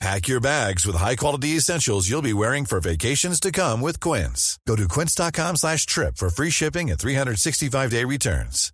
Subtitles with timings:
[0.00, 4.58] Pack your bags with high-quality essentials you'll be wearing for vacations to come with Quince.
[4.66, 8.72] Go to quince.com slash trip for free shipping and 365-day returns.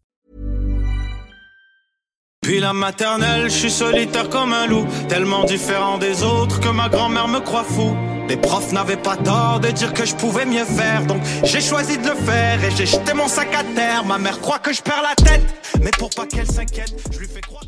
[2.43, 6.89] Puis la maternelle, je suis solitaire comme un loup, tellement différent des autres que ma
[6.89, 7.97] grand-mère me croit fou.
[8.29, 11.99] Les profs n'avaient pas tort de dire que je pouvais mieux faire, donc j'ai choisi
[11.99, 14.05] de le faire et j'ai jeté mon sac à terre.
[14.05, 15.43] Ma mère croit que je perds la tête,
[15.83, 17.66] mais pour pas qu'elle s'inquiète, je lui fais croire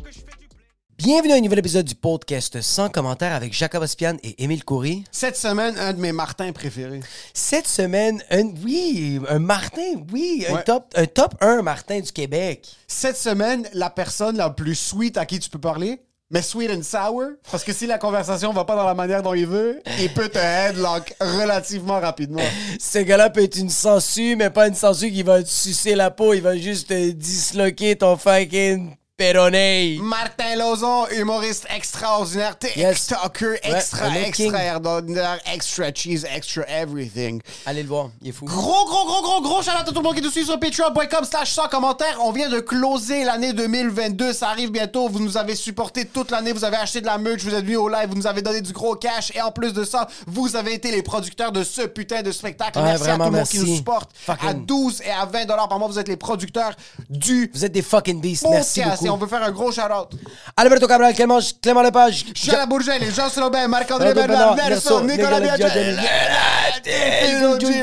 [0.99, 5.05] Bienvenue à un nouvel épisode du podcast sans commentaire avec Jacob Ospian et Émile Coury.
[5.13, 6.99] Cette semaine, un de mes Martins préférés.
[7.33, 10.63] Cette semaine, un, oui, un Martin, oui, un, Ouais.
[10.65, 12.67] top, un top 1 Martin du Québec.
[12.85, 16.83] Cette semaine, la personne la plus sweet à qui tu peux parler, mais sweet and
[16.83, 20.13] sour, parce que si la conversation va pas dans la manière dont il veut, il
[20.13, 22.43] peut te headlock relativement rapidement.
[22.79, 26.11] Ce gars-là peut être une sangsue, mais pas une sangsue qui va te sucer la
[26.11, 29.97] peau, il va juste te disloquer ton fucking péroné.
[30.01, 33.07] Martin Lozon, humoriste extraordinaire, Yes.
[33.07, 37.41] TikToker, extra, Ouais, un extra cheese, extra everything.
[37.65, 38.45] Allez le voir, il est fou.
[38.45, 40.57] Gros, gros, gros, gros, gros shout out à tout le monde qui nous suit sur
[40.59, 42.17] patreon.com slash sans commentaire.
[42.21, 44.31] On vient de closer l'année 2022.
[44.31, 45.09] Ça arrive bientôt.
[45.09, 46.53] Vous nous avez supporté toute l'année.
[46.53, 47.41] Vous avez acheté de la merch.
[47.43, 48.07] Vous êtes venus au live.
[48.09, 49.31] Vous nous avez donné du gros cash.
[49.35, 52.77] Et en plus de ça, vous avez été les producteurs de ce putain de spectacle.
[52.79, 54.11] Ouais, merci vraiment, à tout le monde qui nous supporte.
[54.25, 56.71] Fucking- À 12 et à 20 dollars par mois, vous êtes les producteurs
[57.09, 59.08] du Vous êtes des fucking beasts, merci beaucoup.
[59.09, 60.09] On veut faire un gros shout out.
[60.57, 65.99] Alberto Cabral, Clément, Clément Lepage, Jean Bourget, Jean Robin, Marc-André Bernard, Nelson, Nicolas Biagel,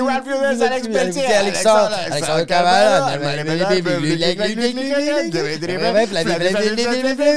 [0.00, 3.20] Ralph Alex Pelletier, Alexandre, Alexandre Cabral,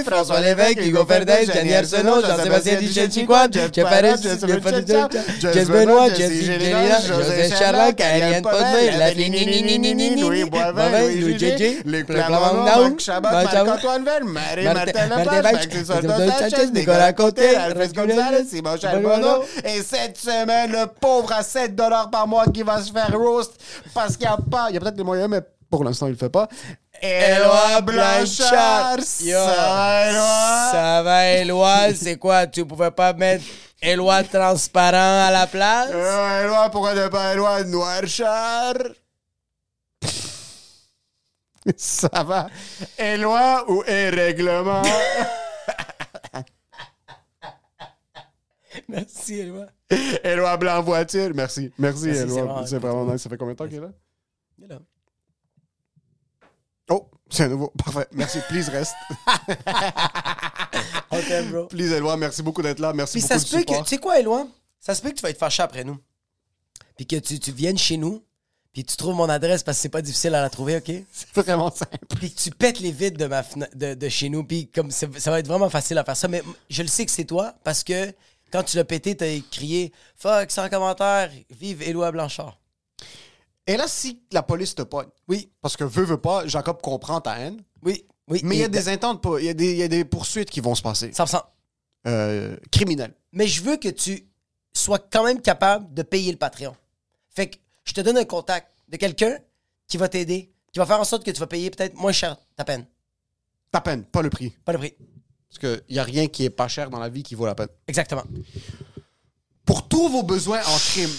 [0.05, 2.79] François Lévesque, Hugo Ferdinand, Gianni Arsenault, Jean-Sébastien
[3.73, 4.21] Jeff Paris,
[5.41, 12.95] Jess Benoît, Jess Gélina, José Charland, Karianne Podme, La Louis Boivin, Louis JJ, Luc Plamondon,
[13.21, 19.43] Marc Chabot, Marc-Antoine Verne, Marie Martin Lepage, Maxime Sanchez, Nicolas Côté, Alfred Gonzalez, Simon Charbonneau.
[19.63, 21.75] Et cette semaine, le pauvre à 7
[22.11, 23.53] par mois qui va se faire roast
[23.93, 26.11] parce qu'il n'y a pas, il y a peut-être les moyens, mais pour l'instant, il
[26.11, 26.47] le fait pas.
[27.01, 30.71] Éloi Blanchard, Yo, ça va, Éloi?
[30.71, 32.45] Ça va, Éloi, c'est quoi?
[32.47, 33.45] Tu pouvais pas mettre
[33.81, 35.89] Éloi transparent à la place?
[35.93, 38.73] Euh, Éloi, pourquoi ne pas Éloi Noirchard?
[41.77, 42.49] Ça va.
[42.97, 44.81] Éloi ou est règlement?
[48.87, 49.67] Merci, Éloi.
[50.23, 51.31] Éloi Blanc voiture.
[51.35, 51.71] Merci.
[51.77, 52.65] Merci, Merci, Éloi.
[52.65, 53.21] C'est vraiment nice.
[53.21, 53.91] Ça fait combien de temps qu'il est là?
[54.57, 54.79] Il est là.
[56.89, 57.71] Oh, c'est un nouveau.
[57.77, 58.07] Parfait.
[58.13, 58.39] Merci.
[58.47, 58.95] Please reste.
[61.27, 61.65] T'aime, bro.
[61.65, 62.17] Please, Éloi.
[62.17, 62.93] Merci beaucoup d'être là.
[62.93, 64.47] Merci Puis beaucoup ça se peut que, tu sais quoi, Éloi?
[64.79, 65.97] Ça se peut que tu vas être fâché après nous.
[66.95, 68.23] Puis que tu, tu viennes chez nous,
[68.79, 70.85] puis tu trouves mon adresse parce que c'est pas difficile à la trouver, OK?
[71.11, 71.97] C'est vraiment simple.
[72.17, 73.43] Puis tu pètes les vitres de, ma
[73.75, 76.27] de, de chez nous, puis comme ça va être vraiment facile à faire ça.
[76.29, 78.13] Mais je le sais que c'est toi parce que
[78.51, 82.57] quand tu l'as pété, t'as crié «Fuck, sans commentaire, vive Éloi Blanchard
[83.67, 85.09] Et là, si la police te pogne,».
[85.27, 88.39] Oui, parce que veut, veut pas, Jacob comprend ta haine, oui, oui.
[88.43, 90.05] mais il y a des intentes, pas- il y, a des- il y a des
[90.05, 91.11] poursuites qui vont se passer.
[91.11, 91.41] 100%.
[92.07, 93.13] Euh, criminelles.
[93.33, 94.25] Mais je veux que tu
[94.73, 96.75] sois quand même capable de payer le Patreon.
[97.35, 97.57] Fait que
[97.89, 99.35] je te donne un contact de quelqu'un
[99.87, 102.37] qui va t'aider, qui va faire en sorte que tu vas payer peut-être moins cher
[102.55, 102.85] ta peine.
[103.71, 104.51] Ta peine, pas le prix.
[104.63, 104.93] Pas le prix.
[105.49, 107.55] Parce qu'il n'y a rien qui est pas cher dans la vie qui vaut la
[107.55, 107.69] peine.
[107.87, 108.23] Exactement.
[109.65, 111.09] Pour tous vos besoins en crime,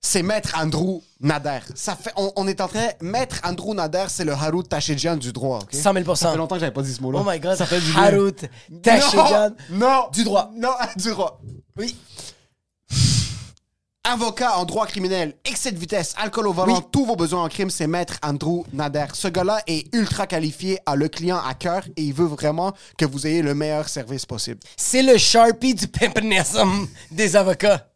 [0.00, 1.60] c'est Maître Andrew Nader.
[1.76, 2.88] Ça fait, on, on est en train.
[3.00, 5.60] Maître Andrew Nader, c'est le Harout Tachedjian du droit.
[5.60, 5.72] ok?
[5.74, 7.20] 100 000 Ça fait longtemps que j'avais pas dit ce mot-là.
[7.24, 7.56] Oh my God.
[7.56, 7.92] Ça fait du
[8.82, 9.50] Tachedjian.
[9.70, 10.50] Non, non, Du droit.
[10.56, 11.40] Non, du droit.
[11.76, 11.96] Oui.
[14.12, 16.80] Avocat en droit criminel, excès de vitesse, alcool au volant, Oui.
[16.90, 19.06] tous vos besoins en crime, c'est Maître Andrew Nader.
[19.14, 23.04] Ce gars-là est ultra qualifié, a le client à cœur et il veut vraiment que
[23.04, 24.58] vous ayez le meilleur service possible.
[24.76, 27.88] C'est le Sharpie du pimpinism des avocats.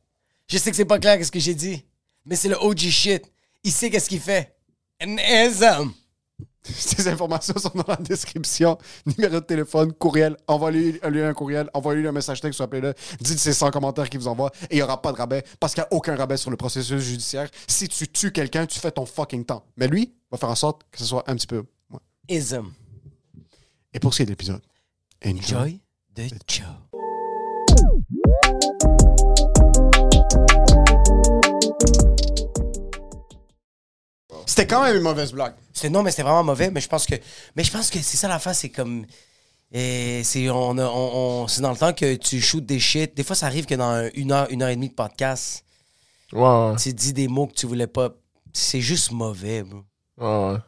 [0.49, 1.85] Je sais que c'est pas clair ce que j'ai dit,
[2.25, 3.25] mais c'est le OG shit.
[3.64, 4.55] Il sait qu'est-ce qu'il fait.
[5.05, 5.91] Nism.
[6.77, 8.79] Ces informations sont dans la description.
[9.07, 13.71] Numéro de téléphone, courriel, envoyez-lui un courriel, envoyez-lui un message texte, appelez-le, dites c'est 100
[13.71, 15.93] commentaires qu'il vous envoie et il n'y aura pas de rabais parce qu'il n'y a
[15.93, 17.49] aucun rabais sur le processus judiciaire.
[17.67, 19.65] Si tu tues quelqu'un, tu fais ton fucking temps.
[19.77, 21.65] Mais lui va faire en sorte que ce soit un petit peu.
[22.29, 22.73] Ism.
[23.93, 24.63] Et pour ce qui est de l'épisode,
[25.25, 25.81] enjoy
[26.15, 26.86] the show.
[34.46, 35.54] C'était quand même une mauvaise blague.
[35.75, 36.70] C'est non, mais c'était vraiment mauvais.
[36.70, 37.16] Mais je pense que,
[37.56, 38.52] mais je pense que c'est ça la fin.
[38.54, 39.04] C'est comme,
[39.72, 43.14] et c'est on, on, c'est dans le temps que tu shootes des shit.
[43.16, 45.64] Des fois, ça arrive que dans une heure, une heure et demie de podcast,
[46.32, 48.10] Ouais, tu dis des mots que tu voulais pas.
[48.52, 49.82] C'est juste mauvais, bro.
[50.19, 50.52] ouais.
[50.52, 50.58] ouais.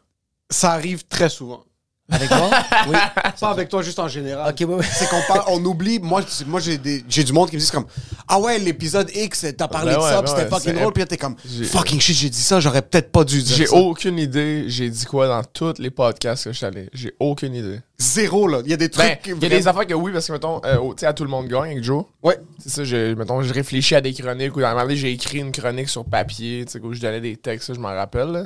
[0.51, 1.63] Ça arrive très souvent.
[2.11, 2.49] Avec moi?
[2.87, 2.95] oui.
[3.39, 4.49] Pas avec toi, juste en général.
[4.51, 4.85] Ok, oui, oui.
[4.91, 5.99] C'est qu'on parle, on oublie.
[5.99, 7.85] Moi, moi j'ai des- j'ai du monde qui me disent comme
[8.27, 10.73] Ah ouais, l'épisode X, t'as parlé Ben de ouais, ça, ben puis c'était ouais, fucking
[10.73, 13.23] c'est- drôle, puis là, t'es comme J'ai- Fucking shit, j'ai dit ça, j'aurais peut-être pas
[13.23, 13.75] dû dire J'ai ça.
[13.75, 16.89] aucune idée, j'ai dit quoi dans tous les podcasts que je suis allé.
[16.93, 17.79] J'ai aucune idée.
[17.97, 18.61] Zéro, là.
[18.63, 19.35] Il y a des Ben, trucs.
[19.37, 21.13] il y a des affaires que oui, parce que, mettons, euh, au- tu sais, à
[21.13, 22.05] tout le monde gagne avec Joe.
[22.23, 22.39] Ouais.
[22.57, 25.51] C'est ça, j'ai- mettons, je réfléchis à des chroniques ou dans donné, j'ai écrit une
[25.51, 28.29] chronique sur papier, tu sais, où je donnais des textes, ça, je m'en rappelle.
[28.31, 28.45] là.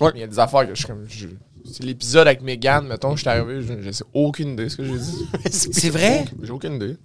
[0.00, 0.10] Ouais.
[0.14, 1.04] Mais Il y a des affaires que je suis comme.
[1.08, 1.26] je-
[1.64, 4.76] C'est l'épisode avec Megan, mettons, je suis arrivé, je, je sais aucune idée de ce
[4.76, 5.26] que j'ai dit.
[5.50, 6.24] C'est vrai?
[6.42, 6.96] J'ai aucune idée.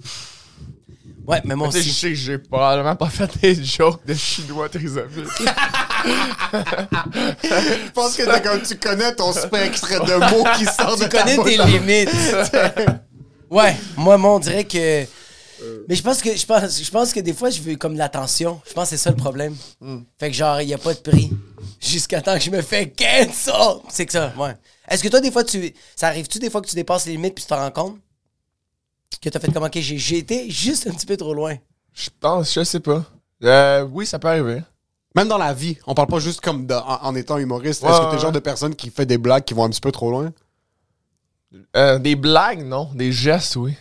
[1.27, 1.99] Ouais, mais moi Tu sais, je aussi.
[1.99, 5.27] sais que j'ai probablement pas fait des jokes de chinois trisomiques.
[7.43, 11.09] Je pense que t'es comme tu connais ton spectre de mots qui sort de Tu
[11.09, 12.09] connais tes limites.
[13.49, 15.03] ouais, moi, moi, on dirait que.
[15.87, 17.97] Mais je pense que je pense, je pense que des fois, je veux comme de
[17.97, 18.61] l'attention.
[18.67, 19.55] Je pense que c'est ça le problème.
[20.19, 21.31] Fait que genre, il n'y a pas de prix.
[21.79, 23.53] Jusqu'à temps que je me fais cancel.
[23.89, 24.55] C'est que ça, ouais.
[24.89, 25.73] Est-ce que toi, des fois, tu.
[25.95, 27.97] Ça arrive-tu des fois que tu dépasses les limites puis tu t'en rends compte?
[29.21, 31.55] Que t'as fait comme, ok, j'ai été juste un petit peu trop loin.
[31.93, 33.03] Je pense, je sais pas.
[33.43, 34.61] Euh, oui, ça peut arriver.
[35.15, 37.81] Même dans la vie, on parle pas juste comme de- en, en étant humoriste.
[37.81, 38.15] Ouais, Est-ce que t'es ouais.
[38.15, 40.31] le genre de personne qui fait des blagues qui vont un petit peu trop loin?
[41.75, 42.89] Euh, des blagues, non.
[42.93, 43.73] Des gestes, oui.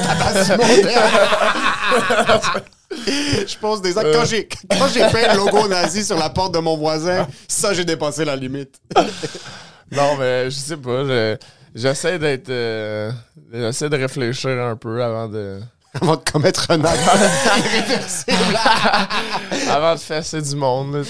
[2.96, 4.12] Je pose des actes.
[4.14, 7.74] Quand j'ai quand j'ai peint le logo nazi sur la porte de mon voisin, ça,
[7.74, 8.80] j'ai dépassé la limite.
[9.92, 11.04] Non, mais je sais pas.
[11.04, 11.36] je-
[11.74, 12.48] J'essaie d'être.
[12.48, 13.12] euh,
[13.52, 15.60] J'essaie de réfléchir un peu avant de.
[16.02, 16.98] Avant de commettre un acte
[17.56, 18.58] irréversible.
[19.70, 20.94] avant de fesser du monde.
[20.96, 21.02] là,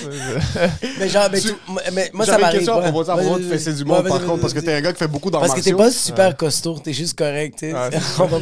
[0.98, 1.54] Mais genre, mais, tu-
[1.92, 2.58] mais moi, ça J'avais une m'arrive.
[2.58, 2.82] question à ouais.
[2.82, 4.74] propos de ça, à propos de fesser du monde, Ouais, par contre, parce que t'es
[4.74, 7.54] un gars qui fait beaucoup d'arts Parce que t'es pas super costaud, t'es juste correct,
[7.58, 7.72] tu sais.
[7.72, 8.38] Ouais, On va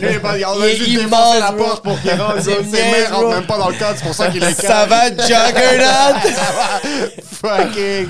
[0.69, 2.43] juste défoncé la porte pour qu'il rentre.
[2.43, 5.11] Ses mains rentrent même pas dans le cadre, c'est pour ça qu'il est Ça va,
[5.11, 6.19] Juggernaut?
[7.41, 8.09] Fucking.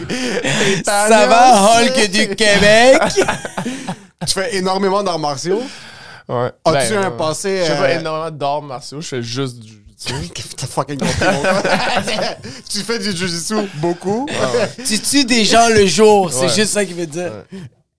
[0.85, 2.99] Ça va, Hulk du Québec?
[4.27, 5.63] Tu fais énormément d'arts martiaux?
[6.29, 6.51] Ouais.
[6.65, 7.59] As-tu Ben, un euh, passé.
[7.61, 9.79] Je fais pas euh, énormément d'arts martiaux, je fais juste du.
[10.57, 11.15] T'as fucking compris.
[12.69, 14.27] Tu fais du jujitsu beaucoup?
[14.85, 16.49] tu tues des gens le jour, c'est Ouais.
[16.49, 17.33] juste ça qu'il veut dire.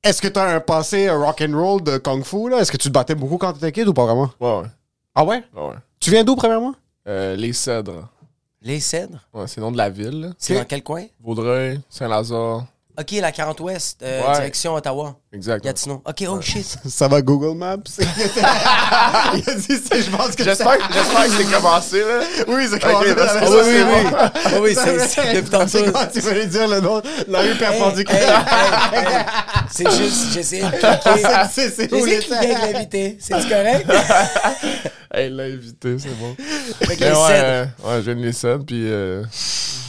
[0.04, 2.58] Est-ce que t'as un passé rock and roll de kung fu là?
[2.60, 4.30] Est-ce que tu te battais beaucoup quand t'étais kid ou pas vraiment?
[4.40, 4.68] Ouais, ouais.
[5.16, 5.44] Ah ouais?
[5.56, 5.76] Ouais.
[6.00, 6.74] Tu viens d'où premièrement?
[7.08, 8.10] Euh, les cèdres.
[8.62, 10.34] Les cèdres, Ouais, c'est le nom de la ville.
[10.38, 11.06] c'est dans quel coin?
[11.22, 12.66] Vaudreuil, Saint-Lazare.
[13.00, 14.34] Ok, la 40 Ouest, euh, Ouais.
[14.36, 15.64] direction Ottawa, Exact.
[15.64, 16.04] Gatineau.
[16.08, 16.78] Ok, oh shit.
[16.88, 17.78] Ça va Google Maps?
[17.98, 22.20] Il a dit c'est- je pense que J'espère que j'espère que c'est commencé, là.
[22.48, 24.10] Oui, c'est commencé Ah ça, oui, oui, bon.
[24.14, 24.32] Ah
[24.62, 25.68] oui, c'est c'est depuis tantôt.
[25.70, 28.46] C'est quoi tu voulais dire le nom La rue perpendiculaire.
[28.94, 29.26] hey, hey, hey.
[29.72, 31.28] C'est juste, j'essaie de cliquer.
[31.52, 33.18] C'est- c'est où J'essaie de cliquer avec l'invité.
[33.20, 33.90] C'est correct?
[35.12, 36.36] Hey, l'invité, c'est bon.
[36.82, 39.24] Avec les ouais, euh, ouais, je viens de les puis euh,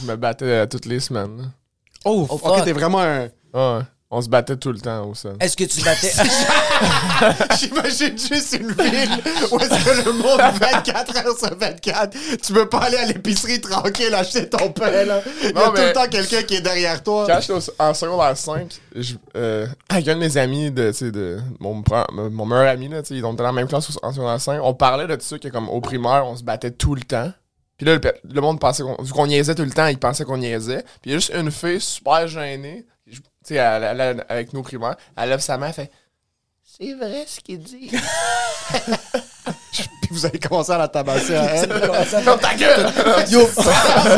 [0.01, 1.51] je me battais toutes les semaines.
[2.05, 2.63] Oh, Oh, fuck.
[2.63, 3.85] t'es vraiment un.
[4.11, 5.35] On se battait tout le temps au sol.
[5.39, 6.11] Est-ce que tu battais?
[7.59, 9.09] J'imagine juste une ville
[9.51, 13.59] où est-ce que le monde 24 heures sur 24, tu peux pas aller à l'épicerie
[13.59, 15.21] tranquille acheter ton pain là.
[15.41, 17.25] Il y a Non, tout le temps quelqu'un qui est derrière toi.
[17.27, 21.11] Quand j'étais en secondaire 5, je, euh, avec un de mes amis, de, tu sais,
[21.11, 21.83] de mon,
[22.45, 24.73] meilleur ami, là, tu sais, ils étaient dans la même classe en secondaire 5, on
[24.75, 27.31] parlait de ça que comme au primaire, on se battait tout le temps.
[27.77, 30.37] Puis là, le, monde pensait qu'on, vu qu'on niaisait tout le temps, ils pensaient qu'on
[30.37, 30.81] niaisait.
[31.01, 34.53] Puis il y a juste une fille super gênée, tu sais, elle- elle- elle- avec
[34.53, 35.91] nos primaires, elle lève sa main, elle fait
[36.63, 37.91] C'est vrai ce qu'il dit.
[40.01, 41.69] Puis vous allez commencer à la tabasser à elle.
[42.05, 42.85] Ferme ta gueule!
[43.29, 43.41] Yo,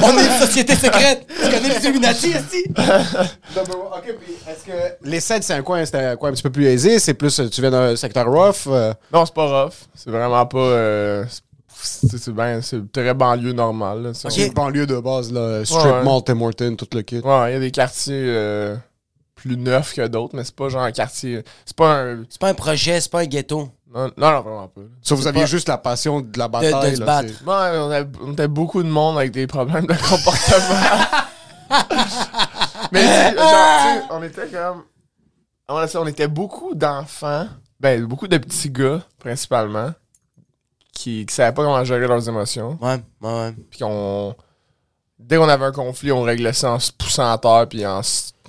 [0.04, 1.26] on est une société secrète.
[1.28, 2.66] Tu connais les Illuminati, ici?
[2.78, 4.72] ok, puis est-ce que.
[5.04, 7.42] Les Cèdres, c'est un coin, c'est un coin un petit peu plus aisé, c'est plus.
[7.52, 8.68] Tu viens d'un secteur rough.
[8.68, 9.74] euh, non, c'est pas rough.
[9.96, 10.58] C'est vraiment pas.
[10.58, 11.42] euh, c'est,
[11.88, 14.12] c'est, ben, c'est très banlieue normale.
[14.13, 15.63] C'est une banlieue de base, là.
[15.65, 16.03] Strip Ouais.
[16.03, 17.20] Mall, Tim Horton, tout le kit.
[17.20, 18.75] Ouais, il y a des quartiers euh,
[19.36, 21.44] plus neufs que d'autres, mais c'est pas genre un quartier.
[21.65, 22.24] C'est pas un.
[22.29, 23.70] C'est pas un projet, c'est pas un ghetto.
[23.94, 24.82] Non, non, non, vraiment pas.
[25.01, 26.96] Ça, vous aviez pas- juste la passion de la de bataille.
[26.96, 27.29] se là, battre.
[27.46, 31.08] Ouais, on, avait, on était beaucoup de monde avec des problèmes de comportement.
[32.91, 34.84] mais genre, tu sais, on était comme.
[35.70, 37.48] on était beaucoup d'enfants,
[37.79, 39.91] ben, beaucoup de petits gars, principalement,
[40.98, 42.77] qui, qui savaient pas comment gérer leurs émotions.
[42.82, 43.54] Ouais, ouais, ouais.
[43.70, 44.36] Puis on.
[45.20, 48.01] Dès qu'on avait un conflit, on réglait ça en se poussant à terre puis en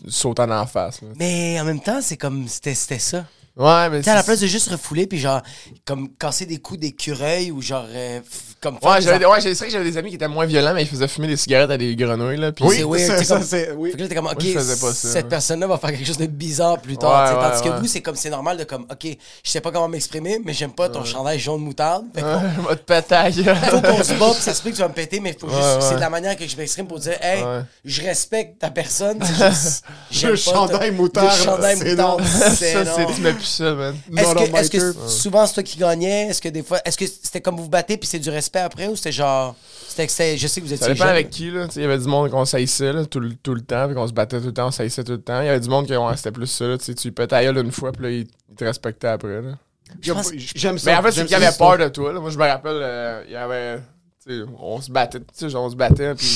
[0.09, 1.01] sautant en face.
[1.17, 2.47] Mais en même temps, c'est comme.
[2.49, 3.25] C'était ça.
[3.59, 4.03] Ouais, mais.
[4.03, 5.43] Tu à la place de juste refouler puis genre,
[5.85, 7.87] comme casser des coups d'écureuil ou genre.
[7.89, 8.21] Euh,
[8.61, 10.83] comme ouais, j'avais, ouais, c'est vrai que j'avais des amis qui étaient moins violents, mais
[10.83, 12.37] ils faisaient fumer des cigarettes à des grenouilles.
[12.37, 13.25] Là, oui, c'est weird.
[13.25, 13.93] Ça, c'est, oui.
[13.93, 16.97] Fait que là, t'es comme, ok, cette personne-là va faire quelque chose de bizarre plus
[16.97, 17.39] tard.
[17.39, 19.89] Ouais, tandis que vous, c'est comme, c'est normal de comme, ok, je sais pas comment
[19.89, 22.07] m'exprimer, mais j'aime pas ton chandail jaune moutarde.
[22.15, 23.45] Fait je te péter.
[23.71, 25.83] Faut qu'on se bat, ça se peut que tu vas me péter, mais faut juste,
[25.83, 27.45] c'est la manière que je m'exprime pour dire, hey,
[27.85, 29.19] je respecte ta personne.
[29.23, 29.45] C'est
[30.11, 31.29] juste, le chandail moutarde.
[31.39, 32.25] Le chandail moutarde.
[32.25, 33.97] Ça, c'est, tu mets plus ça, man.
[34.17, 36.29] Est-ce que souvent c'est toi qui gagnais?
[36.29, 38.61] Est-ce que des fois, est-ce que c'était comme vous vous battez puis c'est du respect
[38.61, 39.55] après ou c'était genre
[40.07, 40.87] je sais que vous étiez.
[40.87, 41.67] Ça dépend avec qui, là.
[41.75, 44.13] Il y avait du monde qu'on saillissait tout, le, tout le temps, puis qu'on se
[44.13, 45.41] battait tout le temps, on saillissait tout le temps.
[45.41, 46.79] Il y avait du monde qui c'était plus ça, là.
[46.79, 48.27] Tu tu peux ta une fois, puis là, il,
[48.57, 49.59] te respectait après, là.
[50.01, 50.91] J'aime ça.
[50.91, 52.21] Mais en fait, c'est qu'il avait peur de toi, là.
[52.21, 53.81] Moi, je me rappelle, euh, il y avait.
[54.59, 56.27] on se battait, tu sais, on se battait, puis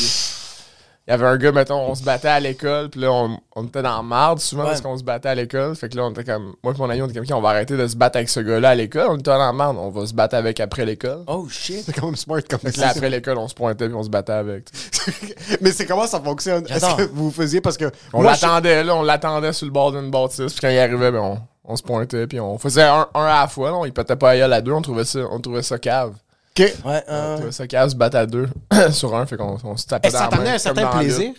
[1.08, 3.64] il y avait un gars, mettons, on se battait à l'école, puis là, on, on,
[3.64, 5.74] était dans la marde souvent parce qu'on se battait à l'école.
[5.74, 6.54] Fait que là, on était comme.
[6.62, 8.38] Moi et mon ami, on était comme, on va arrêter de se battre avec ce
[8.38, 9.08] gars-là à l'école.
[9.10, 11.24] On était dans la marde, on va se battre avec après l'école.
[11.26, 11.82] Oh shit!
[11.84, 12.90] C'est quand même smart comme ça.
[12.90, 14.68] après l'école, on se pointait puis on se battait avec.
[15.60, 16.66] Mais c'est comment ça fonctionne?
[16.68, 17.90] Est-ce que vous faisiez parce que.
[18.12, 21.18] On l'attendait, là, on l'attendait sur le bord d'une bâtisse, puis quand il arrivait, ben,
[21.18, 24.14] on, on se pointait, puis on faisait un, un à la fois, là, il pétait
[24.14, 26.14] pas à deux, on trouvait ça, on trouvait ça cave.
[26.58, 26.72] OK.
[26.84, 27.50] Ouais, euh...
[27.50, 28.48] ça casse se battre à deux
[28.90, 31.32] sur un, fait qu'on on se tapait dans ça t'amenait un certain plaisir?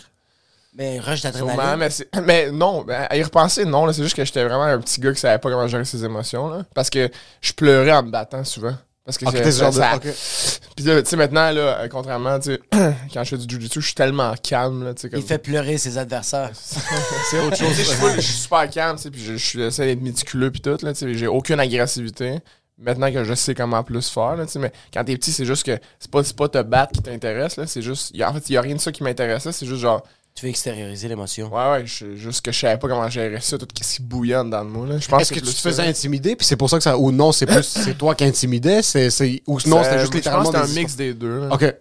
[0.76, 1.78] Mais rush d'adrénaline.
[1.78, 3.92] Mais, mais non, ben, à y repenser, non.
[3.94, 6.50] C'est juste que j'étais vraiment un petit gje qui savait pas comment gérer ses émotions.
[6.50, 8.74] Là, parce que je pleurais en me battant souvent.
[9.06, 10.00] Parce que okay, ça, ça,
[10.76, 12.62] Puis tu sais, maintenant, là, euh, contrairement, tu sais,
[13.14, 15.10] quand je fais du jujitsu, je suis tellement calme, là, tu sais.
[15.10, 15.20] Comme...
[15.20, 16.52] Il fait pleurer ses adversaires.
[16.54, 17.76] c'est autre chose.
[18.16, 20.94] je, suis super calme, tu sais, puis je, suis essayer d'être méticuleux, puis tout, là,
[20.94, 21.14] tu sais.
[21.16, 22.40] J'ai aucune agressivité.
[22.78, 25.46] Maintenant que je sais comment plus faire, là, tu sais, mais quand t'es petit, c'est
[25.46, 27.68] juste que c'est pas, pas te battre qui t'intéresse, là.
[27.68, 28.14] C'est juste.
[28.20, 30.04] en fait, il y a rien de ça qui m'intéresse, c'est juste genre
[30.36, 31.54] tu veux extérioriser l'émotion.
[31.54, 34.64] Ouais, ouais, juste que je savais pas comment gérer ça, tout ce qui bouillonne dans
[34.64, 34.86] le mot.
[34.86, 34.96] Là.
[34.96, 36.98] Est-ce que, tu te faisais intimider, puis c'est pour ça que ça.
[36.98, 39.10] Ou non, c'est plus c'est toi qui intimidais, c'est,
[39.48, 40.46] ou non, c'était juste littéralement.
[40.46, 41.50] Je pense que c'était un mix des deux.
[41.52, 41.76] Ok.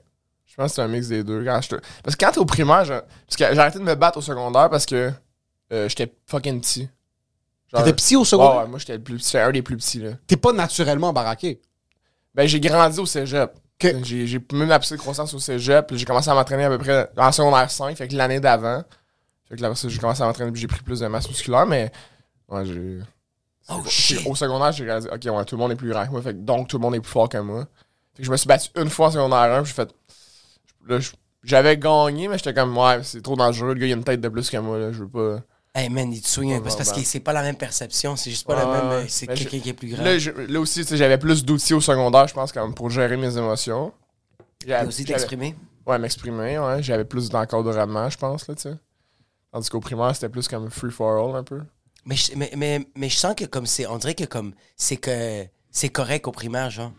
[0.47, 1.43] Je pense que c'était un mix des deux.
[1.45, 4.19] Quand je Parce que quand t'es au primaire, parce que j'ai arrêté de me battre
[4.19, 5.11] au secondaire parce que
[5.73, 6.89] euh, j'étais fucking petit.
[7.75, 8.57] T'étais petit au secondaire?
[8.57, 10.01] Ouais, ouais moi j'étais le plus petit, un des plus petits.
[10.01, 10.11] là.
[10.27, 11.61] T'es pas naturellement baraqué?
[12.35, 13.53] Ben j'ai grandi au cégep.
[14.05, 17.33] J'ai même la petite croissance au cégep, j'ai commencé à m'entraîner à peu près en
[17.33, 18.85] secondaire 5, fait que l'année d'avant.
[19.49, 21.91] Fait que là, j'ai commencé à m'entraîner, j'ai pris plus de masse musculaire, mais
[22.49, 23.01] ouais, j'ai.
[23.69, 23.83] Oh,
[24.27, 26.33] Au secondaire, j'ai réalisé, ok, ouais, tout le monde est plus grand que moi, fait
[26.33, 27.67] que donc tout le monde est plus fort que moi.
[28.15, 29.95] Fait que je me suis battu une fois en secondaire 1, j'ai fait.
[30.87, 30.99] Là,
[31.43, 34.21] j'avais gagné, mais j'étais comme, ouais, c'est trop dangereux, le gars, il a une tête
[34.21, 35.41] de plus que moi, là, je veux pas.
[35.75, 38.47] Hey man, il te swing parce, parce que c'est pas la même perception, c'est juste
[38.47, 39.09] pas la même.
[39.09, 40.05] C'est quelqu'un qui est plus grand.
[40.05, 43.93] Là, là aussi, j'avais plus d'outils au secondaire, je pense, comme pour gérer mes émotions.
[44.67, 45.57] J'ai aussi t'exprimer?
[45.87, 46.83] Ouais, m'exprimer, ouais.
[46.83, 48.75] J'avais plus d'encadrement, je pense, là, tu sais.
[49.51, 51.61] Tandis qu'au primaire, c'était plus comme free for all un peu.
[52.05, 53.87] Mais je, mais, mais, mais je sens que comme c'est.
[53.87, 54.55] On dirait que comme.
[54.77, 56.93] C'est que c'est correct au primaire, genre.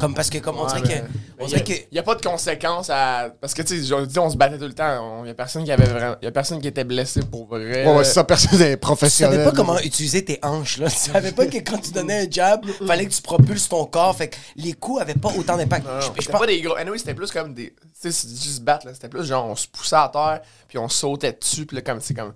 [0.00, 1.04] Comme parce que comme on dirait que.
[1.38, 1.72] On dirait que.
[1.72, 3.30] Il n'y a pas de conséquences à.
[3.40, 5.20] Parce que tu sais, on se battait tout le temps.
[5.20, 6.16] Il n'y a personne qui avait vraiment.
[6.20, 7.86] Il y a personne qui était blessé pour vrai.
[7.86, 9.38] Ouais, ouais ça, personne n'est professionnel.
[9.38, 10.90] Tu savais pas comment utiliser tes hanches, là.
[10.90, 14.16] Tu savais pas que quand tu donnais un jab, fallait que tu propulses ton corps.
[14.16, 15.86] Fait que les coups avaient pas autant d'impact.
[16.20, 16.74] Je, pas des gros.
[16.74, 17.74] Anyway, c'était plus comme des.
[18.02, 18.94] Tu sais, juste battre, là.
[18.94, 22.00] C'était plus genre, on se poussait à terre, puis on sautait dessus, puis là, comme,
[22.00, 22.32] c'est comme.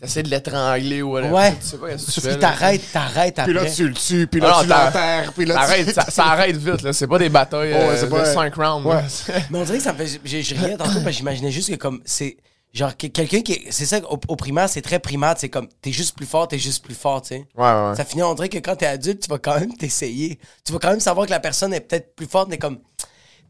[0.00, 1.32] T'essaies de l'étrangler ou whatever.
[1.32, 1.56] Ouais.
[1.60, 3.52] Tu sais pas qu'est-ce que tu t'arrêtes, t'arrêtes après.
[3.52, 5.92] Puis là, tu le tues, puis là, tu l'enterres, puis là, tu...
[5.92, 6.92] ça, ça, arrête vite, là.
[6.92, 8.86] C'est pas des batailles oh, euh, de 5 rounds.
[8.86, 9.02] Ouais.
[9.50, 10.20] Mais on dirait que ça me fait...
[10.24, 12.00] J'ai rien tantôt, parce que j'imaginais juste que comme...
[12.04, 12.36] c'est
[12.72, 13.66] Genre, quelqu'un qui.
[13.70, 15.34] C'est ça, au, primaire, c'est très primaire.
[15.36, 17.46] C'est comme, t'es juste plus fort, t'es juste plus fort, tu sais.
[17.56, 17.96] Ouais, ouais.
[17.96, 20.38] Ça finit, on dirait que quand t'es adulte, tu vas quand même t'essayer.
[20.64, 22.78] Tu vas quand même savoir que la personne est peut-être plus forte, mais comme,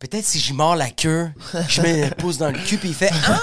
[0.01, 1.29] peut-être si j'y mords la queue,
[1.69, 3.39] je mets le pouce dans le cul, puis il fait Ah!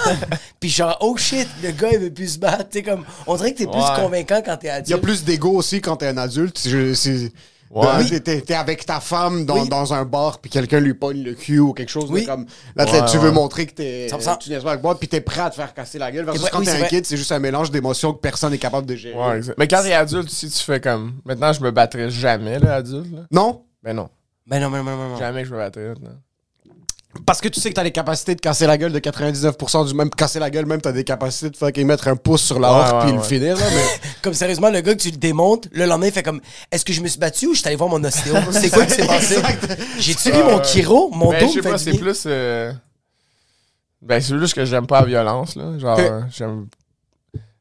[0.60, 2.68] Puis genre, oh shit, le gars, il veut plus se battre.
[2.68, 4.88] T'sais, comme, on dirait que t'es plus convaincant quand t'es adulte.
[4.88, 6.58] Il y a plus d'ego aussi quand t'es un adulte.
[6.58, 7.32] C'est.
[7.70, 8.20] Ouais.
[8.20, 11.74] T'es, avec ta femme dans, dans un bar puis quelqu'un lui pogne le cul ou
[11.74, 14.06] quelque chose comme là tu veux montrer que t'es
[14.40, 16.38] tu n'es pas avec moi puis t'es prêt à te faire casser la gueule parce
[16.38, 18.96] que quand t'es un kid c'est juste un mélange d'émotions que personne n'est capable de
[18.96, 19.14] gérer.
[19.14, 22.76] Ouais, Mais quand t'es adulte si tu fais comme maintenant je me battrais jamais là
[22.76, 23.26] adulte là.
[23.30, 23.64] Non?
[23.82, 24.08] Ben non.
[24.46, 25.88] Ben non, ben non, ben non, Jamais que je me battrais.
[25.88, 26.10] Là.
[27.26, 29.94] Parce que tu sais que t'as les capacités de casser la gueule de 99% du
[29.94, 30.10] même.
[30.10, 33.06] Casser la gueule, même, t'as des capacités de fucking mettre un pouce sur la horte
[33.06, 33.64] puis le finir, là.
[33.70, 34.10] Mais...
[34.22, 36.92] comme sérieusement, le gars que tu le démontes, le lendemain, il fait comme Est-ce que
[36.92, 38.34] je me suis battu ou je suis allé voir mon ostéo?
[38.52, 39.36] C'est quoi qui s'est passé?
[39.98, 42.24] J'ai-tu vu mon chiro Mon ben, dos Je sais pas, c'est plus.
[42.26, 42.72] Euh,
[44.00, 45.78] ben, c'est juste que j'aime pas la violence, là.
[45.78, 45.98] Genre,
[46.30, 46.66] j'aime.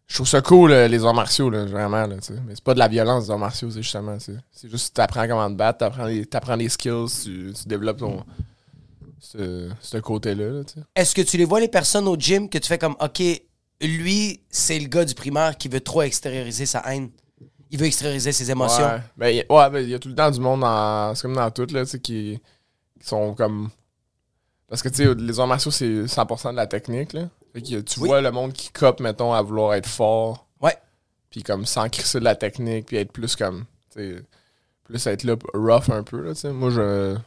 [0.07, 2.05] je trouve ça cool, les arts martiaux, là, vraiment.
[2.05, 4.17] Là, mais c'est pas de la violence, les arts martiaux, c'est justement.
[4.19, 7.53] C'est juste que tu apprends comment te battre, tu apprends, les, apprends les skills, tu,
[7.53, 8.23] tu développes ton,
[9.19, 10.63] ce, ce côté-là.
[10.95, 13.21] Est-ce que tu les vois, les personnes au gym, que tu fais comme, OK,
[13.81, 17.09] lui, c'est le gars du primaire qui veut trop extérioriser sa haine?
[17.69, 18.85] Il veut extérioriser ses émotions.
[18.85, 20.63] Ouais, ben, il ouais, ben, y a tout le temps du monde,
[21.15, 22.41] c'est comme dans tout, là, qui, qui
[23.01, 23.69] sont comme.
[24.69, 27.29] Parce que, tu sais, les arts martiaux, c'est 100% de la technique, là.
[27.53, 30.47] Fait que tu vois le monde qui cope, mettons, à vouloir être fort.
[30.61, 30.77] Ouais.
[31.29, 35.89] Puis comme sans crisser de la technique, puis être plus comme, plus être là rough
[35.89, 36.51] un peu, là, tu sais.
[36.51, 37.17] Moi, je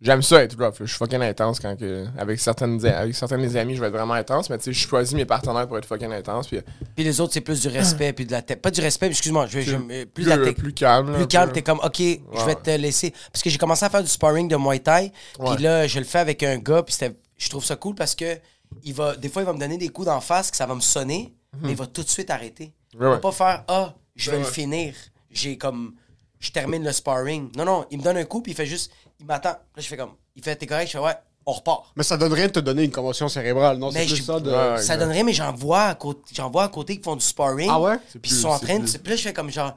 [0.00, 0.76] J'aime ça être rough.
[0.80, 2.06] Je suis fucking intense quand que.
[2.16, 4.72] Avec certaines avec certains de mes amis, je vais être vraiment intense, mais tu sais,
[4.72, 6.48] je choisis mes partenaires pour être fucking intense.
[6.48, 6.60] Puis,
[6.96, 8.62] puis les autres, c'est plus du respect, puis de la tête.
[8.62, 10.56] Pas du respect, excuse-moi, je, je, plus, plus, de la tête.
[10.56, 11.14] Plus calme.
[11.14, 13.12] Plus calme, t'es comme, ok, je vais te laisser.
[13.30, 16.06] Parce que j'ai commencé à faire du sparring de Muay Thai, puis là, je le
[16.06, 16.96] fais avec un gars, puis
[17.36, 18.38] je trouve ça cool parce que
[18.84, 20.74] il va, des fois, il va me donner des coups d'en face, que ça va
[20.74, 22.72] me sonner, mais il va tout de suite arrêter.
[22.94, 24.94] il va pas faire, ah, je vais le finir.
[25.30, 25.94] J'ai comme,
[26.38, 27.50] je termine le sparring.
[27.56, 29.50] Non, non, il me donne un coup, puis il fait juste, il m'attend.
[29.50, 31.14] Là, je fais comme, il fait, t'es correct, je fais, ouais,
[31.46, 31.86] on repart.
[31.96, 33.90] Mais ça donne rien de te donner une commotion cérébrale, non?
[33.90, 34.80] C'est plus ça de.
[34.80, 37.24] ça donne rien, mais j'en vois, à côté, j'en vois à côté qui font du
[37.24, 37.70] sparring.
[37.70, 37.98] Ah ouais?
[38.20, 38.86] Puis ils sont en train de.
[38.86, 39.76] Puis là, je fais comme genre.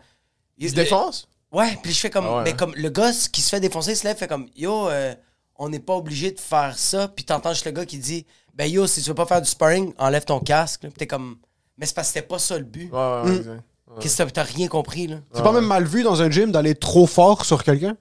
[0.57, 1.27] Ils se défoncent?
[1.51, 2.25] Ouais, puis je fais comme.
[2.27, 4.89] Ah mais comme le gars qui se fait défoncer, il se lève, fait comme, yo,
[4.89, 5.13] euh,
[5.57, 7.07] on n'est pas obligé de faire ça.
[7.07, 9.49] Puis t'entends juste le gars qui dit, ben yo, si tu veux pas faire du
[9.49, 10.81] sparring, enlève ton casque.
[10.81, 11.37] Puis t'es comme.
[11.77, 12.91] Mais c'est parce que c'était pas ça le but.
[12.91, 13.61] Ouais, ouais, mm.
[13.99, 15.17] Qu'est-ce que t'as rien compris, là?
[15.33, 17.95] C'est pas même mal vu dans un gym d'aller trop fort sur quelqu'un?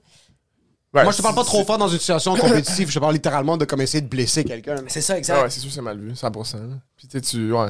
[0.93, 2.89] Moi, je te parle pas trop fort dans une situation compétitive.
[2.89, 4.75] je te parle littéralement de comme essayer de blesser quelqu'un.
[4.87, 5.41] C'est ça, exact.
[5.41, 6.57] Ouais, c'est sûr, c'est mal vu, 100%.
[6.95, 7.51] Puis tu tu.
[7.51, 7.69] Ouais.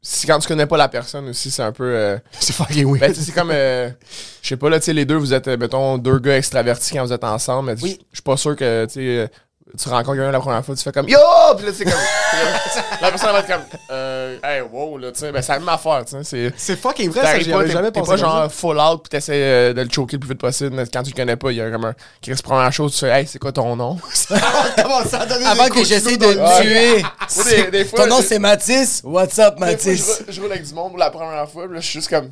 [0.00, 1.84] Si quand tu connais pas la personne aussi, c'est un peu.
[1.84, 3.00] Euh, c'est fucking weird.
[3.00, 3.50] Ben, c'est comme.
[3.52, 3.90] Euh,
[4.42, 7.04] je sais pas, là, tu sais, les deux, vous êtes, mettons, deux gars extravertis quand
[7.04, 7.72] vous êtes ensemble.
[7.72, 7.98] Mais oui.
[8.10, 9.30] je suis pas sûr que, tu sais
[9.78, 11.18] tu rencontres quelqu'un la première fois, tu fais comme Yo!
[11.56, 11.92] Puis là, c'est comme.
[13.00, 15.68] la personne va être comme euh, Hey, wow, là, tu sais, ben, c'est la même
[15.68, 16.52] affaire, tu sais.
[16.56, 18.04] C'est fucking vrai, ça, j'y avais jamais pensé.
[18.04, 20.74] T'es pas genre full out, puis t'essaies euh, de le choquer le plus vite possible.
[20.74, 21.94] Mais quand tu le connais pas, il y a comme un.
[22.20, 23.98] Qui reste première chose, tu fais Hey, c'est quoi ton nom?
[25.46, 27.70] Avant que j'essaie de le tuer.
[27.70, 29.02] Des, fois, ton nom, c'est Mathis?
[29.04, 30.22] What's up, Mathis?
[30.28, 32.30] je, roule avec du monde pour la première fois, puis là, je suis juste comme.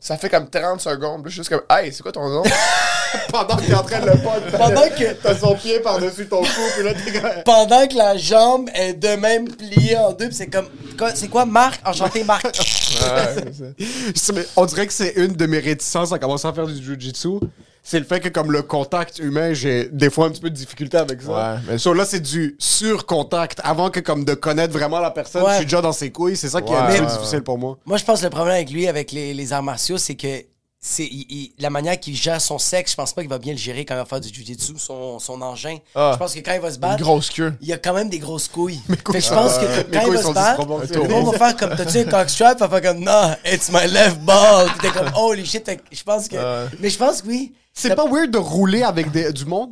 [0.00, 1.22] Ça fait comme 30 secondes.
[1.22, 2.42] Puis je suis juste comme, hey, c'est quoi ton nom?
[3.30, 4.40] Pendant que t'es en train de le pas.
[4.56, 5.12] Pendant que.
[5.14, 9.16] T'as son pied par-dessus ton cou, puis là, t'es Pendant que la jambe est de
[9.16, 10.68] même pliée en deux, puis c'est comme.
[11.14, 11.80] C'est quoi, Marc?
[11.86, 12.44] Enchanté, Marc.
[12.44, 13.44] ouais,
[13.78, 14.32] c'est ça.
[14.56, 17.40] On dirait que c'est une de mes réticences à commencer à faire du jujitsu
[17.88, 20.54] c'est le fait que comme le contact humain, j'ai des fois un petit peu de
[20.54, 21.54] difficulté avec ça.
[21.54, 23.62] Ouais, mais là, c'est du sur-contact.
[23.64, 26.36] Avant que comme de connaître vraiment la personne, je suis déjà dans ses couilles.
[26.36, 27.78] C'est ça qui est un peu difficile pour moi.
[27.86, 30.44] Moi, je pense que le problème avec lui, avec les, arts martiaux, c'est que
[30.80, 31.10] c'est
[31.58, 33.94] la manière qu'il gère son sexe, je pense pas qu'il va bien le gérer quand
[33.94, 35.78] il va faire du jujitsu, son, son engin.
[35.94, 36.10] Ah.
[36.14, 37.52] je pense que quand il va se battre, une grosse queue.
[37.60, 38.80] il a quand même des grosses couilles.
[39.10, 41.98] Fait je pense que quand il va se battre, le monde va faire comme t'as-tu
[41.98, 44.68] un cockstrap, il va faire comme non, it's my left ball.
[44.68, 45.68] Puis t'es comme holy shit.
[45.90, 46.36] Je pense que,
[46.78, 47.52] mais je pense que oui.
[47.72, 49.70] C'est pas weird de rouler avec du monde?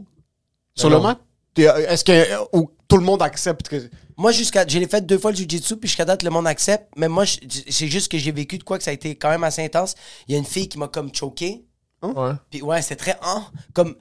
[0.75, 1.19] Sur le mat?
[1.57, 3.89] Est-ce que tout le monde accepte que.
[4.17, 4.67] Moi, jusqu'à.
[4.67, 6.91] J'ai fait deux fois le jiu-jitsu, puis jusqu'à date, le monde accepte.
[6.97, 9.45] Mais moi, c'est juste que j'ai vécu de quoi que ça a été quand même
[9.45, 9.95] assez intense.
[10.27, 11.65] Il y a une fille qui m'a comme choqué.
[12.03, 12.13] Hein?
[12.17, 12.33] Ouais.
[12.51, 13.19] Puis ouais, c'est très.
[13.23, 13.95] Hein, comme.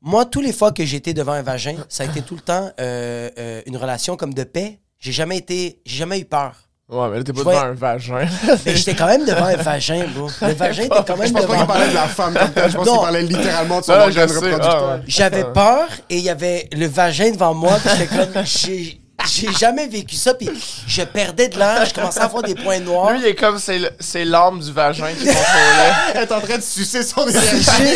[0.00, 2.70] Moi, tous les fois que j'étais devant un vagin, ça a été tout le temps
[2.78, 4.80] euh, euh, une relation comme de paix.
[4.98, 5.80] J'ai jamais été.
[5.86, 6.54] J'ai jamais eu peur.
[6.86, 8.28] Ouais, mais là, t'es pas devant un vagin.
[8.66, 10.28] mais j'étais quand même devant un vagin, bro.
[10.42, 11.40] Le vagin, t'es quand même devant.
[11.42, 12.70] Je pense pas qu'il parlait de la femme comme tel.
[12.70, 15.00] Je pense qu'il parlait littéralement de son organe reproducteur.
[15.06, 17.76] J'avais peur et il y avait le vagin devant moi.
[17.96, 18.44] J'étais comme.
[19.26, 20.48] J'ai jamais vécu ça, puis
[20.86, 23.12] je perdais de l'air, je commençais à avoir des points noirs.
[23.12, 25.92] Lui, il est comme, c'est l'âme du vagin qui contrôlait.
[26.14, 27.94] Elle est en train de sucer son énergie.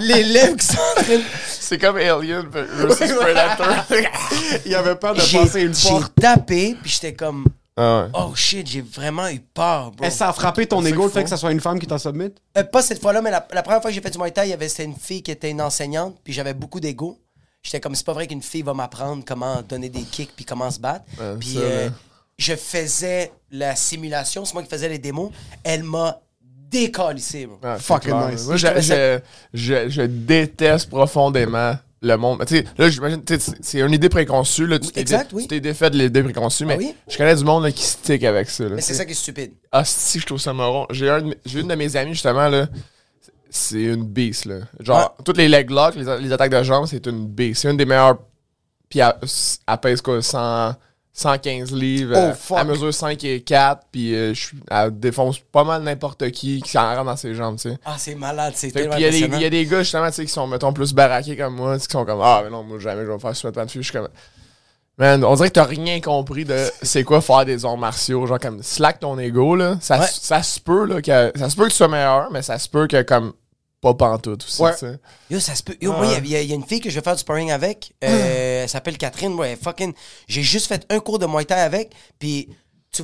[0.00, 1.22] les lèvres qui sont en train de...
[1.48, 3.84] C'est comme Alien versus Predator.
[4.66, 6.12] il avait peur de passer une porte.
[6.16, 7.44] J'ai tapé, puis j'étais comme...
[7.76, 10.04] Ah oh shit, j'ai vraiment eu peur, bro.
[10.06, 11.88] Est-ce que ça a frappé ton ego le fait que ça soit une femme qui
[11.88, 12.32] t'en submit?
[12.56, 14.50] Euh, pas cette fois-là, mais la, première fois que j'ai fait du Muay Thai, il
[14.50, 17.18] y avait c'était une fille qui était une enseignante, puis j'avais beaucoup d'ego.
[17.64, 20.70] J'étais comme, c'est pas vrai qu'une fille va m'apprendre comment donner des kicks puis comment
[20.70, 21.04] se battre.
[21.40, 21.88] puis euh,
[22.38, 25.32] je faisais la simulation, c'est moi qui faisais les démos.
[25.64, 26.20] Elle m'a
[26.70, 27.58] décalissé, bro.
[27.78, 28.46] Fucking nice.
[28.46, 29.20] Moi, je,
[29.88, 32.44] je déteste profondément le monde.
[32.46, 33.22] Tu sais, là, j'imagine,
[33.60, 34.66] c'est une idée préconçue.
[34.66, 35.46] Là, tu t'es exact, oui.
[35.46, 38.64] défait de l'idée préconçue, mais ah je connais du monde là, qui stick avec ça.
[38.68, 39.52] mais c'est ça qui est stupide.
[39.72, 40.86] Ah, si, je trouve ça marrant.
[40.90, 42.68] J'ai une de mes amies, justement, là.
[43.56, 44.56] C'est une beast, là.
[44.80, 47.62] Genre, toutes les leg locks, les, attaques de jambes, c'est une beast.
[47.62, 48.18] C'est une des meilleures.
[48.88, 49.14] Puis elle,
[49.66, 50.74] elle pèse quoi, 100.
[51.16, 52.34] 115 livres.
[52.50, 53.86] Oh, à mesure 5 et 4.
[53.92, 57.56] Puis euh, je elle défonce pas mal n'importe qui qui s'en rentre dans ses jambes,
[57.56, 57.78] tu sais.
[57.84, 60.32] Ah, c'est malade, c'est tellement Il y, y, a des gars, justement, tu sais, qui
[60.32, 63.06] sont, mettons, plus baraqués comme moi, qui sont comme, ah, mais non, moi, jamais je
[63.06, 63.82] vais me faire soumettre de fille.
[63.82, 64.08] Je suis comme.
[64.98, 68.26] Man, on dirait que t'as rien compris de c'est quoi faire des arts martiaux.
[68.26, 69.76] Genre, comme, slack ton ego, là.
[69.80, 70.06] Ça, Ouais.
[70.10, 72.68] ça se peut, là, que, ça se peut que tu sois meilleur, mais ça se
[72.68, 73.34] peut que, comme,
[73.84, 74.72] pas pantoute aussi, Ouais.
[75.30, 75.76] Yo, ça se peut.
[75.80, 77.92] Yo, moi, il y y, a une fille que je vais faire du sparring avec.
[78.02, 79.34] euh, elle s'appelle Catherine.
[79.34, 79.92] Ouais, fucking.
[80.26, 81.92] J'ai juste fait un cours de Muay Thai avec.
[82.18, 82.48] Puis,
[82.90, 83.02] tu-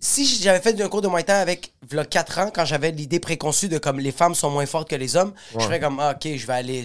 [0.00, 3.20] si j'avais fait un cours de Muay Thai avec, v'là 4 ans, quand j'avais l'idée
[3.20, 6.12] préconçue de comme les femmes sont moins fortes que les hommes, je ferais comme, ah,
[6.14, 6.84] ok, je vais aller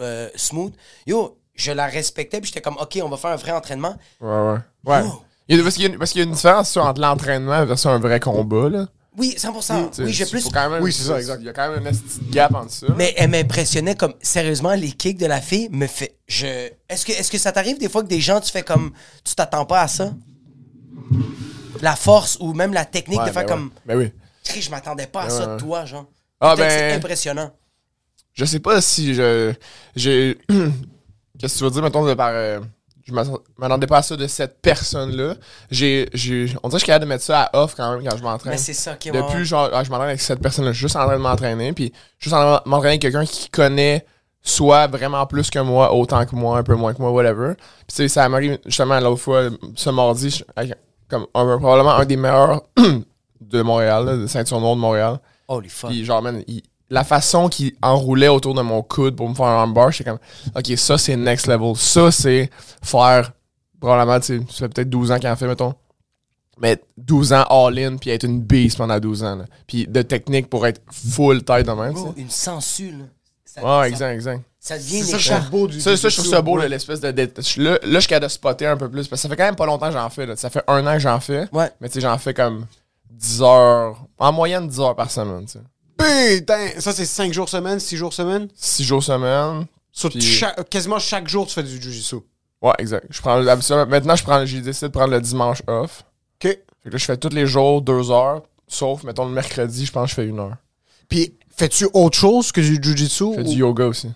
[0.00, 0.72] euh, smooth.
[1.06, 2.40] Yo, je la respectais.
[2.40, 3.96] Puis j'étais comme, ok, on va faire un vrai entraînement.
[4.20, 4.58] Ouais, ouais.
[4.84, 5.02] Ouais.
[5.48, 7.00] Il y a- parce qu'il y, a une- parce qu'il y a une différence entre
[7.00, 8.86] l'entraînement versus un vrai combat, là.
[9.18, 9.90] Oui, 100%.
[9.90, 10.42] Tu sais, oui, j'ai plus.
[10.42, 11.38] faut quand même- Oui, c'est ça, exact.
[11.40, 12.86] Il y a quand même un petit gap entre ça.
[12.96, 16.46] Mais elle m'impressionnait comme sérieusement les kicks de la fille me fait je
[16.88, 18.92] est-ce que est-ce que ça t'arrive des fois que des gens tu fais comme
[19.24, 20.12] tu t'attends pas à ça?
[21.82, 23.94] La force ou même la technique Ouais, de faire ben comme ouais.
[23.94, 24.12] Ben oui.
[24.60, 25.54] Je m'attendais pas à Ouais, ça ouais.
[25.54, 26.06] de toi genre
[26.40, 27.50] Ah, Peut-être que ben- c'est impressionnant
[28.34, 29.52] Je sais pas si je.
[29.94, 30.38] J'ai.
[31.38, 32.30] Qu'est-ce que tu veux dire, mettons, de par.
[32.32, 32.60] euh,
[33.06, 35.34] je m'attend- m'attendais pas à ça de cette personne-là.
[35.70, 36.08] J'ai.
[36.12, 38.16] j'ai- On dirait que je suis capable de mettre ça à off quand même quand
[38.16, 38.52] je m'entraîne.
[38.52, 40.96] mais c'est ça qui Depuis, genre, ah, je m'entraîne avec cette personne-là, je suis juste
[40.96, 44.04] en train de m'entraîner, puis juste en train de m'entraîner avec quelqu'un qui connaît
[44.42, 47.54] soit vraiment plus que moi, autant que moi, un peu moins que moi, whatever.
[47.56, 50.72] Puis tu sais, ça m'arrive justement l'autre fois, ce mardi, je-
[51.08, 52.62] comme un- probablement un des meilleurs
[53.40, 55.18] de Montréal, là, de Ceinture-Noire de Montréal.
[55.48, 59.28] holy fuck Puis genre, man, il- la façon qu'il enroulait autour de mon coude pour
[59.28, 60.18] me faire un armbar, j'étais comme,
[60.54, 61.74] OK, ça, c'est next level.
[61.76, 62.50] Ça, c'est
[62.82, 63.32] faire,
[63.80, 65.74] probablement, tu sais, ça fait peut-être 12 ans qu'il en fait, mettons.
[66.58, 69.36] Mais 12 ans all-in, puis être une beast pendant 12 ans.
[69.36, 69.44] là.
[69.66, 72.20] Puis de technique pour être full tête de même, tu Bro, sais.
[72.22, 73.04] une sangsue là
[73.44, 74.42] ça, Ouais, ça- exact, exact.
[74.58, 76.68] ça devient ça, je beau du Ça, ça, je trouve ça beau, Ouais.
[76.68, 77.08] l'espèce de.
[77.08, 77.14] là,
[77.72, 79.06] là, je suis capable de spotter un peu plus.
[79.08, 80.24] Parce que ça fait quand même pas longtemps que j'en fais.
[80.26, 80.36] Là.
[80.36, 81.46] Ça fait un an que j'en fais.
[81.52, 81.70] Ouais.
[81.80, 82.66] Mais tu sais, j'en fais comme
[83.10, 84.04] 10 heures.
[84.18, 85.44] En moyenne, 10 heures par semaine.
[85.46, 85.60] tu sais.
[85.98, 88.48] Putain, ça c'est 5 jours semaine, 6 jours semaine?
[88.54, 89.66] 6 jours semaine.
[89.92, 92.16] Sur Puis- chaque- quasiment chaque jour, tu fais du jujitsu.
[92.62, 93.06] Ouais, exact.
[93.10, 93.40] Je prends,
[93.86, 96.04] maintenant, je prends, j'ai décidé de prendre le dimanche off.
[96.42, 96.50] OK.
[96.50, 98.42] Fait que là, je fais tous les jours 2 heures.
[98.68, 100.56] Sauf, mettons, le mercredi, je pense que je fais une heure.
[101.08, 103.24] Puis, fais-tu autre chose que du jujitsu?
[103.30, 104.10] Je fais ou du yoga aussi.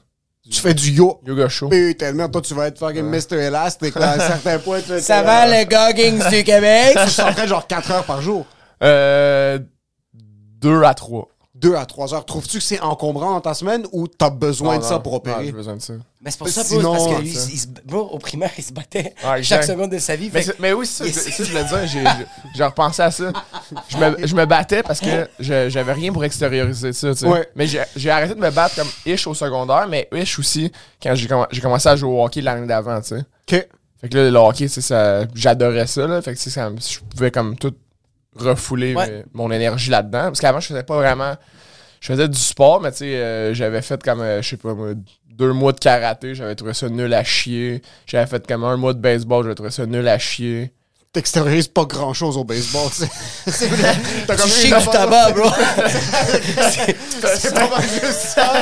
[0.50, 1.20] Tu fais du yo.
[1.24, 1.68] Yoga chaud.
[1.68, 3.36] Putain, merde, toi, tu vas être fucking Mr.
[3.38, 4.80] Elastic là, à un certain point.
[4.80, 6.96] tu vas être, ça va le goggings du Québec?
[7.04, 8.44] Tu s'entraînes genre 4 heures par jour.
[8.82, 9.60] Euh.
[10.60, 11.28] 2 à 3.
[11.60, 12.24] 2 à 3 heures.
[12.24, 15.52] Trouves-tu que c'est encombrant dans ta semaine ou t'as besoin de ça pour j'ai opérer?
[15.52, 15.92] besoin de ça.
[16.22, 17.48] mais c'est pour ça bro, Sinon, c'est parce que euh, lui, ça.
[17.52, 19.62] il se- bro, au primaire il se battait chaque exact.
[19.64, 21.86] seconde de sa vie Mais, fait c'est- mais oui, ça, je- ça, je voulais dire.
[21.86, 23.32] J'ai, j'ai- j'ai repensé à ça.
[23.88, 27.10] Je me, je me battais parce que je- j'avais rien pour extérioriser ça.
[27.12, 27.26] tu sais.
[27.26, 27.48] Ouais.
[27.54, 31.14] Mais j'ai, j'ai arrêté de me battre comme ish au secondaire, mais ish aussi quand
[31.14, 33.00] j'ai, comm- j'ai commencé à jouer au hockey l'année d'avant.
[33.00, 33.18] tu sais.
[33.18, 33.68] OK.
[34.00, 36.06] Fait que là, le hockey, tu sais, ça, j'adorais ça.
[36.06, 36.22] Là.
[36.22, 37.74] Fait que tu sais, ça me- je pouvais comme tout
[38.36, 39.08] refouler Ouais.
[39.10, 40.24] mes- mon énergie là-dedans.
[40.24, 41.34] Parce qu'avant, je faisais pas vraiment.
[42.00, 44.72] Je faisais du sport, mais tu sais, euh, j'avais fait comme, euh, je sais pas
[44.74, 44.92] moi,
[45.28, 47.82] deux mois de karaté, j'avais trouvé ça nul à chier.
[48.06, 50.72] J'avais fait comme un mois de baseball, j'avais trouvé ça nul à chier.
[51.12, 53.04] T'extériorises pas grand chose au baseball, tu
[53.52, 53.68] sais.
[54.26, 55.50] T'as comme du tabac bro
[57.36, 58.52] C'est pas mal juste ça.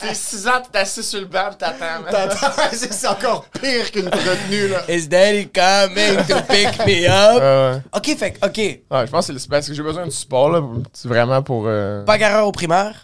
[0.00, 2.02] T'es 6 ans, t'es assis sur le banc, pis t'attends.
[2.10, 4.82] T'attends, c'est encore pire qu'une retenue, là.
[4.88, 7.42] Is daddy coming to pick me up?
[7.42, 7.82] ouais.
[7.94, 8.56] OK, fait que, OK.
[8.58, 10.62] Ouais, je pense que c'est parce que j'ai besoin du sport, là.
[10.92, 11.64] C'est vraiment pour.
[11.66, 12.94] euh, Bagarreur au primaire.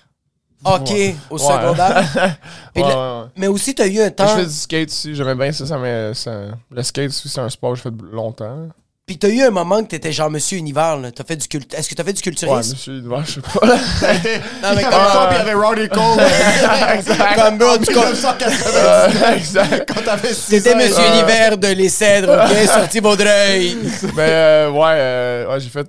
[0.64, 0.90] OK
[1.28, 2.04] au secondaire.
[2.74, 3.28] Puis Ouais, le- ouais, ouais.
[3.36, 4.28] Mais aussi, t'as eu un Je temps...
[4.28, 6.32] fais du skate aussi, j'aimais bien ça, ça, mais ça-
[6.70, 8.68] le skate aussi, c'est un sport que je fais de longtemps.
[9.06, 11.10] Puis t'as eu un moment que t'étais genre Monsieur Univers, là.
[11.12, 11.74] T'as fait du cult...
[11.74, 12.72] Est-ce que t'as fait du Ouais, culturisme?
[12.72, 13.66] monsieur, ouais, je sais pas.
[13.66, 13.76] là.
[14.62, 16.24] non, mais Comme toi, puis il y avait Roddy Cole.
[16.94, 17.34] exact.
[17.36, 19.92] Comme bro, tu com- 1990, Ouais, exact.
[19.94, 20.74] quand t'avais 6 C'était.
[20.74, 21.12] Monsieur Euh.
[21.18, 22.66] Univers de Les Cèdres, OK?
[22.66, 23.76] Sorti Vaudreuil.
[24.16, 25.86] Mais euh, ouais, euh, ouais, j'ai fait.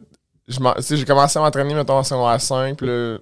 [0.47, 2.75] J'ai commencé à m'entraîner, mettons, en secondaire 5.
[2.75, 3.17] Puis là,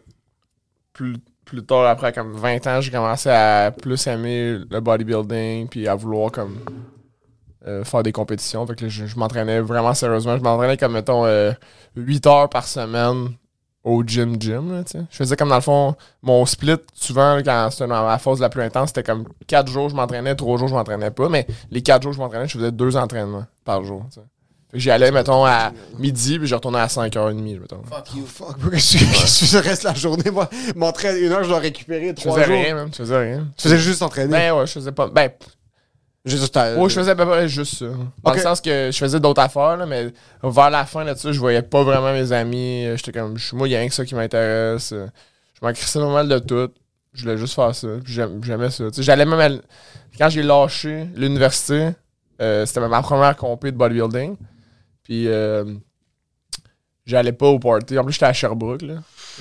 [0.92, 5.68] plus, plus tard, après comme 20 ans, j'ai commencé à plus aimer le bodybuilding.
[5.68, 6.58] Puis à vouloir comme
[7.68, 8.66] euh, faire des compétitions.
[8.68, 10.38] Fait que là, je, je m'entraînais vraiment sérieusement.
[10.38, 11.52] Je m'entraînais comme, mettons, euh,
[11.96, 13.30] 8 heures par semaine
[13.84, 14.72] au gym gym.
[14.74, 15.04] Là, tu sais.
[15.10, 18.50] je faisais comme dans le fond, mon split, souvent, quand c'était dans la phase la
[18.50, 21.28] plus intense, c'était comme 4 jours je m'entraînais, 3 jours je m'entraînais pas.
[21.30, 24.06] Mais les 4 jours je m'entraînais, je faisais 2 entraînements par jour.
[24.10, 24.26] tu sais.
[24.72, 27.84] Fait que j'y allais, mettons, à midi, puis je retournais à 5h30, mettons.
[27.84, 28.26] Fuck you.
[28.26, 30.32] Fuck, que je je reste la journée?
[30.32, 32.56] Moi, m'entraîne une heure, je dois récupérer Je trois faisais jours.
[32.64, 32.90] rien, même.
[32.92, 33.48] Je faisais rien.
[33.56, 34.32] Tu faisais juste t'entraîner.
[34.32, 35.10] Ben ouais, je faisais pas.
[35.10, 35.30] Ben,
[36.52, 37.86] T'as- ouais, je faisais à peu près juste ça.
[37.86, 40.08] Dans le sens que je faisais d'autres affaires, là, mais
[40.42, 42.86] vers la fin là-dessus, je voyais pas vraiment mes amis.
[42.96, 44.92] J'étais comme, je- moi, il y a rien que ça qui m'intéresse.
[44.94, 46.70] Je m'en crissais pas mal de tout.
[47.14, 47.88] Je voulais juste faire ça.
[48.06, 48.86] J'aimais ça.
[48.98, 49.40] J'allais même.
[49.40, 49.50] à
[50.18, 51.90] Quand j'ai lâché l'université,
[52.42, 54.36] euh, c'était ma première compé de bodybuilding.
[55.04, 55.66] Puis euh,
[57.06, 57.98] j'allais pas au party.
[58.00, 58.82] En plus, j'étais à Sherbrooke.
[58.84, 58.96] Là.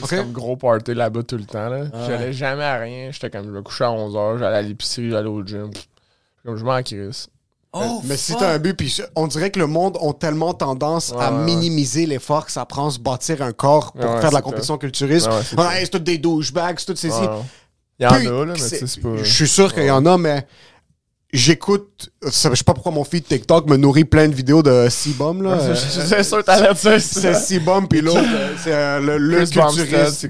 [0.08, 1.68] C'est comme gros party là-bas tout le temps.
[1.68, 1.84] Là.
[1.92, 3.10] Ah J'allais jamais à rien.
[3.12, 5.70] J'étais comme, je me couchais à 11h, j'allais à l'épicerie, j'allais au gym.
[6.44, 7.28] Comme je m'en crisse.
[7.74, 11.10] Oh, mais si t'as un but, puis on dirait que le monde a tellement tendance
[11.12, 14.28] à Ouais, ouais, minimiser l'effort que ça prend se bâtir un corps pour Ouais, faire
[14.28, 15.26] de la compétition culturiste.
[15.28, 17.28] Ouais, ouais, c'est Ah, tout des douchebags, c'est tout ces Ouais.
[17.98, 19.16] Il y en a, là, mais tu c'est- sais, c'est pas.
[19.16, 20.46] Je suis sûr qu'il y en a, mais
[21.32, 22.10] j'écoute.
[22.22, 25.50] Je sais pas pourquoi mon feed TikTok me nourrit plein de vidéos de C-Bomb, là.
[25.52, 26.98] Euh, C'est sûr, t'as l'air de ça.
[27.00, 30.26] C'est C-Bomb, puis l'autre, euh, c'est euh, le, culturiste.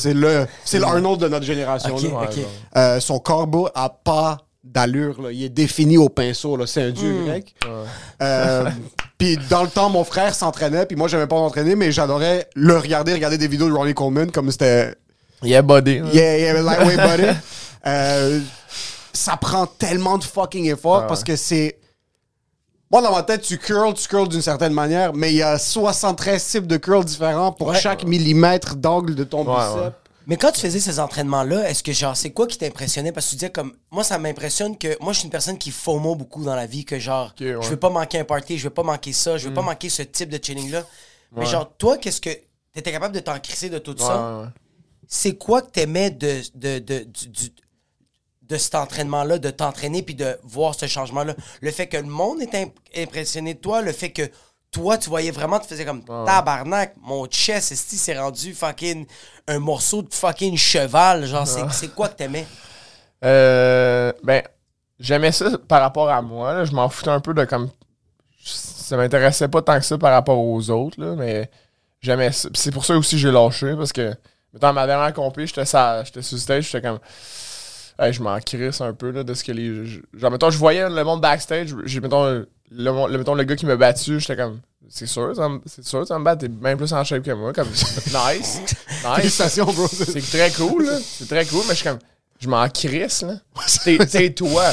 [0.00, 1.96] c'est le, c'est l'Arnold de notre génération.
[1.96, 2.30] Là.
[2.76, 4.38] Euh, son corbeau a pas
[4.72, 5.20] d'allure.
[5.22, 5.32] là.
[5.32, 6.56] Il est défini au pinceau.
[6.56, 6.66] là.
[6.66, 7.26] C'est un dieu Hmm.
[7.26, 7.54] grec.
[8.22, 8.70] Euh,
[9.18, 10.86] puis dans le temps, mon frère s'entraînait.
[10.86, 14.30] Puis moi, j'aimais pas m'entraîner, mais j'adorais le regarder, regarder des vidéos de Ronnie Coleman
[14.30, 14.94] comme c'était...
[15.42, 15.98] Il est body.
[15.98, 16.08] hein.
[16.12, 17.32] Yeah, yeah, lightweight buddy.
[17.86, 18.40] Euh,
[19.12, 21.78] ça prend tellement de fucking effort Ah parce que c'est...
[22.90, 25.58] Moi, dans ma tête, tu curls, tu curls d'une certaine manière, mais il y a
[25.58, 27.78] 73 types de curls différents pour Ouais.
[27.78, 29.94] chaque millimètre d'angle de ton Ouais, bicep.
[30.28, 33.12] Mais quand tu faisais ces entraînements-là, est-ce que genre c'est quoi qui t'impressionnait?
[33.12, 35.70] Parce que tu disais comme moi ça m'impressionne que moi je suis une personne qui
[35.70, 37.56] FOMO beaucoup dans la vie que genre ouais.
[37.60, 39.88] je veux pas manquer un party, je veux pas manquer ça, je veux pas manquer
[39.88, 40.84] ce type de chilling là.
[41.32, 42.30] Mais genre toi qu'est-ce que
[42.72, 44.52] t'étais capable de t'en crisser de tout Ouais, ça?
[45.08, 47.52] C'est quoi que t'aimais de de de du- du-
[48.42, 51.34] de cet entraînement-là, de t'entraîner puis de voir ce changement-là?
[51.62, 54.22] Le fait que le monde est imp- impressionné de toi, le fait que
[54.70, 59.06] toi, tu voyais vraiment, tu faisais comme tabarnak, mon chest, c'est rendu fucking
[59.46, 61.24] un morceau de fucking cheval.
[61.26, 62.46] Genre, c'est quoi que t'aimais?
[63.24, 64.42] Euh, ben,
[65.00, 66.54] j'aimais ça par rapport à moi.
[66.54, 66.64] là.
[66.64, 67.70] Je m'en foutais un peu de comme.
[68.44, 71.50] Ça m'intéressait pas tant que ça par rapport aux autres, là, mais
[72.00, 72.48] j'aimais ça.
[72.54, 74.14] C'est pour ça aussi que j'ai lâché, parce que,
[74.54, 76.98] dans ma dernière compé, j'étais sur stage, j'étais comme.
[77.98, 79.84] Hey, je m'en crisse un peu là, de ce que les.
[80.14, 83.66] Genre, mettons, je voyais le monde backstage, j'ai, mettons, le, le- mettons, le gars qui
[83.66, 84.60] m'a battu, j'étais comme.
[84.90, 85.32] C'est sûr,
[85.66, 87.52] c'est sûr, ça me bat, t'es bien plus en shape que moi.
[87.52, 88.60] Comme, nice.
[88.88, 89.16] Nice.
[89.16, 89.86] Félicitations, bro.
[89.86, 90.98] C'est très cool, là.
[91.02, 91.98] C'est très cool, mais je suis comme.
[92.40, 93.34] Je m'en crisse, là.
[93.84, 94.64] T'es t'es toi.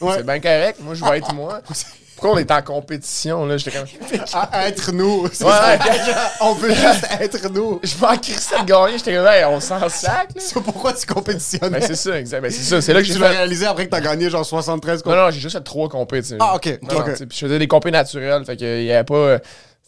[0.00, 0.16] Ouais.
[0.16, 0.78] C'est bien correct.
[0.80, 1.60] Moi, je vais être moi.
[2.22, 3.56] Pourquoi on est en compétition, là?
[3.56, 3.88] J'étais comme.
[4.52, 5.22] À être nous.
[5.24, 5.28] Ouais.
[6.40, 7.80] On veut juste être nous.
[7.82, 8.96] Je m'en crissais de gagner.
[8.98, 10.40] J'étais comme, hey, on s'en sac, là.
[10.40, 11.70] C'est pourquoi tu compétitionnes?
[11.72, 12.40] Ben, c'est ça, exact.
[12.40, 12.80] Ben, c'est ça.
[12.80, 13.36] C'est là que j'ai tu l'as fait.
[13.38, 16.28] réalisé après que t'as gagné genre 73 Non, non, j'ai juste fait trois compés, tu
[16.28, 16.36] sais.
[16.40, 18.44] Ah, ok, Non, je faisais des compés naturelles.
[18.44, 19.14] Fait qu'il y avait pas.
[19.14, 19.38] euh,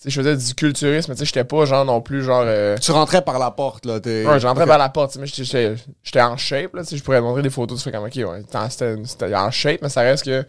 [0.04, 2.42] je faisais du culturisme, mais tu sais, j'étais pas genre non plus genre.
[2.44, 4.00] euh, Tu rentrais par la porte, là.
[4.00, 4.68] t'es- Ouais, j'entrais Ok.
[4.68, 7.50] par la porte, mais j'étais- en shape, là, tu sais, je pourrais te montrer des
[7.50, 10.44] photos, tu fais comme, ok, ouais, c'était en shape, mais ça reste que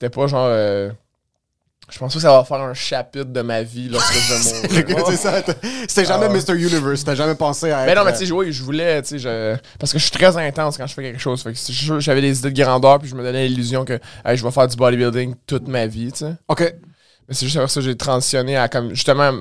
[0.00, 0.90] c'était pas genre, euh,
[1.90, 4.32] je pense pas que ça va faire un chapitre de ma vie lorsque je
[4.76, 5.06] vais mourir.
[5.88, 6.28] C'était jamais Ah.
[6.28, 6.54] Mr.
[6.56, 7.04] Universe.
[7.04, 7.86] T'as jamais pensé à être.
[7.86, 10.12] Mais non, mais tu sais, oui, je voulais, tu sais, je- parce que je suis
[10.12, 13.08] très intense quand je fais quelque chose, fait que j'avais des idées de grandeur, puis
[13.08, 16.20] je me donnais l'illusion que, hey, je vais faire du bodybuilding toute ma vie, tu
[16.20, 16.32] sais.
[16.48, 16.60] Ok.
[17.28, 19.32] Mais c'est juste après ça que j'ai transitionné à comme justement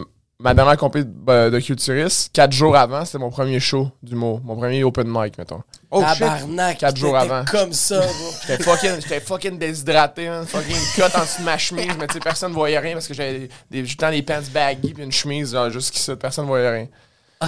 [0.42, 4.56] ma dernière compé de, de culturiste, quatre jours avant, c'était mon premier show d'humour, mon
[4.56, 5.62] premier open mic, mettons.
[5.92, 6.20] Oh shit.
[6.20, 7.46] Tabarnak, Quatre jours t'étais avant.
[7.46, 8.08] comme ça, bro.
[8.48, 12.14] J'étais fucking, j'étais fucking déshydraté, hein, fucking cut en dessous de ma chemise, mais tu
[12.14, 14.94] sais, personne voyait rien parce que j'avais des, des, tout le temps des pants baggy
[14.94, 16.88] puis une chemise, genre, jusqu'ici, personne voyait rien.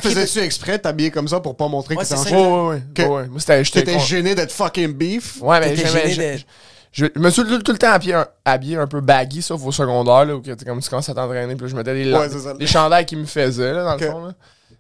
[0.01, 2.30] Faisais-tu exprès de t'habiller comme ça pour pas montrer Ouais, que t'es c'est en ça.
[2.30, 2.39] shape?
[2.39, 3.27] Ouais, ouais, ouais.
[3.27, 5.38] Moi, c'était, T'étais con- gêné d'être fucking beef?
[5.41, 6.45] Ouais, mais T'étais j'aimais- gêné
[6.91, 9.71] je, me suis tout, tout le temps habillé un, habillé un peu baggy, sauf au
[9.71, 12.27] secondaire, là, où que comme tu commences à t'entraîner, puis là, je mettais des, Ouais,
[12.58, 14.34] des chandails qui me faisaient, là, dans le fond, là.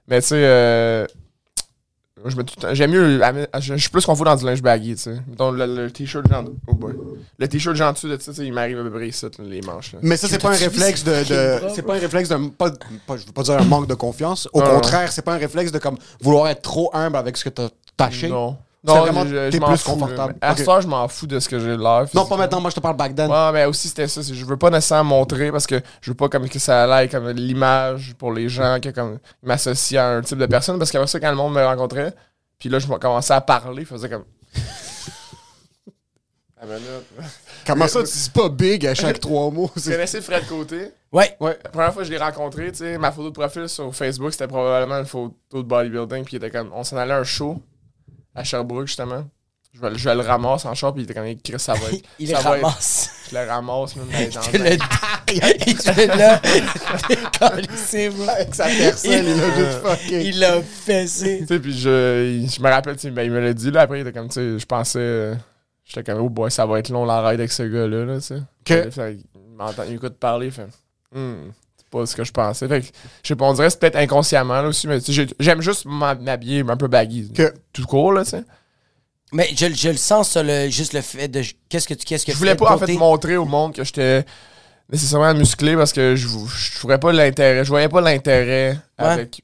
[0.07, 1.05] Mais tu sais, euh,
[2.73, 3.21] j'aime mieux,
[3.59, 5.21] je, je suis plus confus dans du linge baggy, tu sais.
[5.27, 6.93] Mettons, le, le t-shirt genre, oh boy.
[7.37, 9.99] Le t-shirt genre de ça, il m'arrive à peu près ici, les manches, là.
[10.01, 11.23] Mais ça, c'est pas un T'as-tu vu réflexe de.
[11.73, 12.49] c'est pas un réflexe de.
[12.49, 12.71] Pas,
[13.07, 14.49] pas- je veux pas dire un manque de confiance.
[14.53, 17.45] Au Non, contraire, c'est pas un réflexe de comme vouloir être trop humble avec ce
[17.45, 18.27] que t'as taché.
[18.27, 18.57] Non.
[18.83, 20.35] Non, vraiment- je- je t'es m'en plus fous, confortable.
[20.41, 20.57] À Ok.
[20.57, 22.05] ce soir, je m'en fous de ce que j'ai l'air.
[22.15, 22.61] Non, pas maintenant.
[22.61, 23.29] Moi, je te parle back then.
[23.29, 24.23] Ouais, mais aussi c'était ça.
[24.23, 27.07] c'est- Je veux pas nécessairement montrer parce que je veux pas comme que ça aille
[27.09, 30.79] comme l'image pour les gens comme ils m'associent à un type de personne.
[30.79, 32.13] Parce qu'après ça, quand le monde me rencontrait,
[32.57, 34.25] puis là, je commençais à parler, je faisais comme.
[36.63, 36.79] Ah, ben
[37.65, 39.71] Comment ça, tu dis pas big à chaque trois mots?
[39.77, 40.91] C'est- connaissez Fred Côté?
[41.11, 41.35] Ouais.
[41.39, 41.57] Ouais.
[41.63, 44.31] La première fois que je l'ai rencontré, tu sais, ma photo de profil sur Facebook,
[44.31, 46.23] c'était probablement une photo de bodybuilding.
[46.23, 46.69] Puis il était comme.
[46.73, 47.59] On s'en allait à un show
[48.35, 49.25] à Sherbrooke, justement.
[49.73, 51.33] Je vais, je vais le ramasse en char, puis il était comme.
[51.41, 52.03] Chris, ça va être.
[52.19, 53.09] Il ça les va être- ramasse.
[53.31, 54.07] Je le ramasse, même.
[54.07, 54.77] dans- Il le-
[55.65, 56.41] il était là.
[57.07, 58.27] Décalissé, bro.
[58.29, 60.21] Avec sa personne, il a juste fucking.
[60.21, 61.39] Il l'a fessé.
[61.41, 63.71] Tu sais, puis je, il- je me rappelle, tu sais, ben, il me l'a dit,
[63.71, 65.35] là, après, il était comme, tu sais, je pensais, euh,
[65.85, 68.21] j'étais comme, oh boy, ça va être long la ride avec ce gars-là, là, tu
[68.27, 68.41] sais.
[68.65, 70.67] Que- Fait il m'entend, il écoute parler, il fait,
[71.13, 71.51] Hmm,
[71.91, 72.67] pas ce que je pensais.
[72.67, 72.87] Fait que,
[73.21, 74.97] je sais pas, on dirait que c'est peut-être inconsciemment, là, aussi, mais
[75.39, 77.31] j'aime juste m'ha- m'habiller un peu baggy.
[77.31, 78.43] Que- Tout court, là, tu sais.
[79.33, 81.41] Mais je, je le sens, ça, le, juste le fait de.
[81.69, 82.03] Qu'est-ce que tu.
[82.05, 84.25] Qu'est-ce que Je voulais pas, en fait, montrer au monde que j'étais
[84.91, 89.05] nécessairement musclé parce que je, je trouvais pas l'intérêt, je voyais pas l'intérêt Ouais.
[89.05, 89.41] avec,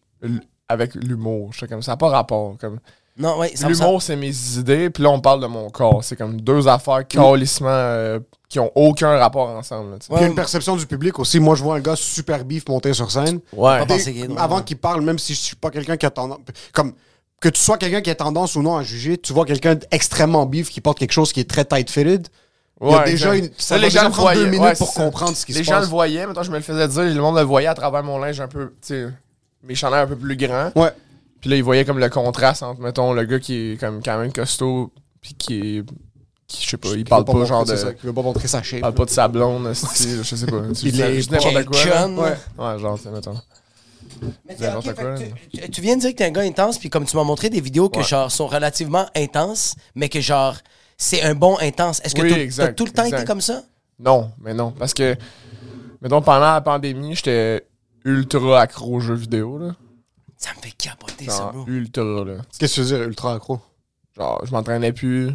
[0.67, 1.51] avec l'humour.
[1.69, 2.79] Comme, ça n'a pas rapport, comme...
[3.19, 6.03] Non, ouais, ça L'humour, c'est mes idées, puis là, on parle de mon corps.
[6.03, 9.91] C'est comme deux affaires calissement euh, qui ont aucun rapport ensemble.
[9.91, 10.13] là, tu sais.
[10.13, 11.39] Puis il y a une perception du public aussi.
[11.39, 13.39] Moi, je vois un gars super beef monter sur scène.
[13.53, 13.85] Ouais.
[13.87, 14.63] Dès- avant ouais.
[14.63, 16.39] qu'il parle, même si je suis pas quelqu'un qui a tendance.
[16.73, 16.93] Comme
[17.39, 20.45] que tu sois quelqu'un qui a tendance ou non à juger, tu vois quelqu'un d'extrêmement
[20.45, 22.27] beef qui porte quelque chose qui est très tight-fitted.
[22.81, 23.49] Il y a Ouais, déjà une.
[23.57, 24.45] Ça les gens prendre deux voyaient.
[24.45, 25.85] minutes Ouais, pour comprendre ce qui Les se gens passe.
[25.85, 28.19] le voyaient, maintenant je me le faisais dire, le monde le voyait à travers mon
[28.19, 29.07] linge un peu, tu sais,
[29.63, 30.71] mes chandails un peu plus grands.
[30.75, 30.91] Ouais.
[31.41, 34.17] Puis là, ils voyaient comme le contraste entre, mettons, le gars qui est comme quand
[34.17, 35.83] même costaud, puis qui est.
[36.47, 37.75] Qui, je sais pas, il parle pas, genre de.
[37.75, 38.79] c'est ça, qui veut pas montrer sa shape.
[38.79, 40.61] parle pas de sa blonde, style, je sais pas.
[40.73, 41.85] Tu Il est n'importe quoi.
[41.85, 42.07] là.
[42.07, 42.37] Ouais.
[42.57, 43.33] Ouais, genre, tu sais, mettons.
[44.21, 45.15] Mais C'est t'es- n'importe ok, quoi,
[45.53, 47.49] tu, tu viens de dire que t'es un gars intense, puis comme tu m'as montré
[47.49, 48.03] des vidéos que Ouais.
[48.05, 50.55] genre sont relativement intenses, mais que genre
[50.97, 51.99] c'est un bon intense.
[52.05, 53.63] Est-ce que Oui, t'as- tout le temps été comme ça?
[53.99, 54.71] Non, mais non.
[54.71, 55.15] Parce que,
[56.01, 57.67] mettons, pendant la pandémie, j'étais
[58.05, 59.75] ultra accro aux jeux vidéo, là.
[60.37, 61.65] Ça me fait capoter ça, bro.
[61.67, 62.33] ultra, là.
[62.59, 63.59] Qu'est-ce que tu veux dire, ultra accro?
[64.15, 65.27] Genre, je m'entraînais plus.
[65.29, 65.33] Je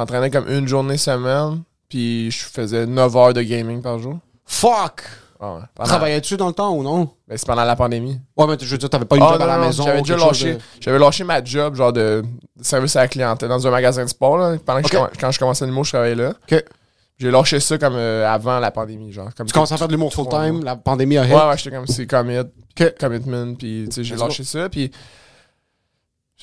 [0.00, 4.18] m'entraînais comme une journée semaine, puis je faisais 9 heures de gaming par jour.
[4.44, 5.02] Fuck!
[5.38, 5.60] Ah ouais.
[5.74, 7.10] Pendant- Travaillais-tu dans le temps ou non?
[7.28, 8.18] Ben, c'est pendant la pandémie.
[8.36, 9.84] Ouais, mais je veux dire, t'avais pas une Ah, job à non, la non, maison.
[9.84, 12.24] J'avais ou déjà quelque chose lâché, de- j'avais lâché ma job, genre de,
[12.56, 14.56] de service à la clientèle dans un magasin de sport, là.
[14.64, 15.02] Pendant que je Ok.
[15.12, 16.30] comm- quand je commençais l'humour, je travaillais là.
[16.50, 16.64] Ok.
[17.18, 19.30] J'ai lâché ça comme euh, avant la pandémie, genre.
[19.34, 20.64] Comme Tu commences à faire de l'humour full-time, mois.
[20.64, 21.32] la pandémie a hit?
[21.32, 22.36] Ouais, ouais, j'étais comme, c'est commit,
[23.00, 24.90] commitment, puis tu sais, j'ai lâché ça, puis.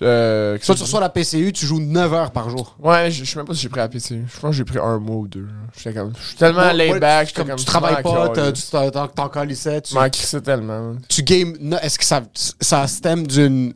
[0.01, 2.75] Euh, Soit tu reçois la PCU, tu joues 9 heures par jour.
[2.79, 4.21] Ouais, je je sais même pas si j'ai pris la PC.
[4.27, 5.47] Je pense que j'ai pris un mois ou deux.
[5.77, 6.13] J'étais comme.
[6.19, 7.57] Je suis tellement Ouais, laid back, comme comme.
[7.57, 10.95] tu travailles pas, t'en- calissais, tu, m'en crissais tellement.
[11.07, 11.55] tu games.
[11.59, 12.23] no- Est-ce que ça,
[12.59, 13.75] ça stem d'une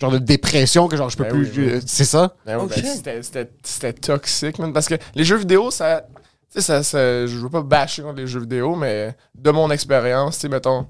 [0.00, 1.50] genre de dépression que genre je peux Ben plus.
[1.56, 1.80] oui, oui.
[1.82, 2.34] je- C'est ça?
[2.46, 4.72] Ben Oh, ben, c'était- C'était c'était toxique, man.
[4.72, 6.06] Parce que les jeux vidéo, ça.
[6.52, 9.70] Tu sais, ça, ça- je veux pas bâcher contre les jeux vidéo, mais de mon
[9.70, 10.86] expérience, tu sais, mettons.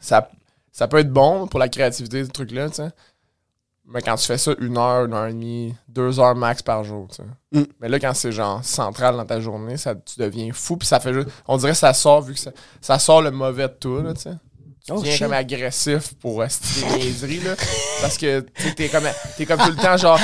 [0.00, 0.28] Ça,
[0.72, 2.88] ça peut être bon pour la créativité, ce truc-là, tu sais.
[3.88, 6.82] Mais quand tu fais ça une heure, une heure et demie, deux heures max par
[6.82, 7.22] jour, tu sais.
[7.52, 7.66] Mm.
[7.80, 10.98] Mais là, quand c'est genre central dans ta journée, ça, tu deviens fou, puis ça
[10.98, 11.28] fait juste.
[11.46, 12.50] On dirait que ça sort, vu que ça,
[12.80, 14.32] ça sort le mauvais de toi, là, tu sais.
[14.86, 17.54] Tu Oh, deviens comme agressif pour rester des niaiseries, là.
[18.00, 20.20] Parce que tu t'es comme, t'es comme tout le temps, genre.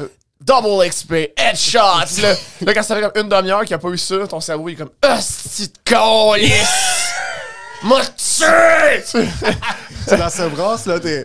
[0.00, 0.08] euh,
[0.40, 2.34] Double XP, headshots, là.
[2.60, 4.68] Là, quand ça fait comme une demi-heure qu'il n'y a pas eu ça, ton cerveau,
[4.68, 7.10] il est comme, hostie de calice!
[7.82, 9.02] M'a tué!
[10.06, 11.00] C'est la sevrance, là.
[11.00, 11.24] T'es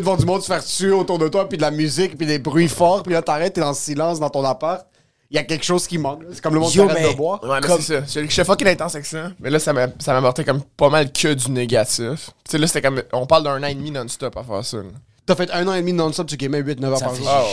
[0.00, 2.38] devant du monde se faire tuer autour de toi, puis de la musique, puis des
[2.38, 4.86] bruits forts, puis là t'arrêtes, t'es dans le silence dans ton appart.
[5.32, 6.24] Il y a quelque chose qui manque.
[6.24, 6.28] là.
[6.32, 7.40] C'est comme le monde qui arrête mais- de boire.
[7.44, 8.20] Ouais, mais Comme- c'est ça.
[8.22, 9.30] Je je suis fucking intense avec ça.
[9.38, 12.30] Mais là, ça m'a ça m'a apporté comme pas mal que du négatif.
[12.44, 13.00] Tu sais, là, c'était comme.
[13.12, 14.78] On parle d'un an et demi non-stop à faire ça.
[14.78, 14.82] là.
[15.26, 17.26] T'as fait un an et demi non-stop, tu gamais 8-9 heures par jour.
[17.30, 17.48] Ah ouais.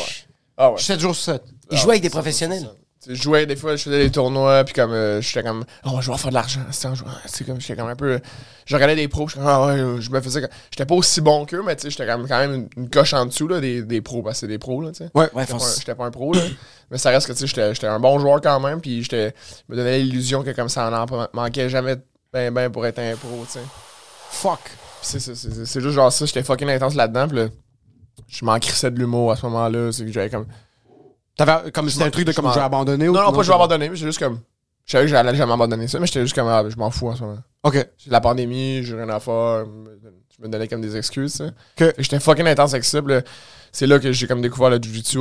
[0.57, 0.79] Ah ouais.
[0.79, 1.43] 7 jours sur 7.
[1.69, 2.67] Il jouait avec des professionnels.
[3.07, 6.11] Je jouais des fois, je faisais des tournois, puis comme euh, j'étais comme, oh, je
[6.11, 6.59] vais faire de l'argent.
[6.71, 8.19] C'est comme, j'étais comme un peu.
[8.65, 10.41] Je regardais des pros, j'étais comme, ah ouais, je me faisais.
[10.71, 13.25] J'étais pas aussi bon qu'eux, mais tu sais, j'étais quand même une, une coche en
[13.25, 15.09] dessous là, des, des pros, parce que c'est des pros, là, tu sais.
[15.15, 15.29] Ouais.
[15.33, 15.45] Ouais,
[15.77, 16.41] J'étais pas, pas un pro, là.
[16.91, 19.33] mais ça reste que, tu sais, j'étais un bon joueur quand même, puis j'étais.
[19.67, 21.95] Je me donnais l'illusion que comme ça en en manquait jamais
[22.33, 23.65] ben, ben pour être un pro, tu sais.
[24.31, 24.59] Fuck.
[24.63, 27.47] Puis c'est ça, c'est- c'est c'est juste genre ça, j'étais fucking intense là-dedans, puis là,
[28.27, 30.45] je m'en crissais de l'humour à ce moment-là, c'est que j'avais comme.
[31.37, 33.37] T'avais comme c'était un truc de comme je vais abandonner ou Non, non, pas je
[33.37, 34.39] vais c'est- abandonner, mais j'ai juste comme.
[34.85, 36.89] Je savais que j'allais jamais abandonner ça, mais j'étais juste comme, ah, ben, je m'en
[36.89, 37.37] fous en ce moment.
[37.63, 37.87] Ok.
[37.97, 39.65] C'est la pandémie, j'ai rien à faire,
[40.37, 41.43] je me donnais comme des excuses,
[41.75, 42.99] que J'étais fucking intense avec ça,
[43.73, 45.19] c'est là que j'ai comme découvert le jujitsu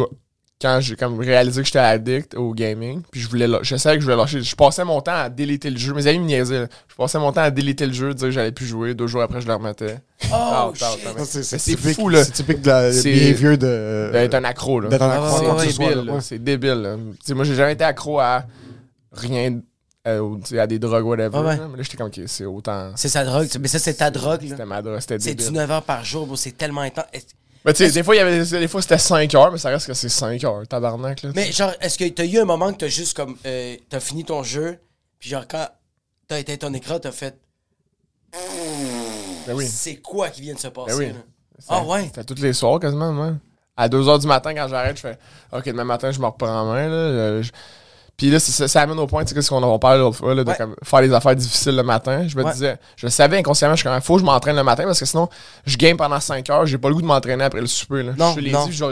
[0.60, 3.96] quand j'ai comme réalisé que j'étais addict au gaming, puis je voulais, la- je savais
[3.96, 4.40] que je voulais lâcher.
[4.42, 5.92] Je passais mon temps à déliter le jeu.
[5.92, 6.60] Mes amis me niaisaient.
[6.60, 6.66] là.
[6.88, 8.94] Je passais mon temps à déliter le jeu, dire que j'allais plus jouer.
[8.94, 9.98] Deux jours après, je le remettais.
[10.24, 12.24] Oh, Ah, ah, ah, C'est c'est c'est fou, là.
[12.24, 14.10] C'est typique de la C'est- behavior de.
[14.12, 14.88] D'être un accro, là.
[14.88, 15.38] D'être un Ah, accro.
[15.40, 16.20] ouais, quoi que ouais, ce soit, débile, ouais.
[16.22, 16.70] C'est débile.
[16.82, 16.96] là.
[17.34, 18.44] Moi, j'ai jamais été accro à
[19.12, 19.60] rien,
[20.08, 21.36] euh, ou, tu sais, à des drogues, whatever.
[21.38, 21.56] Ouais, ouais.
[21.70, 22.92] Mais là, j'étais comme, ok, c'est autant.
[22.96, 23.46] C'est sa drogue.
[23.60, 24.42] Mais ça, c'est ta drogue.
[24.42, 24.48] là.
[24.50, 25.52] C'était ma drogue, c'était C'est du débile.
[25.58, 26.26] 9 heures par jour.
[26.38, 27.04] C'est tellement intense.
[27.66, 29.70] Mais tu sais, des fois, il y avait des fois c'était 5 heures, mais ça
[29.70, 31.22] reste que c'est 5 heures, tabarnak.
[31.22, 33.36] Là, Mais genre, est-ce que t'as eu un moment que t'as juste comme.
[33.44, 34.78] euh, t'as fini ton jeu,
[35.18, 35.66] puis genre, quand
[36.28, 37.36] t'as éteint ton écran, t'as fait.
[39.46, 39.66] Ben oui.
[39.66, 41.06] C'est quoi qui vient de se passer, Ben oui.
[41.08, 41.18] là?
[41.68, 42.04] Ah ouais?
[42.04, 43.38] C'était tous les soirs quasiment, même.
[43.76, 45.18] À 2 heures du matin, quand j'arrête, je fais
[45.52, 46.88] OK, demain matin, je me reprends en main.
[46.88, 47.50] Là, je-
[48.16, 50.16] Puis là, c'est- ça, ça amène au point, tu sais, ce qu'on en parlait l'autre
[50.16, 50.56] fois, là, de Ouais.
[50.56, 52.26] comme faire des affaires difficiles le matin.
[52.26, 52.52] Je me Ouais.
[52.52, 54.98] disais, je le savais inconsciemment, je suis comme, faut que je m'entraîne le matin parce
[54.98, 55.28] que sinon,
[55.66, 58.02] je game pendant 5 heures, j'ai pas le goût de m'entraîner après le souper.
[58.02, 58.12] Là.
[58.16, 58.64] Non, je l'ai non.
[58.66, 58.84] dit, j'ai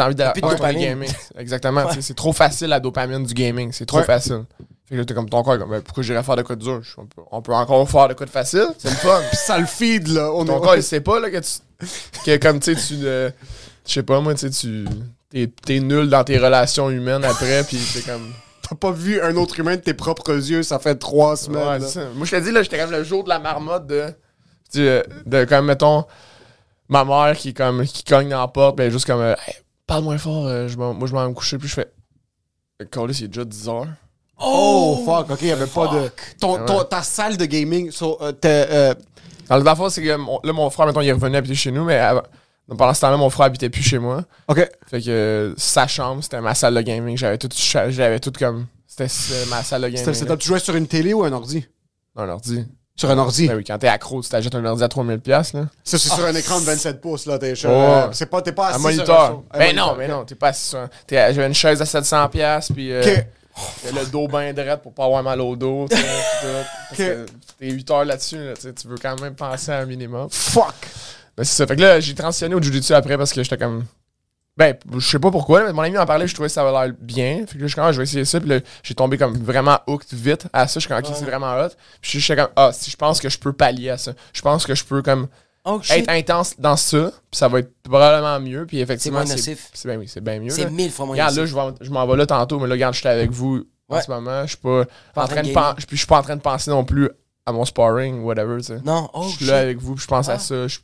[0.00, 0.80] envie dopamine.
[0.80, 1.08] gamer.
[1.36, 4.44] Exactement, c'est trop facile la dopamine du gaming, c'est trop facile.
[4.88, 6.62] Fait que là, t'es comme ton corps, comme, ben, pourquoi j'irais faire de quoi de
[6.62, 6.80] dur?
[6.96, 9.20] On peut, on peut encore faire de quoi de facile, c'est le fun.
[9.28, 10.30] Puis ça le feed, là.
[10.32, 11.86] On Ton est- corps, il sait pas là, que tu.
[12.24, 13.00] Que comme tu sais, tu.
[13.04, 13.28] euh,
[13.86, 14.86] Je sais pas, moi, tu sais, tu.
[15.64, 18.32] T'es, nul dans tes relations humaines après, puis t'es comme.
[18.68, 21.82] T'as pas vu un autre humain de tes propres yeux, ça fait trois semaines.
[21.82, 22.04] Ouais.
[22.14, 24.06] Moi, je te dis, là, j'étais comme le jour de la marmotte de.
[24.72, 26.04] tu sais, De, comme, mettons.
[26.88, 29.54] ma mère qui, comme, qui cogne dans la porte, est juste comme, euh, Hey,
[29.86, 31.90] parle moins fort, euh, je moi je m'en vais me coucher, puis je fais,
[32.90, 33.86] Callis, il est déjà 10 heures.
[34.40, 36.10] Oh, fuck, ok, il y avait pas de.
[36.40, 36.84] Ton, ton- Ouais.
[36.88, 38.94] ta salle de gaming, so, euh, t'es, euh,
[39.48, 41.72] Dans le fond, c'est que mon- là, mon frère, mettons, il est revenu habiter chez
[41.72, 42.22] nous, mais avant-
[42.68, 44.24] donc, pendant ce temps-là, mon frère habitait plus chez moi.
[44.48, 44.68] ok.
[44.90, 47.16] Fait que euh, sa chambre, c'était ma salle de gaming.
[47.16, 48.66] J'avais tout, j'avais tout comme.
[48.86, 50.12] C'était euh, ma salle de gaming.
[50.14, 50.36] C'était-.
[50.36, 51.66] Tu jouais sur une télé ou un ordi?
[52.16, 52.64] Un ordi.
[52.96, 53.46] Sur un ordi.
[53.46, 55.66] Ben oui, quand t'es accro, tu t'achètes un ordi à 3000$, piastres, là.
[55.84, 57.38] Ça, c'est sur un écran de 27 pouces, là.
[57.38, 57.68] T'es Oh.
[57.68, 59.26] euh, c'est pas, t'es pas Un assis moniteur.
[59.26, 61.80] sur un, Ben non, mais non, t'es pas assis sur un- t'es- J'avais une chaise
[61.80, 63.24] à 700$, piastres, puis euh, Ok.
[63.84, 65.86] j'avais le dos bien droit pour pas avoir mal au dos,
[66.96, 67.26] T'es
[67.60, 70.28] 8 heures là-dessus, là, tu veux quand même penser à un minimum.
[70.30, 70.74] Fuck.
[71.38, 71.66] Ben, c'est ça.
[71.66, 73.84] Fait que là, j'ai transitionné au Jiu-Jitsu après parce que j'étais comme.
[74.56, 76.72] Ben, je sais pas pourquoi, mais mon ami en parlait, je trouvais que ça avait
[76.86, 77.46] l'air bien.
[77.46, 78.40] Fait que là, je suis comme, ah, je vais essayer ça.
[78.40, 80.74] Puis là, j'ai tombé comme vraiment hooked vite à ça.
[80.74, 81.68] Je suis comme, ok, c'est vraiment hot.
[82.00, 84.12] Puis j'étais comme, ah, si je pense que je peux pallier à ça.
[84.32, 85.28] Je pense que je peux comme
[85.64, 87.12] Oh être intense dans ça.
[87.30, 88.66] Puis ça va être probablement mieux.
[88.66, 89.70] Puis effectivement, moins nocif.
[89.74, 90.50] c'est ben oui, c'est bien mieux.
[90.50, 91.76] C'est mille fois moins Regarde, là, nocif.
[91.82, 94.02] je, m'en vais là tantôt, mais là, regarde, j'étais avec vous en Ouais.
[94.02, 94.42] ce moment.
[94.42, 94.84] Je suis pas,
[95.14, 97.08] Pas en train de de puis je suis pas en train de penser non plus
[97.46, 98.80] à mon sparring, whatever, tu sais.
[98.84, 100.32] Non, oh je suis là avec vous, puis je pense Ah.
[100.32, 100.66] à ça.
[100.66, 100.78] Je-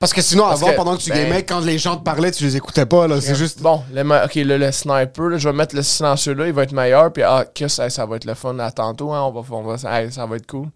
[0.00, 2.04] Parce que sinon, Parce avant, que- pendant que tu ben- gamais, quand les gens te
[2.04, 3.20] parlaient, tu les écoutais pas, là.
[3.20, 3.60] C'est juste.
[3.60, 6.62] Bon, le, ok, là, le sniper, là, je vais mettre le silencieux là, il va
[6.62, 9.32] être meilleur, puis ah, que ça, ça va être le fun à tantôt, hein, on
[9.32, 10.68] va, on va, ça, ça va être cool.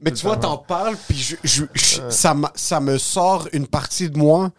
[0.00, 4.08] Mais tu vois, t'en parles, puis je, je- je- ça, ça me sort une partie
[4.08, 4.50] de moi.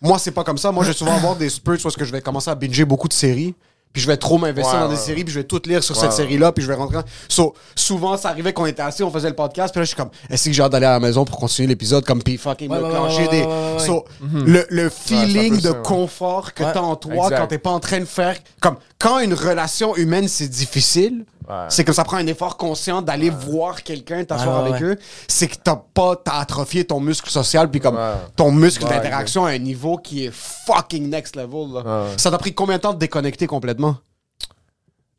[0.00, 0.70] Moi, c'est pas comme ça.
[0.72, 3.08] Moi, je vais souvent avoir des spurts parce que je vais commencer à binger beaucoup
[3.08, 3.54] de séries.
[3.92, 5.82] Puis je vais trop m'investir Ouais, dans des ouais, séries, puis je vais tout lire
[5.82, 6.98] sur Ouais, cette série-là, puis je vais rentrer.
[6.98, 9.88] en- So, souvent, ça arrivait qu'on était assis, on faisait le podcast, puis là, je
[9.88, 12.36] suis comme, est-ce que j'ai hâte d'aller à la maison pour continuer l'épisode, comme, puis
[12.36, 13.44] fucking me clencher des.
[13.84, 17.38] So, le, le feeling de confort que t'as en toi exact.
[17.38, 18.36] quand t'es pas en train de faire.
[18.60, 21.66] Comme, quand une relation humaine, c'est difficile, Ouais.
[21.68, 24.88] c'est que ça prend un effort conscient d'aller voir quelqu'un, t'asseoir Ouais, avec ouais.
[24.94, 24.98] eux.
[25.28, 28.12] C'est que t'as pas, t'as atrophié ton muscle social, puis comme Ouais.
[28.36, 31.72] ton muscle Ouais, d'interaction à un niveau qui est fucking next level.
[31.74, 31.80] là.
[32.04, 32.08] Ouais.
[32.16, 33.96] Ça t'a pris combien de temps de déconnecter complètement?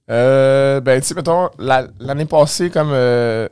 [0.10, 3.48] Euh, ben, tu sais, mettons, la- l'année passée, comme euh,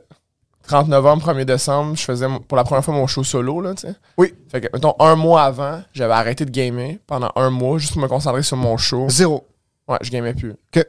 [0.66, 3.82] 30 novembre, 1er décembre, je faisais pour la première fois mon show solo, là, tu
[3.88, 3.94] sais.
[4.18, 4.34] Oui.
[4.50, 8.02] Fait que, mettons, un mois avant, j'avais arrêté de gamer pendant un mois, juste pour
[8.02, 9.06] me concentrer sur mon show.
[9.08, 9.46] Zéro.
[9.88, 10.50] Ouais, je gamais plus.
[10.76, 10.84] Ok.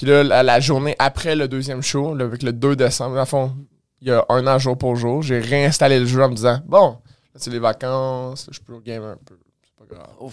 [0.00, 3.24] Puis là, la, la journée après le deuxième show, là, avec le 2 décembre, le
[3.26, 3.52] fond,
[4.00, 6.60] il y a un an jour pour jour, j'ai réinstallé le jeu en me disant
[6.66, 6.96] Bon, là,
[7.34, 9.36] c'est les vacances, je peux gamer un peu.
[9.62, 10.32] C'est pas grave.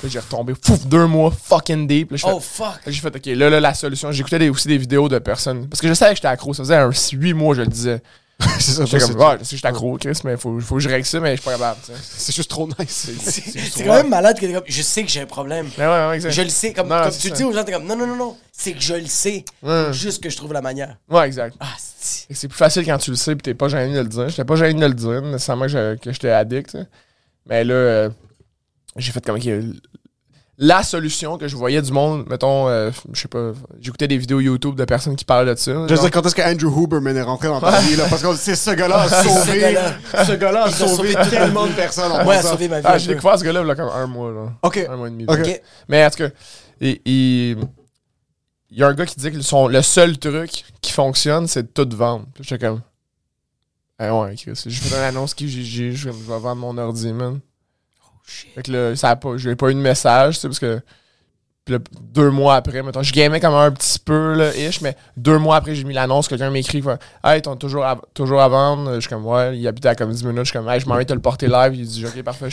[0.00, 2.10] Puis j'ai retombé, fouf, deux mois fucking deep.
[2.10, 2.84] Là, Oh fuck.
[2.84, 4.10] Là, J'ai fait, OK, là, là, la solution.
[4.12, 5.68] J'écoutais des- aussi des vidéos de personnes.
[5.68, 6.52] Parce que je savais que j'étais accro.
[6.52, 8.02] Ça faisait un 8 mois, je le disais.
[8.58, 11.06] c'est ça, toi, comme, c'est- ouais, je accro, Chris, mais faut, faut que je règle
[11.06, 11.80] ça, mais je suis pas capable.
[12.02, 13.10] c'est juste trop nice.
[13.22, 15.68] C'est quand même malade que t'es comme, je sais que j'ai un problème.
[15.78, 16.30] Mais ouais, ouais, exact.
[16.32, 17.34] Je le sais, comme, Non, comme c'est tu ça.
[17.34, 19.44] dis aux gens, t'es comme, non, non, non, non, c'est que je le sais.
[19.62, 19.92] Ouais.
[19.92, 20.96] Juste que je trouve la manière.
[21.08, 21.56] Ouais, exact.
[21.60, 22.26] Ah, c'est.
[22.30, 24.28] Et C'est plus facile quand tu le sais pis t'es pas gêné de le dire.
[24.28, 26.76] J'étais pas gêné de le dire, nécessairement que je- que j'étais addict.
[27.46, 28.10] Mais là, euh,
[28.96, 29.38] j'ai fait comme,
[30.58, 34.40] la solution que je voyais du monde, mettons, euh, je sais pas, j'écoutais des vidéos
[34.40, 35.72] YouTube de personnes qui parlaient de ça.
[35.72, 38.06] Je veux genre- dire, quand est-ce que Andrew Huberman est rentré dans ta vie, là?
[38.08, 39.76] Parce que c'est ce gars-là a sauvé.
[40.26, 42.86] Ce gars-là a sauvé tellement de personnes en Moi, a sauvé ma vie.
[42.88, 44.52] Ah, j'ai découvert ce gars-là, il y a comme un mois, là.
[44.62, 44.86] Ok.
[44.88, 45.26] Un mois et demi.
[45.28, 45.62] Ok.
[45.88, 46.28] Mais en tout cas,
[46.80, 47.58] il,
[48.70, 51.84] y a un gars qui dit que son, le seul truc qui fonctionne, c'est de
[51.84, 52.26] tout vendre.
[52.34, 52.80] Puis j'étais comme.
[53.98, 54.60] Ah ouais, Chris.
[54.66, 57.40] J'ai fait une annonce qui je je vais vendre mon ordi, man.
[58.26, 60.80] Fait que là, ça pas, j'ai pas eu de message, sais, parce que.
[62.00, 65.56] Deux mois après, mettons, je gamais comme un petit peu, là, ish, mais deux mois
[65.56, 68.94] après, j'ai mis l'annonce, quelqu'un m'écrit, fait, Hey, t'as toujours à, toujours à vendre.
[68.94, 70.44] Je suis comme, ouais, il habitait à comme 10 minutes.
[70.44, 71.74] Je suis comme, hey, je m'en vais te le porter live.
[71.74, 72.50] Il dit, ok, parfait,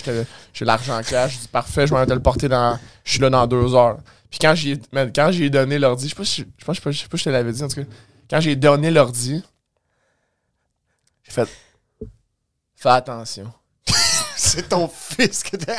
[0.51, 1.35] j'ai l'argent en cash.
[1.35, 2.79] Je dis, parfait, je m'en vais te le porter dans.
[3.03, 3.99] Je suis là dans deux heures.
[4.31, 4.79] Puis quand j'ai
[5.13, 6.99] quand j'ai donné l'ordi, je sais pas si je sais pas, je sais pas, je
[7.01, 7.87] sais pas si je te l'avais dit, en tout cas.
[8.27, 9.43] Quand j'ai donné l'ordi,
[11.21, 11.47] j'ai fait,
[12.75, 13.53] fais attention.
[14.53, 15.75] C'est ton fils que t'es.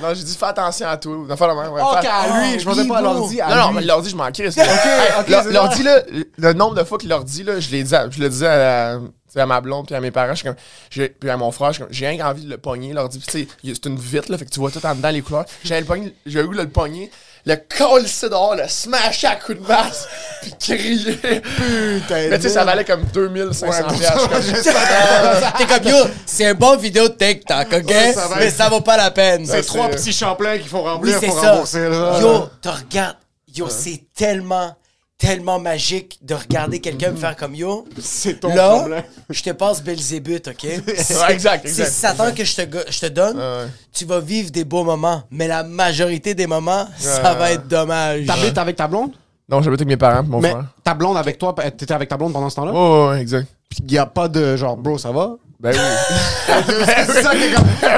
[0.00, 1.14] Non, j'ai dit, fais attention à toi.
[1.28, 3.40] Non, fais la même, ouais, Ok, fais- à lui, je pensais pas à l'ordi.
[3.42, 3.74] à non, non, lui.
[3.76, 4.56] mais l'ordi, je m'en crisse.
[5.18, 6.00] ok, c'est l'ordi, là,
[6.38, 8.98] le nombre de fois que l'ordi, là, je l'ai dit, à- je le disais à,
[9.34, 11.74] la- ma blonde puis à mes parents, je suis comme, puis à mon frère, je
[11.74, 13.18] suis comme, j'ai rien envie de le pogner, l'ordi.
[13.18, 15.10] Puis, tu sais, il- c'est une vitre, là, fait que tu vois tout en dedans
[15.10, 15.44] les couleurs.
[15.62, 17.10] J'ai le pogner, j'ai eu le pogner,
[17.46, 20.08] le coller dehors, le smasher à coups de masse,
[20.42, 21.14] puis crier.
[21.14, 22.28] Putain.
[22.28, 25.56] Mais tu sais, ça valait comme 2500 Ouais, piastres.
[25.56, 27.92] T'es comme, yo, c'est un bon vidéo de TikTok, ok?
[28.14, 29.46] ça va mais ça vaut pas la peine.
[29.46, 31.50] C'est Ouais, trois petits champlains qu'il faut Oui, remplir c'est pour ça.
[31.52, 31.88] rembourser.
[31.88, 32.18] Là.
[32.20, 33.16] Yo, tu regardes.
[33.54, 34.74] Yo, c'est tellement,
[35.18, 37.86] tellement magique de regarder quelqu'un me faire comme yo.
[37.98, 39.02] C'est ton Là, problème.
[39.30, 40.62] je te passe Belzébuth, OK?
[40.64, 41.90] Ouais, exact, C'est exact.
[41.90, 42.62] Satan que je te,
[42.92, 43.38] je te donne.
[43.38, 43.66] Ouais.
[43.92, 48.26] Tu vas vivre des beaux moments, mais la majorité des moments, ça va être dommage.
[48.26, 49.12] T'habites avec ta blonde?
[49.48, 50.64] Non, j'habite avec mes parents mon Mais frère.
[50.82, 52.72] ta blonde avec toi, t'étais avec ta blonde pendant ce temps-là?
[52.72, 53.46] Ouais, ouais, exact.
[53.70, 55.36] Puis y a pas de genre, bro, ça va?
[55.60, 55.78] Ben oui.
[56.66, 57.30] c'est ça,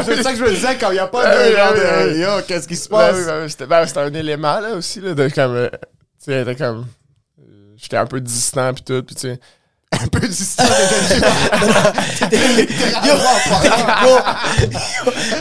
[0.05, 1.73] c'est ça que je me disais quand il n'y a pas de Ben oui, genre
[1.75, 2.21] ben de oui.
[2.21, 3.17] yo, qu'est-ce qui se Ben passe?
[3.17, 5.69] oui, ben oui, c'était ben, c'était un élément là aussi là, de comme euh,
[6.25, 6.87] tu sais comme
[7.81, 9.41] j'étais un peu distant puis tout puis tu sais.
[10.01, 10.65] Un peu distant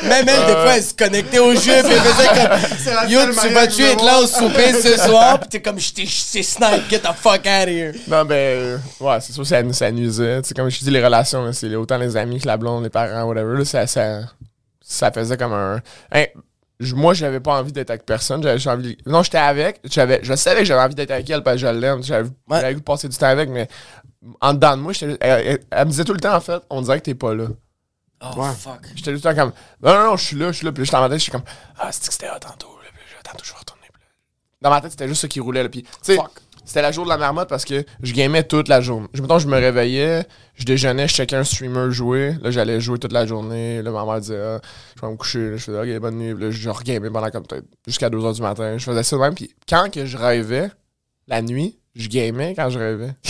[0.03, 3.11] Même elle, des fois, elle se connectait au jeu, puis elle faisait C'est la comme
[3.11, 6.05] Yo, tu vas tuer être là au souper ce soir, pis t'es comme, je t'ai
[6.07, 7.93] c'est snipe, get the fuck out of here.
[8.07, 11.51] non ben ouais c'est sûr ça, ça nuisait tu sais comme je dis les relations
[11.51, 14.21] c'est autant les amis que la blonde les parents whatever là, ça, ça
[14.81, 15.81] ça faisait comme un
[16.79, 20.19] je- moi j'avais pas envie d'être avec personne j'avais juste envie non j'étais avec j'avais
[20.23, 22.73] je savais que j'avais envie d'être avec elle parce que je l'aime j'avais Ouais.
[22.73, 23.67] goût de passer du temps avec mais
[24.41, 26.61] en dedans de moi j'étais- elle, elle- elle me disait tout le temps en fait
[26.69, 27.47] on dirait que t'es pas là
[28.19, 28.49] Oh, Ouais.
[28.57, 28.79] fuck.
[28.95, 29.51] J'étais tout le temps comme
[29.83, 30.71] non, non, non, je suis là, je suis là.
[30.71, 31.43] Puis là, j'étais dans ma tête, je suis comme
[31.77, 32.69] ah, c'est que c'était hot tantôt.
[32.81, 33.81] Là, puis là, tantôt, je vais retourner.
[33.93, 34.07] Puis là,
[34.63, 35.61] Dans ma tête, c'était juste ça qui roulait.
[35.61, 35.69] Là.
[35.69, 36.17] Puis, tu sais,
[36.67, 39.07] c'était la jour de la marmotte parce que je gamais toute la journée.
[39.13, 42.35] Je, mettons, je me réveillais, je déjeunais, je checkais un streamer jouer.
[42.41, 43.81] Là, j'allais jouer toute la journée.
[43.81, 44.59] Là, ma mère disait ah,
[44.97, 45.51] je vais me coucher.
[45.51, 46.35] Là, je faisais ok, bonne nuit.
[46.37, 48.77] Là, je regamais pendant comme peut-être jusqu'à 2h du matin.
[48.77, 49.33] Je faisais ça de même.
[49.33, 50.69] Puis quand que je rêvais,
[51.27, 53.15] la nuit, je gamais quand je rêvais.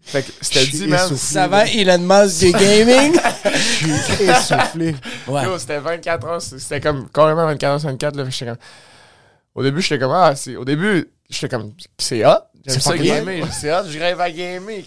[0.00, 1.14] fait que c'était dit, man.
[1.14, 3.20] Ça va, Elon Musk du gaming?
[3.44, 4.94] Je suis essoufflé.
[5.26, 5.44] Ouais.
[5.44, 8.16] Yo, c'était 24 heures, c'est- c'était comme carrément 24 heures sur 24.
[8.16, 8.56] Là, comme...
[9.54, 10.56] Au début, j'étais comme, ah, c'est...
[10.56, 12.30] Au début, j'étais comme, c'est hot.
[12.66, 14.82] C'est ça fucking gamer, c'est hot, je rêve à gamer,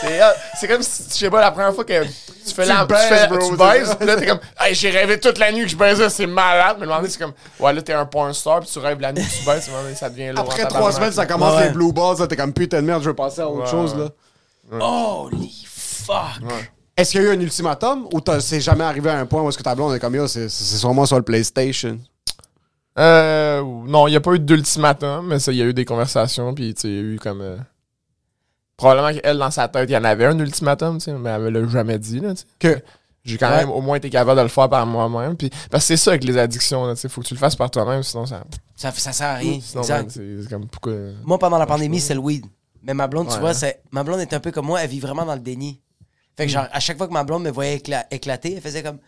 [0.00, 0.32] c'est hot.
[0.58, 2.80] C'est comme si, je sais pas, la première fois que tu fais la...
[2.82, 5.64] Tu, baises, fais, bro, tu baises, là, t'es comme, hey, j'ai rêvé toute la nuit
[5.64, 6.76] que je baisais, c'est malade.
[6.80, 9.12] Mais le moment c'est comme, ouais, là, t'es un porn star, pis tu rêves la
[9.12, 10.40] nuit que tu baises, le moment donné, ça devient lourd.
[10.40, 11.64] Après trois semaines, ça commence Ouais.
[11.66, 12.18] les blue balls.
[12.18, 13.94] là, T'es comme putain de merde, je veux passer à autre Ouais, chose.
[13.94, 14.78] ouais.
[14.78, 14.86] là.
[14.86, 16.42] Holy fuck.
[16.96, 19.42] Est-ce qu'il y a eu un ultimatum ou t'as- c'est jamais arrivé à un point
[19.42, 21.98] où est-ce que ta blonde est comme yo, c'est c'est sûrement sur le PlayStation?
[22.98, 25.84] Euh, non, il n'y a pas eu d'ultimatum, mais ça, il y a eu des
[25.84, 27.40] conversations, puis tu sais, il y a eu comme.
[27.40, 27.56] euh,
[28.76, 31.42] probablement qu'elle, dans sa tête, il y en avait un ultimatum, tu sais, mais elle
[31.42, 32.46] me l'a jamais dit, là, tu sais.
[32.58, 32.82] Que
[33.24, 33.56] J'ai quand Ouais.
[33.58, 35.36] même au moins été capable de le faire par moi-même.
[35.36, 37.70] Puis, parce que c'est ça avec les addictions, sais, faut que tu le fasses par
[37.70, 38.42] toi-même, sinon ça.
[38.74, 39.58] Ça, ça sert à rien.
[39.60, 39.98] Sinon, Exact.
[40.02, 40.92] man, c'est c'est comme pourquoi.
[41.24, 42.46] Moi, pendant la pandémie, c'est le weed.
[42.82, 45.00] Mais ma blonde, tu vois, c'est, ma blonde est un peu comme moi, elle vit
[45.00, 45.80] vraiment dans le déni.
[46.36, 46.46] Fait Mm.
[46.46, 48.98] que, genre, à chaque fois que ma blonde me voyait écla- éclater, elle faisait comme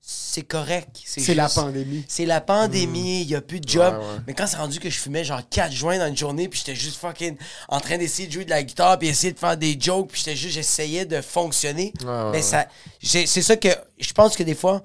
[0.00, 1.02] c'est correct.
[1.04, 2.04] c'est la pandémie.
[2.08, 3.94] C'est la pandémie, il y a plus de job.
[3.94, 4.20] Ouais, ouais.
[4.26, 6.78] Mais quand c'est rendu que je fumais genre 4 joints dans une journée, puis j'étais
[6.78, 7.36] juste fucking
[7.68, 10.22] en train d'essayer de jouer de la guitare, puis essayer de faire des jokes, puis
[10.24, 11.92] j'étais juste, j'essayais de fonctionner.
[12.02, 12.66] Ouais, ouais, mais ça,
[13.02, 13.68] c'est ça que
[13.98, 14.82] je pense que des fois,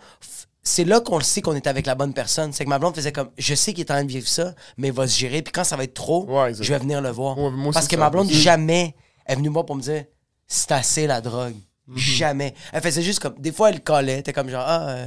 [0.64, 2.54] c'est là qu'on le sait qu'on est avec la bonne personne.
[2.54, 4.56] C'est que ma blonde faisait comme, je sais qu'il est en train de vivre ça,
[4.78, 6.28] mais il va se gérer, puis quand ça va être trop,
[6.60, 7.38] je vais venir le voir.
[7.72, 8.00] Parce que ça.
[8.00, 8.96] ma blonde, jamais
[9.26, 10.06] est venue me voir pour me dire,
[10.48, 11.56] c'est assez la drogue.
[11.90, 11.98] Mm-hmm.
[11.98, 12.54] Jamais.
[12.72, 15.06] Elle faisait juste comme, des fois, elle collait, t'es comme genre, ah, euh,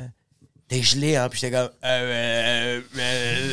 [0.69, 3.53] t'es gelé, hein, puis j'étais comme, euh, euh.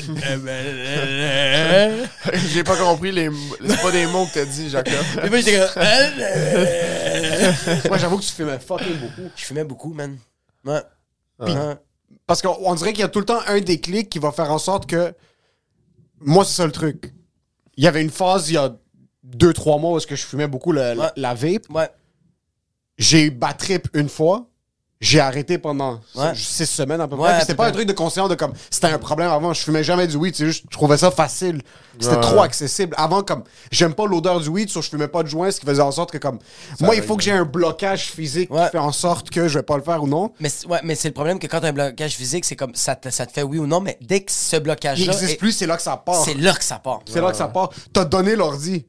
[2.52, 3.30] J'ai pas compris les.
[3.66, 4.94] C'est pas des mots que t'as dit, Jacob.
[5.22, 5.70] Des fois, j'étais comme.
[7.90, 9.30] Moi, j'avoue que tu fumais fucking beaucoup.
[9.36, 10.18] Je fumais beaucoup, man.
[10.66, 10.82] Ouais.
[11.46, 11.54] Puis,
[12.28, 14.52] Parce qu'on on dirait qu'il y a tout le temps un déclic qui va faire
[14.52, 15.14] en sorte que.
[16.20, 17.14] Moi, c'est ça le truc.
[17.76, 18.74] Il y avait une phase il y a
[19.24, 21.08] deux, trois mois où est-ce que je fumais beaucoup le- Ouais.
[21.18, 21.70] la vape.
[21.70, 21.90] ouais.
[22.98, 24.48] J'ai eu bad trip une fois.
[25.02, 26.32] J'ai arrêté pendant Ouais.
[26.34, 27.42] six semaines à peu Ouais, près.
[27.42, 29.52] C'était pas un truc de conscient de comme c'était un problème avant.
[29.52, 30.34] Je fumais jamais du weed.
[30.34, 31.62] C'est juste je trouvais ça facile.
[32.00, 32.22] C'était Ouais.
[32.22, 32.96] trop accessible.
[32.98, 35.66] Avant comme j'aime pas l'odeur du weed, so je fumais pas de joint, ce qui
[35.66, 36.40] faisait en sorte que comme
[36.80, 38.64] moi il faut que j'ai un blocage physique Ouais.
[38.64, 40.32] qui fait en sorte que je vais pas le faire ou non.
[40.40, 42.74] Mais, c'est- ouais, mais c'est le problème que quand t'as un blocage physique, c'est comme
[42.74, 45.12] ça te, ça te fait oui ou non, mais dès que ce Il blocage-là.
[45.12, 46.24] existe est- plus, c'est là que ça part.
[46.24, 47.02] C'est là que ça part.
[47.12, 47.72] C'est là que ça part.
[47.92, 48.86] T'as donné l'ordi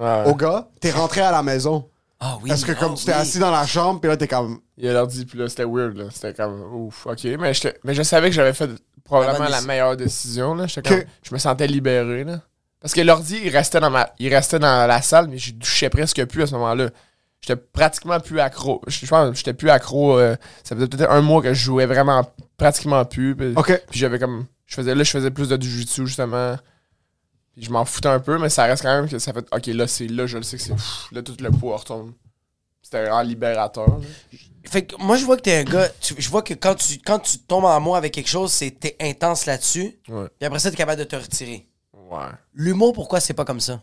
[0.00, 0.22] Ouais.
[0.24, 1.90] au gars, t'es rentré à la maison.
[2.20, 2.48] Ah oui.
[2.48, 3.18] Parce que comme ah tu t'es oui.
[3.18, 5.64] assis dans la chambre, puis là t'es comme Il a leur dit, puis là, c'était
[5.64, 6.04] weird, là.
[6.12, 7.24] C'était comme, ouf, ok.
[7.38, 7.52] Mais,
[7.84, 8.70] mais je savais que j'avais fait
[9.04, 10.66] probablement La meilleure décision, là.
[10.66, 12.40] J'étais Que- je me sentais libéré, là.
[12.80, 15.90] Parce que l'ordi, il restait dans ma, il restait dans la salle, mais je touchais
[15.90, 16.90] presque plus à ce moment-là.
[17.40, 18.82] J'étais pratiquement plus accro.
[18.88, 20.18] Je pense j'étais plus accro.
[20.18, 23.36] euh, ça faisait peut-être un mois que je jouais vraiment pratiquement plus.
[23.36, 23.54] Puis,
[23.92, 26.56] j'avais comme, je faisais, là, je faisais plus de jujutsu, justement.
[27.60, 29.86] Je m'en foutais un peu, mais ça reste quand même que ça fait, ok, là,
[29.86, 30.74] c'est, là, je le sais que c'est,
[31.12, 32.12] là, tout le poids retombe.
[32.82, 34.06] C'était vraiment libérateur, là.
[34.64, 35.88] Fait que moi, je vois que t'es un gars.
[36.00, 38.70] tu- je vois que quand tu, quand tu tombes en amour avec quelque chose, c'est
[38.70, 39.98] t'es intense là-dessus.
[40.08, 40.26] Ouais.
[40.38, 41.66] Puis après ça, t'es capable de te retirer.
[41.94, 42.26] Ouais.
[42.54, 43.80] L'humour, pourquoi c'est pas comme ça?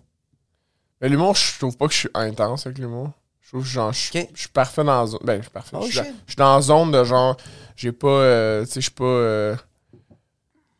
[1.02, 3.10] Mais l'humour, je trouve pas que je suis intense avec l'humour.
[3.42, 5.20] Je trouve que genre, je, je suis parfait dans la zone.
[5.24, 5.78] Ben, je suis parfait.
[5.80, 7.36] Oh, je, suis dans, la zone de genre,
[7.76, 8.08] j'ai pas.
[8.08, 9.04] euh, tu sais, je suis pas.
[9.06, 9.56] euh,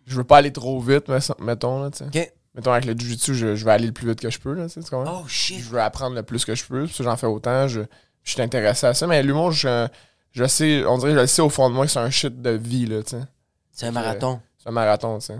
[0.06, 2.34] je veux pas aller trop vite, mais- mettons, là, tu sais.
[2.56, 4.70] Mettons, avec le jujitsu, je, je vais aller le plus vite que je peux, là,
[4.70, 4.90] tu sais?
[4.94, 5.60] Oh shit.
[5.60, 7.68] Je veux apprendre le plus que je peux, puis ça, j'en fais autant.
[7.68, 7.82] Je,
[8.24, 9.88] je suis intéressé à ça, mais l'humour, je,
[10.32, 12.42] je sais, on dirait, je le sais au fond de moi que c'est un shit
[12.42, 13.22] de vie, là, tu sais.
[13.72, 14.40] C'est un marathon.
[14.58, 15.38] C'est un marathon, tu sais.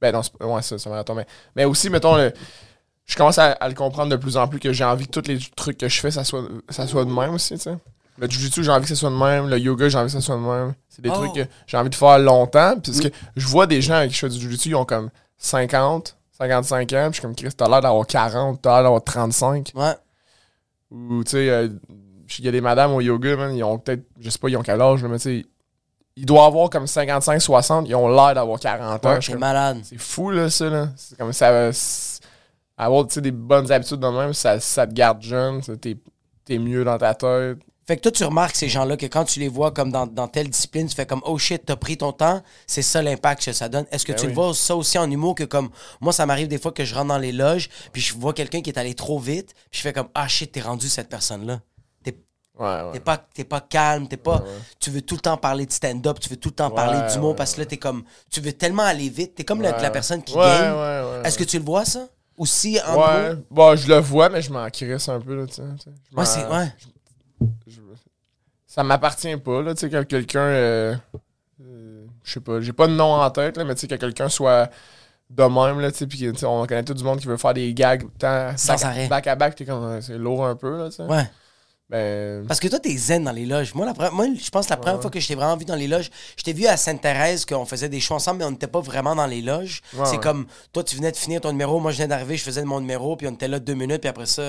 [0.00, 1.14] Ben non, c'est ouais, ça, c'est un marathon.
[1.14, 2.32] Mais, mais aussi, mettons, le-
[3.06, 5.28] je commence à, à le comprendre de plus en plus que j'ai envie que tous
[5.28, 7.76] les trucs que je fais, ça soit, ça soit de même aussi, tu sais.
[8.18, 9.48] Le jujitsu, j'ai envie que ça soit de même.
[9.48, 10.74] Le yoga, j'ai envie que ça soit de même.
[10.88, 11.14] C'est des oh.
[11.14, 12.78] trucs que j'ai envie de faire longtemps.
[12.80, 16.92] Parce que je vois des gens qui font du jujitsu, ils ont comme 50, 55
[16.92, 17.06] ans.
[17.06, 19.72] Puis je suis comme, Chris, t'as l'air d'avoir 40, t'as l'air d'avoir 35.
[19.74, 19.94] Ouais.
[20.90, 21.68] Ou, tu sais, euh,
[22.38, 24.56] il y a des madames au yoga, man, ils ont peut-être, je sais pas, ils
[24.56, 25.46] ont quel âge, mais tu sais,
[26.16, 29.18] ils doivent avoir comme 55, 60, ils ont l'air d'avoir 40 ans.
[29.20, 29.80] c'est malade.
[29.82, 30.88] C'est fou, là, ça, là.
[30.96, 31.70] C'est comme ça.
[32.78, 35.96] Avoir, des bonnes habitudes de même, ça, ça te garde jeune, t'es
[36.48, 37.58] es mieux dans ta tête.
[37.86, 40.50] Fait que toi, tu remarques ces gens-là que quand tu les vois comme dans, telle
[40.50, 43.68] discipline, tu fais comme oh shit, t'as pris ton temps, c'est ça l'impact que ça
[43.68, 43.86] donne.
[43.92, 45.70] Est-ce que ben tu le vois ça aussi en humour que comme
[46.00, 48.60] moi, ça m'arrive des fois que je rentre dans les loges, puis je vois quelqu'un
[48.60, 51.60] qui est allé trop vite, puis je fais comme ah shit, t'es rendu cette personne-là.
[52.92, 53.18] T'es pas,
[53.48, 54.42] pas calme, t'es pas.
[54.80, 57.20] Tu veux tout le temps parler de stand-up, tu veux tout le temps parler du
[57.20, 58.02] mot parce que là, t'es comme.
[58.30, 60.74] Tu veux tellement aller vite, t'es comme la, personne qui gagne.
[61.24, 62.08] Est-ce que tu le vois, ça?
[62.36, 63.36] Aussi en Ouais.
[63.50, 65.62] Bon, je le vois, mais je m'en crisse un peu, là, tu sais.
[66.14, 66.46] Ouais, c'est.
[66.46, 66.70] Ouais.
[68.66, 70.40] Ça m'appartient pas, là, tu sais, que quelqu'un.
[70.40, 70.96] Euh,
[71.62, 73.94] euh, je sais pas, j'ai pas de nom en tête, là, mais tu sais, que
[73.94, 74.70] quelqu'un soit
[75.30, 77.72] de même, là, tu sais, puis on connaît tout du monde qui veut faire des
[77.72, 78.52] gags tant
[79.08, 81.04] back, à back, t'es comme, c'est lourd un peu, là, tu sais.
[81.04, 81.24] Ouais.
[81.88, 82.44] Ben...
[82.48, 83.72] Parce que toi, t'es zen dans les loges.
[83.74, 85.76] Moi, la, moi je pense que la première fois que je t'ai vraiment vu dans
[85.76, 88.66] les loges, je t'ai vu à Sainte-Thérèse qu'on faisait des shows ensemble, mais on n'était
[88.66, 89.82] pas vraiment dans les loges.
[90.04, 92.64] c'est comme, toi, tu venais de finir ton numéro, moi, je venais d'arriver, je faisais
[92.64, 94.42] mon numéro, puis on était là deux minutes, puis après ça,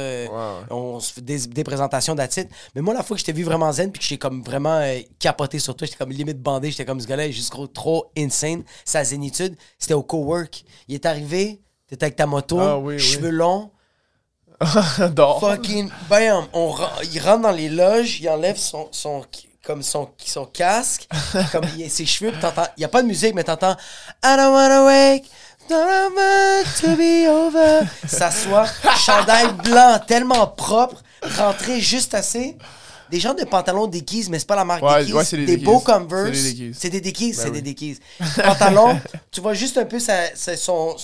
[0.72, 2.50] on se fait des, présentations d'attitude.
[2.76, 4.78] Mais moi, la fois que je t'ai vu vraiment zen, puis que j'ai comme vraiment
[4.78, 8.06] euh, capoté sur toi, j'étais comme limite bandé, j'étais comme ce gars-là, juste trop, trop
[8.18, 8.64] insane.
[8.86, 10.64] Sa zénitude, c'était au co-work.
[10.88, 13.70] Il est arrivé, t'étais avec ta moto, ah cheveux longs
[15.40, 16.48] Fucking bam!
[16.54, 16.76] On,
[17.14, 19.24] il rentre dans les loges, il enlève son, son,
[19.64, 21.08] comme son, son casque,
[21.52, 22.68] comme il, ses cheveux, t'entends.
[22.76, 23.76] Il n'y a pas de musique, mais t'entends
[24.24, 25.30] I don't wanna wake,
[25.70, 27.86] don't want to be over.
[28.08, 28.66] S'assoit,
[28.98, 31.04] chandail blanc, tellement propre,
[31.38, 32.58] rentré juste assez
[33.10, 35.80] des gens de pantalons déguisent, mais c'est pas la marque ouais, Ouais, des, des beaux
[35.80, 36.38] Converse.
[36.74, 37.40] C'est des déguises.
[37.42, 38.00] C'est des déguises.
[38.20, 39.00] Ben Pantalon,
[39.32, 40.96] tu vois juste un peu sa, son,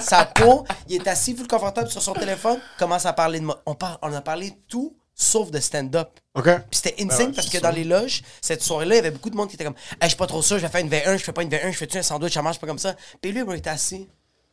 [0.00, 0.64] sa peau.
[0.88, 3.62] Il est assis, full confortable sur son téléphone, commence à parler de moi.
[3.66, 6.10] On, on a parlé tout sauf de stand-up.
[6.34, 6.44] OK.
[6.44, 9.36] Puis c'était insane parce que dans les loges, cette soirée-là, il y avait beaucoup de
[9.36, 11.16] monde qui était comme hey, Je suis pas trop sûr, je vais faire une V1,
[11.16, 12.94] je fais pas une V1, je fais-tu un sandwich, ça marche pas comme ça.
[13.22, 14.08] Puis lui, il était assis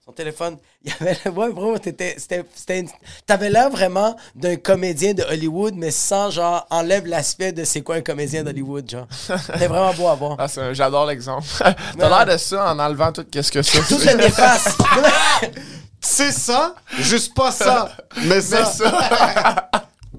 [0.06, 0.58] son téléphone.
[0.84, 1.78] Il y avait ouais, bro,
[3.26, 7.95] t'avais l'air vraiment d'un comédien de Hollywood, mais sans genre enlève l'aspect de c'est quoi
[7.95, 9.08] un comédien d'Hollywood, genre.
[9.12, 10.36] C'était vraiment beau à voir.
[10.39, 11.47] Ah, j'adore l'exemple.
[11.97, 13.80] T'as l'air de ça en enlevant tout qu'est-ce que c'est.
[13.84, 14.78] Tout le néfaste.
[16.01, 18.60] c'est ça, juste pas ça, mais ça.
[18.60, 19.70] Mais ça.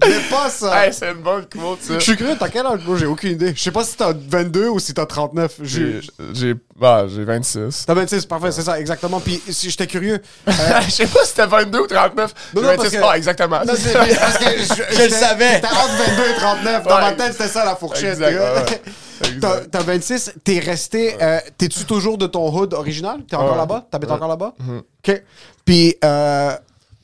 [0.01, 0.85] Mais pas ça.
[0.85, 1.93] Hey, c'est une bonne quote, ça.
[1.93, 2.97] Je suis curieux, t'as quel âge, bro?
[2.97, 3.53] J'ai aucune idée.
[3.55, 5.59] Je sais pas si t'as 22 ou si t'as 39.
[5.61, 6.01] J'ai.
[6.33, 7.85] J'ai bah, j'ai 26.
[7.87, 9.21] T'as 26, parfait, c'est ça, exactement.
[9.21, 10.21] Puis si j'étais curieux.
[10.47, 10.51] Euh...
[10.85, 12.33] je sais pas si t'as 22 ou 39.
[12.53, 13.15] Non, non, 26, que...
[13.15, 13.59] exactement.
[13.65, 15.61] Non, c'est parce que je, je le savais.
[15.61, 16.83] T'as entre 22 et 39.
[16.83, 18.19] Dans ma tête, c'était ça la fourchette.
[19.71, 21.15] T'as 26, t'es resté.
[21.21, 23.21] Euh, T'es-tu toujours de ton hood original?
[23.29, 23.87] T'es encore là-bas?
[23.89, 24.53] T'habites encore là-bas?
[24.59, 24.79] Mm-hmm.
[24.79, 25.23] OK.
[25.63, 26.51] Puis, euh,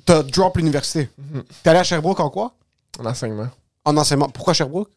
[0.05, 1.09] t'as drop l'université.
[1.19, 1.41] Mm-hmm.
[1.63, 2.53] T'es allé à Sherbrooke en quoi?
[2.99, 3.49] En enseignement.
[3.85, 4.29] En enseignement.
[4.29, 4.89] Pourquoi Sherbrooke?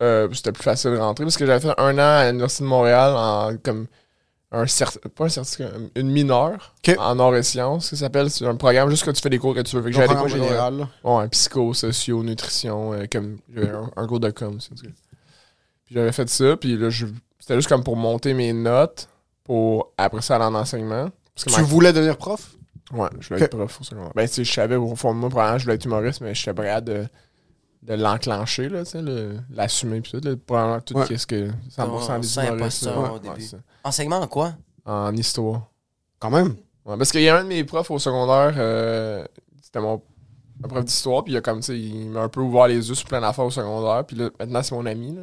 [0.00, 2.68] Euh, c'était plus facile de rentrer parce que j'avais fait un an à l'Université de
[2.68, 3.88] Montréal en comme
[4.52, 8.30] un certificat, pas un certificat, une mineure en arts et sciences, ça s'appelle.
[8.30, 9.82] C'est un programme juste que tu fais des cours que tu veux.
[9.82, 10.88] Fait que j'avais des cours général.
[11.04, 13.38] Ouais, psycho, socio, nutrition, euh, comme
[13.96, 14.58] un, cours de com.
[14.58, 16.88] Puis j'avais fait ça, puis là,
[17.38, 19.08] c'était juste comme pour monter mes notes
[19.44, 21.10] pour après ça aller en enseignement.
[21.34, 22.57] tu voulais devenir prof?
[22.92, 24.12] Ouais, je voulais être prof au secondaire.
[24.14, 26.34] Ben, tu sais, je savais au fond de moi, probablement, je voulais être humoriste, mais
[26.34, 27.06] j'étais prêt de,
[27.82, 29.02] de l'enclencher, là, tu sais,
[29.50, 32.84] l'assumer, puis tout, là, probablement tout ce que 100% des humoristes.
[32.86, 33.18] Ouais,
[33.84, 34.54] Enseignement en quoi?
[34.86, 35.70] En histoire.
[36.18, 36.56] Quand même?
[36.86, 39.24] Ouais, parce qu'il y a un de mes profs au secondaire, euh,
[39.62, 40.00] c'était mon
[40.62, 42.94] prof d'histoire, puis il a comme, tu sais, il m'a un peu ouvert les yeux
[42.94, 45.22] sur plein d'affaires au secondaire, puis là, maintenant, c'est mon ami, là.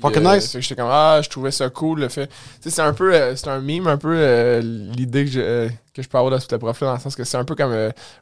[0.00, 0.56] Fucking euh, nice.
[0.58, 2.26] j'étais comme, ah, je trouvais ça cool, le fait.
[2.26, 5.68] Tu sais, c'est un peu, euh, c'est un meme, un peu euh, l'idée que, je,
[5.92, 7.74] que je peux avoir de ce prof-là, dans le sens que c'est un peu comme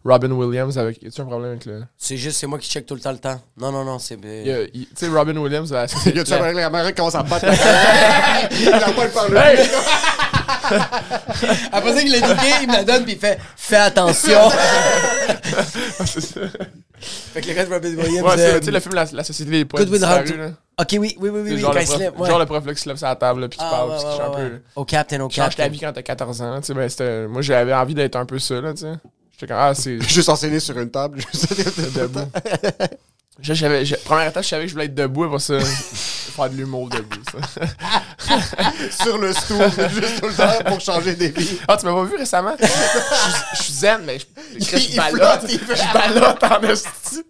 [0.04, 1.02] Robin Williams avec.
[1.02, 1.82] Y a-tu un problème avec le.
[1.98, 3.40] C'est juste, c'est moi qui check tout le temps le temps.
[3.58, 4.16] Non, non, non, c'est.
[4.16, 5.70] Tu sais, Robin Williams.
[5.70, 7.46] y a-tu un problème avec la qui commence à battre
[8.52, 9.56] Il a pas le parler.
[11.72, 14.38] Après ça, il l'a niqué, il me la donne, puis il fait Fais attention.
[16.06, 16.40] c'est ça.
[16.98, 18.26] Fait que le reste, Robin Williams.
[18.26, 19.88] Ouais, c'est, tu sais, le film La, Société des poètes.
[20.78, 21.58] Ok, oui, oui, oui, oui.
[21.58, 23.64] Genre, le prof, genre le prof là qui se lève sur la table, puis qui
[23.66, 24.60] ah, parle, puis qui un peu.
[24.74, 25.44] Au captain, au captain.
[25.44, 27.26] Change ta vie quand t'as 14 ans, tu sais, ben, c'était.
[27.26, 28.92] Moi, j'avais envie d'être un peu ça, là, tu sais.
[29.32, 30.00] J'étais comme, ah, c'est.
[30.08, 32.20] Juste enseigner sur une table, juste debout.
[33.40, 35.60] J'avais, première étape, je savais que je voulais être debout pour ça.
[35.60, 37.66] faire de l'humour debout, ça.
[39.04, 41.58] Sur le stool, juste tout le temps pour changer des vies.
[41.68, 42.56] Ah, tu m'as pas vu récemment?
[42.58, 44.24] Je suis zen, mais je,
[44.58, 45.50] je, balotte.
[45.50, 47.22] Je balotte en esti.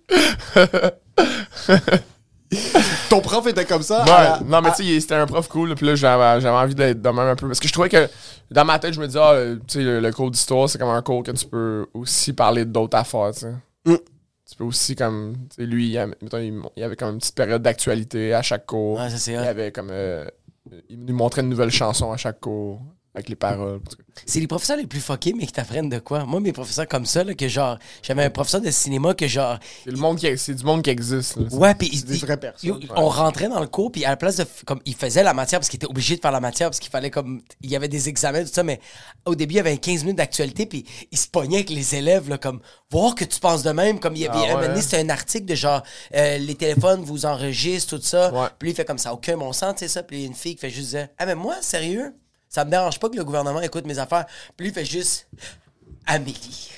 [3.10, 4.04] Ton prof était comme ça?
[4.04, 7.08] Ouais, non, mais tu sais, c'était un prof cool, puis là, j'avais envie d'être de
[7.08, 7.46] même un peu.
[7.46, 8.08] Parce que je trouvais que
[8.50, 9.36] dans ma tête, je me disais, ah,
[9.66, 12.96] tu sais, le, cours d'histoire, c'est comme un cours que tu peux aussi parler d'autres
[12.96, 13.52] affaires, tu sais.
[13.84, 13.96] Mm.
[14.48, 16.14] Tu peux aussi, comme, tu sais, lui, il, avait,
[16.76, 19.00] il, avait comme une petite période d'actualité à chaque cours.
[19.00, 19.88] Ouais, ça, c'est Il avait comme.
[19.90, 20.24] Euh,
[20.88, 22.80] il nous montrait une nouvelle chanson à chaque cours
[23.16, 23.80] avec les paroles.
[24.26, 26.24] C'est les professeurs les plus fuckés, mais qui t'apprennent de quoi?
[26.26, 29.58] Moi, mes professeurs comme ça, là, que genre, j'avais un professeur de cinéma que genre.
[29.84, 31.36] C'est le monde qui, c'est du monde qui existe.
[31.52, 32.78] ouais, puis des vraies personnes.
[32.94, 34.44] On rentrait dans le cours, puis à la place de.
[34.66, 36.90] Comme, il faisait la matière parce qu'il était obligé de faire la matière parce qu'il
[36.90, 37.40] fallait comme.
[37.62, 38.80] Il y avait des examens, tout ça, mais
[39.24, 42.28] au début, il y avait 15 minutes d'actualité, puis il se pognait avec les élèves,
[42.28, 42.60] là, comme,
[42.90, 43.98] voir que tu penses de même.
[43.98, 44.50] Comme il y avait.
[44.50, 45.82] Ah, c'était un article de genre,
[46.14, 48.52] euh, les téléphones vous enregistrent, tout ça.
[48.58, 50.02] Puis il fait comme ça, aucun bon sens, tu sais ça.
[50.02, 52.12] Puis une fille qui fait juste dire, ah, mais moi, sérieux?
[52.56, 54.24] Ça me dérange pas que le gouvernement écoute mes affaires.
[54.56, 55.28] Puis lui, il fait juste
[56.06, 56.70] Amélie.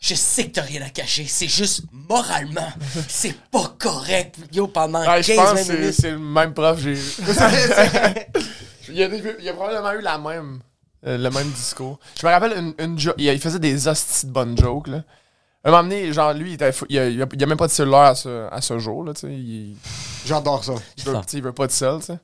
[0.00, 1.26] Je sais que t'as rien à cacher.
[1.28, 2.72] C'est juste moralement,
[3.06, 4.38] c'est pas correct.
[4.50, 6.80] Yo, pendant 15 je pense que c'est le même prof.
[6.80, 6.94] J'ai...
[8.88, 9.08] il, a,
[9.40, 10.60] il a probablement eu la même,
[11.06, 12.00] euh, le même discours.
[12.18, 14.86] Je me rappelle une, une il faisait des hosties de bonnes jokes.
[14.86, 15.02] Là.
[15.64, 18.14] Un moment donné, genre, lui, il, il, a, il, a, même pas de cellulaire à
[18.14, 19.04] ce, à ce jour.
[19.04, 19.12] Là.
[20.24, 20.76] J'adore ça.
[20.96, 22.18] Il veut, il veut pas de sel, tu sais.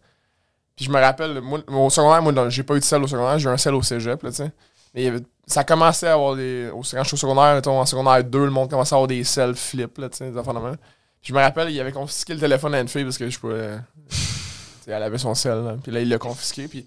[0.78, 3.36] Puis je me rappelle, moi, au secondaire, moi, j'ai pas eu de sel au secondaire,
[3.36, 4.52] j'ai eu un sel au cégep, là, tu sais.
[4.94, 5.12] Mais
[5.44, 6.70] ça commençait à avoir des.
[6.72, 9.24] Au, quand je suis au secondaire, en secondaire 2, le monde commençait à avoir des
[9.24, 10.78] sels flip, là, tu sais, des enfants de
[11.20, 13.80] je me rappelle, il avait confisqué le téléphone à une fille parce que je pouvais.
[14.86, 15.76] elle avait son sel, là.
[15.82, 16.68] Puis là, il l'a confisqué.
[16.68, 16.86] Puis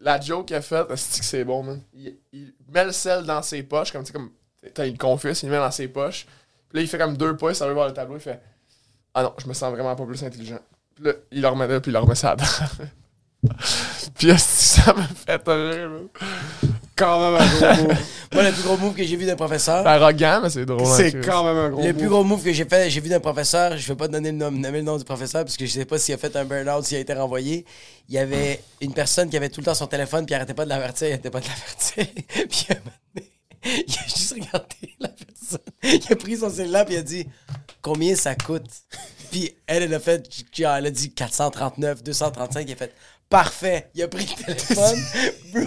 [0.00, 1.80] la joke qu'il a faite, c'est que c'est bon, man.
[1.94, 4.30] Il, met le sel dans ses poches, comme, tu sais, comme.
[4.62, 6.26] Il le confisque, il le met dans ses poches.
[6.68, 8.38] Puis là, il fait comme deux pas, ça veut voir le tableau, il fait
[9.14, 10.60] Ah non, je me sens vraiment pas plus intelligent.
[10.94, 12.84] Puis là, il le remet là, puis il le remet ça dedans
[14.18, 15.90] Puis ça me fait rire.
[16.96, 17.96] Quand même un gros move.
[18.32, 19.86] Moi, le plus gros move que j'ai vu d'un professeur.
[19.86, 20.86] Arrogant, mais c'est drôle.
[20.86, 21.96] C'est quand même un gros Le move.
[21.96, 24.38] plus gros move que j'ai fait, j'ai vu d'un professeur, je vais pas donner le
[24.38, 26.44] nom, nommer le nom du professeur parce que je sais pas s'il a fait un
[26.44, 27.64] burn-out, s'il a été renvoyé.
[28.08, 30.54] Il y avait une personne qui avait tout le temps son téléphone, puis il arrêtait
[30.54, 32.06] pas de l'avertir, il arrêtait pas de l'avertir.
[32.48, 32.66] puis
[33.64, 35.58] il a juste regardé la personne.
[35.82, 37.26] Il a pris son cellulaire, puis il a dit
[37.82, 38.64] Combien ça coûte?
[39.30, 40.26] Puis elle, elle a fait,
[40.58, 42.94] elle a dit 439, 235, il a fait
[43.34, 43.90] Parfait.
[43.96, 44.96] Il a pris le téléphone.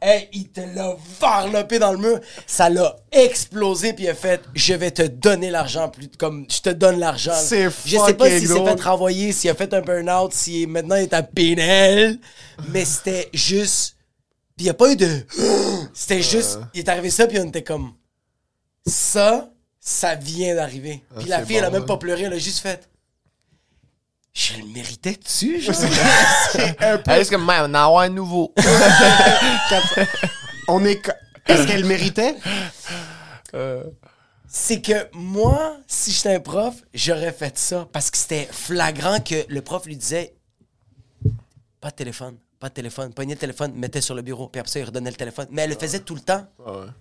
[0.00, 2.20] hey, il te l'a varlopé dans le mur.
[2.46, 5.88] Ça l'a explosé, puis il a fait Je vais te donner l'argent.
[5.88, 7.34] plus Comme je te donne l'argent.
[7.34, 10.94] C'est Je sais pas s'il s'est fait renvoyer, s'il a fait un burn-out, si maintenant
[10.94, 12.20] il est à Pinel.
[12.68, 13.96] mais c'était juste.
[14.56, 15.10] Puis il n'y a pas eu de.
[15.92, 16.60] C'était juste.
[16.72, 17.94] Il est arrivé ça, puis on était comme.
[18.86, 19.50] Ça,
[19.80, 21.02] ça vient d'arriver.
[21.10, 22.88] Ah, puis la fille, elle a même pas pleuré, elle a juste fait.
[24.36, 25.74] Je le méritais-tu, genre?
[26.80, 27.10] un peu.
[27.12, 28.52] Est-ce que même, on a un nouveau?
[30.68, 31.10] on est.
[31.46, 32.36] Est-ce qu'elle méritait?
[33.54, 33.84] Euh.
[34.46, 39.46] C'est que moi, si j'étais un prof, j'aurais fait ça parce que c'était flagrant que
[39.48, 40.34] le prof lui disait
[41.80, 44.70] pas de téléphone, pas de téléphone, pognait le téléphone, mettait sur le bureau, puis après
[44.70, 45.46] ça, il redonnait le téléphone.
[45.50, 46.46] Mais elle le faisait tout le temps.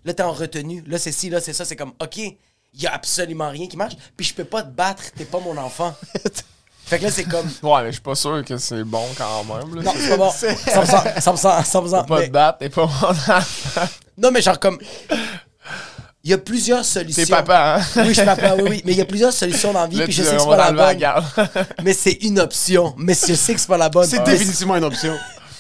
[0.06, 0.84] Là, t'es en retenue.
[0.88, 1.66] Là, c'est ci, là, c'est ça.
[1.66, 2.38] C'est comme, OK, il
[2.76, 5.58] y a absolument rien qui marche, puis je peux pas te battre, t'es pas mon
[5.58, 5.94] enfant.
[6.86, 7.48] Fait que là, c'est comme.
[7.64, 9.76] Ouais, mais je suis pas sûr que c'est bon quand même.
[9.76, 9.82] Là.
[9.82, 10.30] Non, c'est pas bon.
[10.30, 11.20] 100%.
[11.20, 11.64] 100%.
[11.64, 12.28] 100%, pas mais...
[12.28, 13.38] te battre, t'es pas mon
[14.20, 14.78] Non, mais genre comme.
[16.24, 17.24] Il y a plusieurs solutions.
[17.24, 17.86] C'est papa, hein?
[17.98, 18.82] Oui, je suis papa, oui, oui.
[18.86, 20.72] Mais il y a plusieurs solutions dans la vie, puis je sais que c'est pas
[20.72, 21.24] la bonne.
[21.84, 22.94] mais c'est une option.
[22.98, 24.08] Mais je sais que c'est pas la bonne.
[24.08, 25.16] C'est définitivement une option.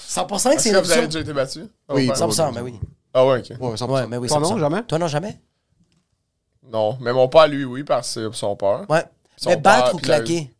[0.09, 0.93] 100% que c'est une option.
[0.93, 1.65] Vous avez déjà été battu?
[1.89, 2.79] Oui, 100%, mais oui.
[3.13, 3.59] Ah ouais, ok.
[3.59, 3.91] Ouais, 100%.
[3.91, 4.83] Ouais, mais oui, Toi non, jamais?
[4.83, 5.39] Toi non, jamais?
[6.71, 8.85] Non, mais mon père, lui, oui, parce que c'est son père.
[8.89, 9.03] Ouais.
[9.45, 10.51] mais battre ou claquer?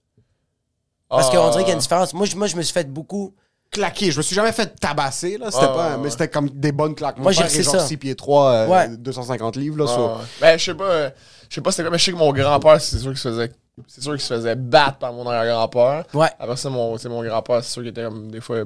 [1.10, 2.14] Parce qu'on dirait qu'il y a une différence.
[2.14, 3.34] Moi, je, moi, je me suis fait beaucoup.
[3.72, 4.12] Claquer.
[4.12, 5.52] Je me suis jamais fait tabasser, là.
[5.52, 5.98] C'était pas.
[5.98, 7.18] Mais c'était comme des bonnes claques.
[7.18, 7.80] Moi, j'ai genre ça.
[7.86, 9.88] 6 pieds 3, 250 euh, livres, là.
[9.88, 10.22] sur...
[10.40, 10.84] Ben, je sais pas.
[10.84, 11.10] Euh,
[11.50, 13.30] je sais pas c'était quoi, mais je sais que mon grand-père, c'est sûr qu'il se
[13.30, 13.52] faisait.
[13.88, 16.06] C'est sûr qu'il se faisait battre par mon arrière-grand-père.
[16.14, 16.30] Ouais.
[16.40, 18.64] Après ça, mon, mon grand-père, c'est sûr qu'il était comme des fois.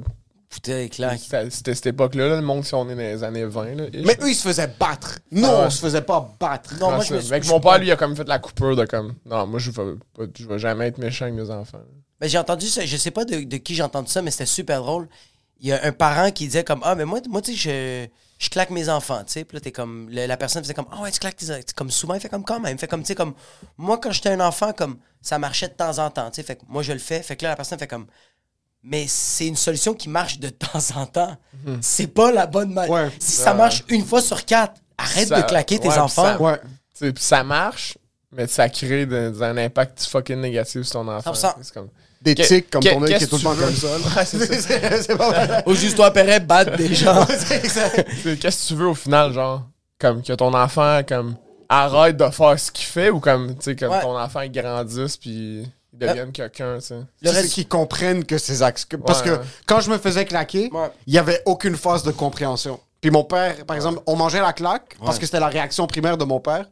[0.50, 1.22] Putain, claque.
[1.52, 3.76] C'était cette époque-là, le monde, si on est dans les années 20.
[3.76, 5.20] Là, mais eux, ils se faisaient battre.
[5.32, 6.74] Non, on se faisait pas battre.
[6.80, 8.86] Non, moi, je me Avec mon père, lui, il a comme fait la coupure de
[8.86, 9.14] comme.
[9.26, 9.94] Non, moi, je vais,
[10.38, 11.82] je vais jamais être méchant avec mes enfants.
[12.20, 14.82] Ben, j'ai entendu ça, je sais pas de, qui j'ai entendu ça, mais c'était super
[14.82, 15.08] drôle.
[15.62, 18.08] Il y a un parent qui disait comme Ah, mais moi, moi tu sais, je,
[18.44, 19.46] je claque mes enfants, tu sais.
[19.46, 20.10] Puis là, t'es comme.
[20.10, 21.46] La, personne faisait comme Ah, ouais, tu claques tes
[21.76, 22.76] Comme souvent, il fait comme quand même.
[22.76, 23.34] Il fait comme, tu sais, comme.
[23.78, 26.44] Moi, quand j'étais un enfant, comme ça marchait de temps en temps, tu sais.
[26.44, 27.22] Fait que moi, je le fais.
[27.22, 28.08] Fait que là, la personne fait comme.
[28.84, 31.36] Mais c'est une solution qui marche de temps en temps.
[31.66, 31.80] Mhm.
[31.82, 33.12] C'est pas la bonne manière.
[33.20, 36.38] Si ça marche une fois sur quatre, arrête de claquer tes enfants.
[36.38, 37.14] Ça, ouais.
[37.18, 37.98] ça marche,
[38.32, 39.08] mais ça crée
[39.42, 41.34] un impact fucking négatif sur ton enfant.
[41.34, 41.90] C'est comme
[42.22, 44.26] des tics comme ton œil qui est tout le temps comme ça.
[44.26, 45.64] c'est pas mal.
[45.66, 47.26] Au juste toi, Perret, battre des gens.
[48.40, 49.64] Qu'est-ce que tu veux au final, genre?
[50.00, 51.36] Comme que ton enfant, comme
[51.70, 55.70] arrête de faire ce qu'il fait ou comme, tu sais, comme ton enfant grandisse puis
[56.00, 56.96] deviennent quelqu'un, tu sais.
[57.22, 58.88] Le reste qu'ils comprennent que ces axes.
[59.06, 60.72] Parce que quand je me faisais claquer,
[61.06, 62.80] il y avait aucune phase de compréhension.
[63.02, 66.18] Puis mon père, par exemple, on mangeait la claque parce que c'était la réaction primaire
[66.18, 66.66] de mon père.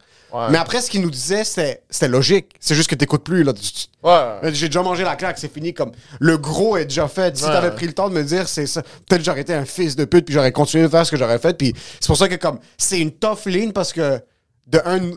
[0.50, 2.54] Mais après, ce qu'il nous disait, c'était logique.
[2.60, 3.44] C'est juste que t'écoutes plus.
[3.44, 3.54] Là.
[4.02, 4.52] Ouais.
[4.52, 5.72] J'ai déjà mangé la claque, c'est fini.
[5.72, 7.36] Comme le gros est déjà fait.
[7.36, 8.82] Si t'avais pris le temps de me dire, c'est ça.
[8.82, 11.38] Peut-être j'aurais été un fils de pute, puis j'aurais continué de faire ce que j'aurais
[11.38, 11.56] fait.
[11.56, 14.20] Puis c'est pour ça que comme c'est une tough ligne parce que
[14.66, 15.12] de un,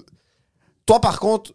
[0.85, 1.51] toi par contre,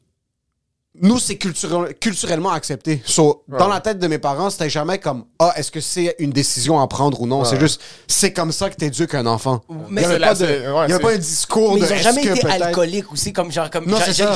[1.03, 3.03] nous, c'est culturellement accepté.
[3.49, 6.81] Dans la tête de mes parents, c'était jamais comme Ah, est-ce que c'est une décision
[6.81, 7.45] à prendre ou non?
[7.45, 9.63] C'est juste, c'est comme ça que t'éduques un enfant.
[9.89, 11.87] Mais il n'y a, pas, un discours mais de.
[11.87, 13.33] Ils n'ont jamais été alcooliques aussi.
[13.33, 13.87] Comme genre, comme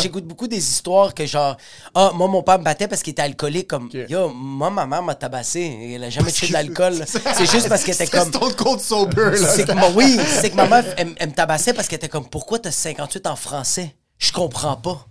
[0.00, 1.56] j'écoute beaucoup des histoires que genre
[1.94, 3.68] Ah, moi, mon père me battait parce qu'il était alcoolique.
[3.68, 5.92] Comme Yo, moi, ma mère m'a tabassé.
[5.94, 6.94] Elle a jamais tué de l'alcool.
[7.06, 8.30] c'est juste parce qu'elle était comme.
[8.32, 9.56] C'est ton sober, là.
[9.56, 12.70] Que, oui, c'est que ma mère, elle, me tabassait parce qu'elle était comme Pourquoi t'as
[12.70, 13.94] 58 en français?
[14.18, 15.06] Je comprends pas.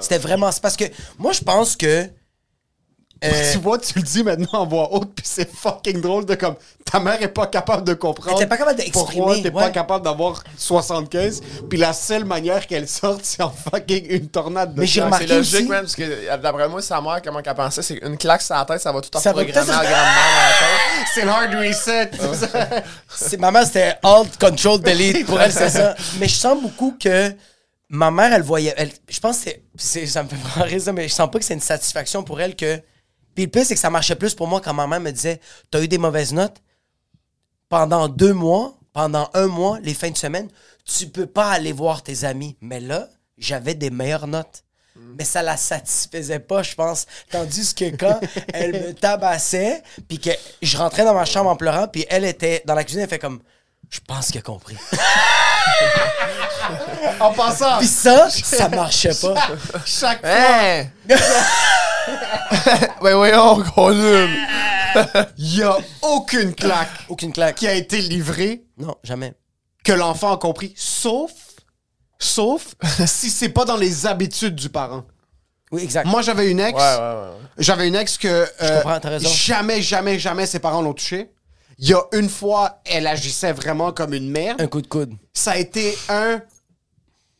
[0.00, 0.50] C'était vraiment.
[0.50, 0.84] C'est parce que
[1.18, 2.08] moi, je pense que.
[3.22, 6.34] Euh, tu vois, tu le dis maintenant en voix haute, puis c'est fucking drôle de
[6.36, 6.54] comme
[6.90, 8.40] ta mère est pas capable de comprendre.
[8.40, 9.14] Elle pas capable d'exprimer.
[9.14, 14.06] Pourquoi t'es pas capable d'avoir 75, puis la seule manière qu'elle sorte, c'est en fucking
[14.08, 15.68] une tornade de Mais j'ai remarqué C'est logique, aussi...
[15.68, 18.64] même, parce que d'après moi, sa mère, comment qu'elle pensait, c'est une claque sur la
[18.64, 21.06] tête, ça va tout en programmer à grand-mère dans la tête.
[21.14, 22.10] C'est le hard reset.
[23.08, 25.26] c'est ma mère, c'était alt control delete.
[25.26, 25.94] Pour elle, c'est ça.
[26.18, 27.34] Mais je sens beaucoup que
[27.90, 28.72] ma mère, elle voyait.
[28.76, 31.44] Elle, je pense que c'est, ça me fait vraiment rire, mais je sens pas que
[31.44, 32.80] c'est une satisfaction pour elle que.
[33.34, 35.40] Puis le pire, c'est que ça marchait plus pour moi quand ma mère me disait
[35.70, 36.62] T'as eu des mauvaises notes
[37.68, 40.48] pendant deux mois, pendant un mois, les fins de semaine,
[40.84, 42.56] tu peux pas aller voir tes amis.
[42.60, 44.64] Mais là, j'avais des meilleures notes.
[45.16, 47.06] Mais ça la satisfaisait pas, je pense.
[47.30, 48.20] Tandis que quand
[48.52, 50.30] elle me tabassait, puis que
[50.60, 53.18] je rentrais dans ma chambre en pleurant, puis elle était dans la cuisine, elle fait
[53.18, 53.40] comme
[53.88, 54.76] Je pense qu'elle a compris.
[57.20, 57.78] En passant.
[57.78, 59.34] Puis ça, ça marchait pas.
[59.84, 60.86] Chaque fois.
[63.02, 64.46] ouais, ouais, on continue.
[65.38, 66.88] Il y a aucune claque.
[67.08, 67.56] Aucune claque.
[67.56, 68.64] Qui a été livrée.
[68.78, 69.34] Non, jamais.
[69.84, 70.72] Que l'enfant a compris.
[70.76, 71.32] Sauf.
[72.18, 72.74] Sauf
[73.06, 75.04] si c'est pas dans les habitudes du parent.
[75.72, 76.06] Oui, exact.
[76.06, 76.76] Moi, j'avais une ex.
[76.78, 77.36] Ouais, ouais, ouais.
[77.58, 78.46] J'avais une ex que.
[78.60, 79.28] Je euh, comprends, t'as raison.
[79.28, 81.30] Jamais, jamais, jamais ses parents l'ont touché.
[81.80, 84.60] Il y a une fois, elle agissait vraiment comme une merde.
[84.60, 85.14] Un coup de coude.
[85.32, 86.40] Ça a été un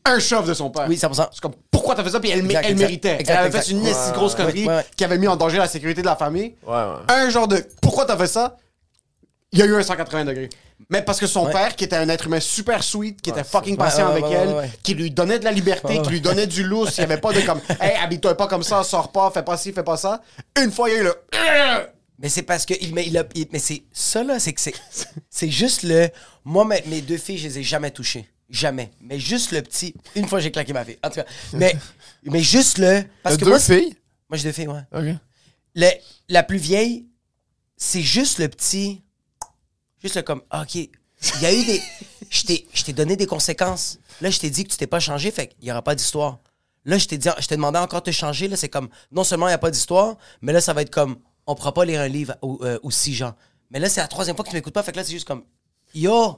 [0.03, 0.87] un chauve de son père.
[0.89, 1.27] Oui, 100%.
[1.31, 2.19] C'est comme, pourquoi t'as fait ça?
[2.19, 2.79] Puis elle, Exact, elle exact.
[2.79, 3.17] méritait.
[3.19, 3.65] Exact, elle avait exact.
[3.65, 4.85] fait une Ouais, grosse connerie ouais, ouais.
[4.97, 6.55] qui avait mis en danger la sécurité de la famille.
[6.65, 6.95] Ouais, ouais.
[7.13, 8.57] Un genre de, pourquoi t'as fait ça?
[9.51, 10.49] Il y a eu un 180 degrés.
[10.89, 11.51] Mais parce que son Ouais.
[11.51, 14.31] père, qui était un être humain super sweet, qui était fucking patient Ouais, ouais, avec
[14.31, 14.71] ouais, elle, ouais, ouais.
[14.81, 17.31] qui lui donnait de la liberté, qui lui donnait du lousse, il n'y avait pas
[17.31, 20.21] de comme, hey, habille-toi pas comme ça, sors pas, fais pas ci, fais pas ça.
[20.59, 21.13] Une fois, il y a eu le,
[22.19, 24.61] Mais c'est parce que il, mais il a, il- mais c'est ça là, c'est que
[24.61, 24.75] c'est
[25.29, 26.09] c'est juste le
[26.45, 28.91] moi mes, mes deux filles, je les ai jamais touchées, jamais.
[29.01, 30.97] Mais juste le petit, une fois j'ai claqué ma fille.
[31.03, 31.75] En tout cas, mais
[32.23, 33.95] mais juste le parce T'as que deux moi, filles?
[34.29, 34.81] moi j'ai deux filles, ouais.
[34.93, 35.15] Ok.
[35.75, 35.91] Le-
[36.29, 37.07] la plus vieille,
[37.77, 39.01] c'est juste le petit.
[40.01, 40.89] Juste le comme, OK, il
[41.41, 41.81] y a eu des.
[42.29, 43.99] Je t'ai je t'ai donné des conséquences.
[44.21, 46.39] Là, je t'ai dit que tu t'es pas changé, fait qu'il y aura pas d'histoire.
[46.85, 48.47] Là, je t'ai dit, je t'ai demandé encore de te changer.
[48.47, 50.89] Là, c'est comme, non seulement il n'y a pas d'histoire, mais là, ça va être
[50.91, 53.33] comme, on pourra pas lire un livre ou, euh, aussi, genre.
[53.69, 55.27] Mais là, c'est la troisième fois que tu m'écoutes pas, fait que là, c'est juste
[55.27, 55.43] comme,
[55.93, 56.37] yo!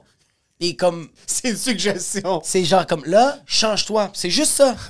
[0.60, 2.40] Et comme, c'est une suggestion.
[2.44, 4.10] c'est genre comme, là, change-toi.
[4.14, 4.76] C'est juste ça.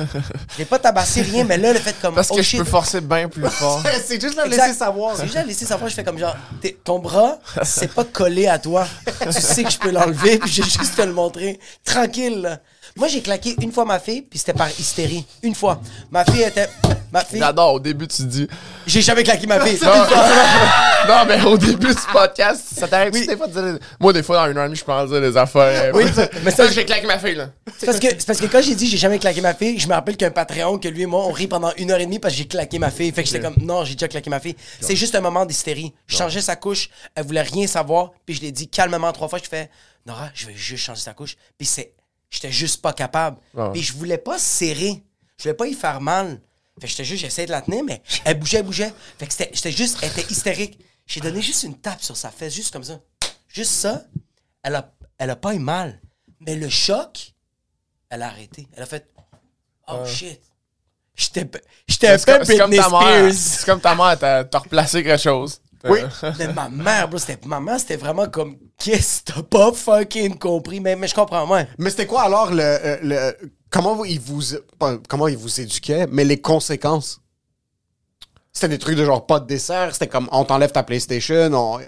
[0.55, 2.59] Je n'ai pas tabassé rien, mais là, le fait comme, Parce oh que je shit.
[2.59, 3.83] peux forcer bien plus fort.
[4.05, 5.17] c'est juste la laisser savoir.
[5.17, 6.37] C'est juste laisser savoir, je fais comme genre,
[6.85, 8.87] ton bras, c'est pas collé à toi.
[9.23, 11.59] tu sais que je peux l'enlever, puis j'ai juste te le montrer.
[11.83, 12.61] Tranquille, là.
[12.97, 15.27] Moi, j'ai claqué une fois ma fille, puis c'était par hystérie.
[15.43, 15.81] Une fois.
[16.13, 16.69] Ma fille était.
[17.13, 17.41] Ma fille.
[17.41, 18.47] J'adore, au début, tu dis.
[18.87, 19.81] J'ai jamais claqué ma fille.
[19.83, 19.91] Non,
[21.09, 23.79] non, mais au début du podcast, ça t'arrive des fois de dire.
[23.99, 25.93] Moi, des fois, dans une heure et demie, je peux en dire des affaires.
[25.93, 26.05] Oui,
[26.45, 27.51] mais ça, j'ai claqué ma fille, là.
[27.79, 29.95] C'est parce que, parce que quand j'ai dit j'ai jamais claqué ma fille, je me
[29.95, 32.35] rappelle qu'un Patreon, que lui et moi, on rit pendant une heure et demie parce
[32.35, 33.11] que j'ai claqué ma fille.
[33.11, 34.55] Fait que j'étais comme, non, j'ai déjà claqué ma fille.
[34.81, 35.93] C'est juste un moment d'hystérie.
[36.07, 39.41] Je changeais sa couche, elle voulait rien savoir, puis je l'ai dit calmement trois fois.
[39.43, 39.69] Je fais,
[40.07, 41.37] Nora, je vais juste changer sa couche.
[41.59, 41.93] Puis c'est,
[42.35, 43.39] j'étais juste pas capable.
[43.73, 45.03] Puis je voulais pas serrer.
[45.39, 46.41] Je voulais pas y faire mal.
[46.81, 48.93] Fait que j'étais juste, j'essayais de la tenir, mais elle bougeait, elle bougeait.
[49.19, 50.79] Fait que j'étais juste, elle était hystérique.
[51.07, 53.01] J'ai donné juste une tape sur sa fesse, juste comme ça.
[53.47, 54.03] Juste ça.
[54.63, 56.01] Elle a, elle a pas eu mal.
[56.41, 57.35] Mais le choc,
[58.11, 58.67] elle a arrêté.
[58.75, 59.09] Elle a fait
[59.87, 60.41] Oh shit.
[61.15, 61.61] J'étais un peu
[62.25, 63.01] comme, c'est comme Britney ta mère.
[63.01, 63.35] Spears.
[63.35, 65.61] C'est comme ta mère, t'as replacé quelque chose.
[65.91, 66.01] Oui.
[66.39, 70.39] Mais ma mère, bro, c'était ma mère, c'était vraiment comme qu'est-ce que t'as pas fucking
[70.39, 70.81] compris?
[70.81, 71.63] Mais mais je comprends moi.
[71.79, 74.43] Mais c'était quoi alors le, euh, le- comment il vous
[74.79, 77.21] pas- comment il vous éduquait, mais les conséquences?
[78.57, 81.51] C'était des trucs de genre pas de dessert, c'était comme on t'enlève ta PlayStation.
[81.53, 81.83] on- euh,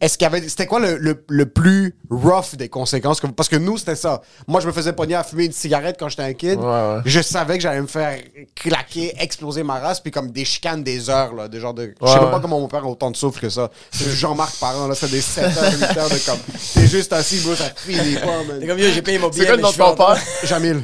[0.00, 0.48] Est-ce qu'il y avait.
[0.48, 3.18] C'était quoi le, le- le plus rough des conséquences?
[3.20, 4.22] que- Parce que nous, c'était ça.
[4.46, 6.60] Moi, je me faisais pogner à fumer une cigarette quand j'étais un kid.
[6.60, 6.98] Ouais, ouais.
[7.04, 8.16] Je savais que j'allais me faire
[8.54, 11.48] claquer, exploser ma race, puis comme des chicanes des heures, là.
[11.48, 11.92] Des genres de.
[12.00, 13.68] je sais même pas comment mon père a autant de souffle que ça.
[13.90, 14.94] C'est Jean-Marc Parent, là.
[14.94, 16.38] C'était des 7 heures, 8 heures de comme.
[16.74, 18.58] T'es juste assis, bro, ça te finit pas, man.
[18.60, 19.46] C'est comme yo, j'ai payé mon billet.
[19.46, 20.22] C'est quoi mais le nom je de suis ton en train- père?
[20.44, 20.82] Jamil.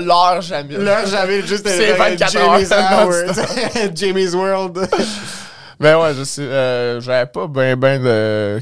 [0.00, 0.76] L'heure, jamais.
[0.76, 3.92] Là, j'avais juste C'est 24 Jamie's heures.
[3.94, 4.71] Jamie's World.
[5.80, 6.42] Ben ouais, je sais.
[6.42, 8.60] euh, j'avais pas ben ben de.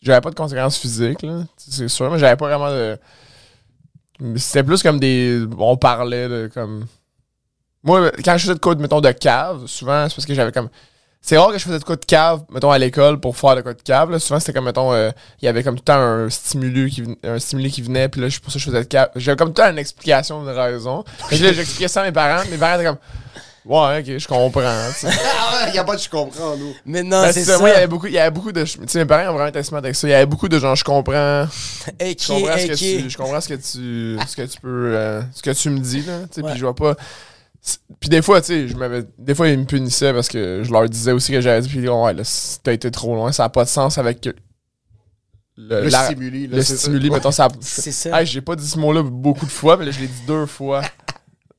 [0.00, 1.40] J'avais pas de conséquences physiques, là.
[1.56, 2.96] C'est sûr, mais j'avais pas vraiment de.
[4.36, 5.44] C'était plus comme des.
[5.58, 6.86] On parlait de comme.
[7.82, 10.68] Moi, quand je faisais de quoi, mettons, de cave, souvent, c'est parce que j'avais comme.
[11.20, 13.60] C'est rare que je faisais de quoi de cave, mettons, à l'école pour faire de
[13.62, 14.12] quoi de cave.
[14.12, 14.20] Là.
[14.20, 15.10] Souvent, c'était comme, mettons, euh,
[15.42, 18.08] il y avait comme tout le temps un stimuli qui, ven- un stimuli qui venait,
[18.08, 19.10] puis là, pour ça, je faisais de cave.
[19.16, 21.02] J'avais comme tout le temps une explication, une raison.
[21.28, 22.44] Puis là, j'expliquais ça à mes parents.
[22.48, 22.98] Mes parents étaient comme,
[23.66, 24.88] ouais, ok, je comprends.
[24.92, 25.08] tu sais.
[25.68, 26.72] Il y a pas de je comprends, nous.
[26.84, 27.58] Mais non, Ben, c'est ça.
[27.58, 28.62] Moi, il y avait beaucoup, il y avait beaucoup de.
[28.64, 30.06] Tu sais, mes parents ont vraiment été smart avec ça.
[30.06, 31.46] Il y avait beaucoup de gens, je comprends.
[32.00, 34.92] Je comprends, ce, que tu, je comprends ce que tu, ce que tu peux.
[34.94, 36.20] euh, ce que tu me dis, là.
[36.32, 36.42] Tu sais.
[36.42, 36.94] Puis je vois pas.
[37.98, 39.02] Puis des fois, tu sais, je m'avais.
[39.18, 41.68] Des fois, ils me punissaient parce que je leur disais aussi que j'avais dit.
[41.68, 42.22] Puis ils disaient, ouais, là,
[42.62, 44.24] t'as été trop loin, ça n'a pas de sens avec.
[45.58, 46.76] Le, Le la- stimuli, là, le ça.
[46.76, 47.48] stimuli, mettons, ça.
[47.60, 48.20] C'est ça.
[48.20, 50.46] Hey, j'ai pas dit ce mot-là beaucoup de fois, mais là, je l'ai dit deux
[50.46, 50.82] fois.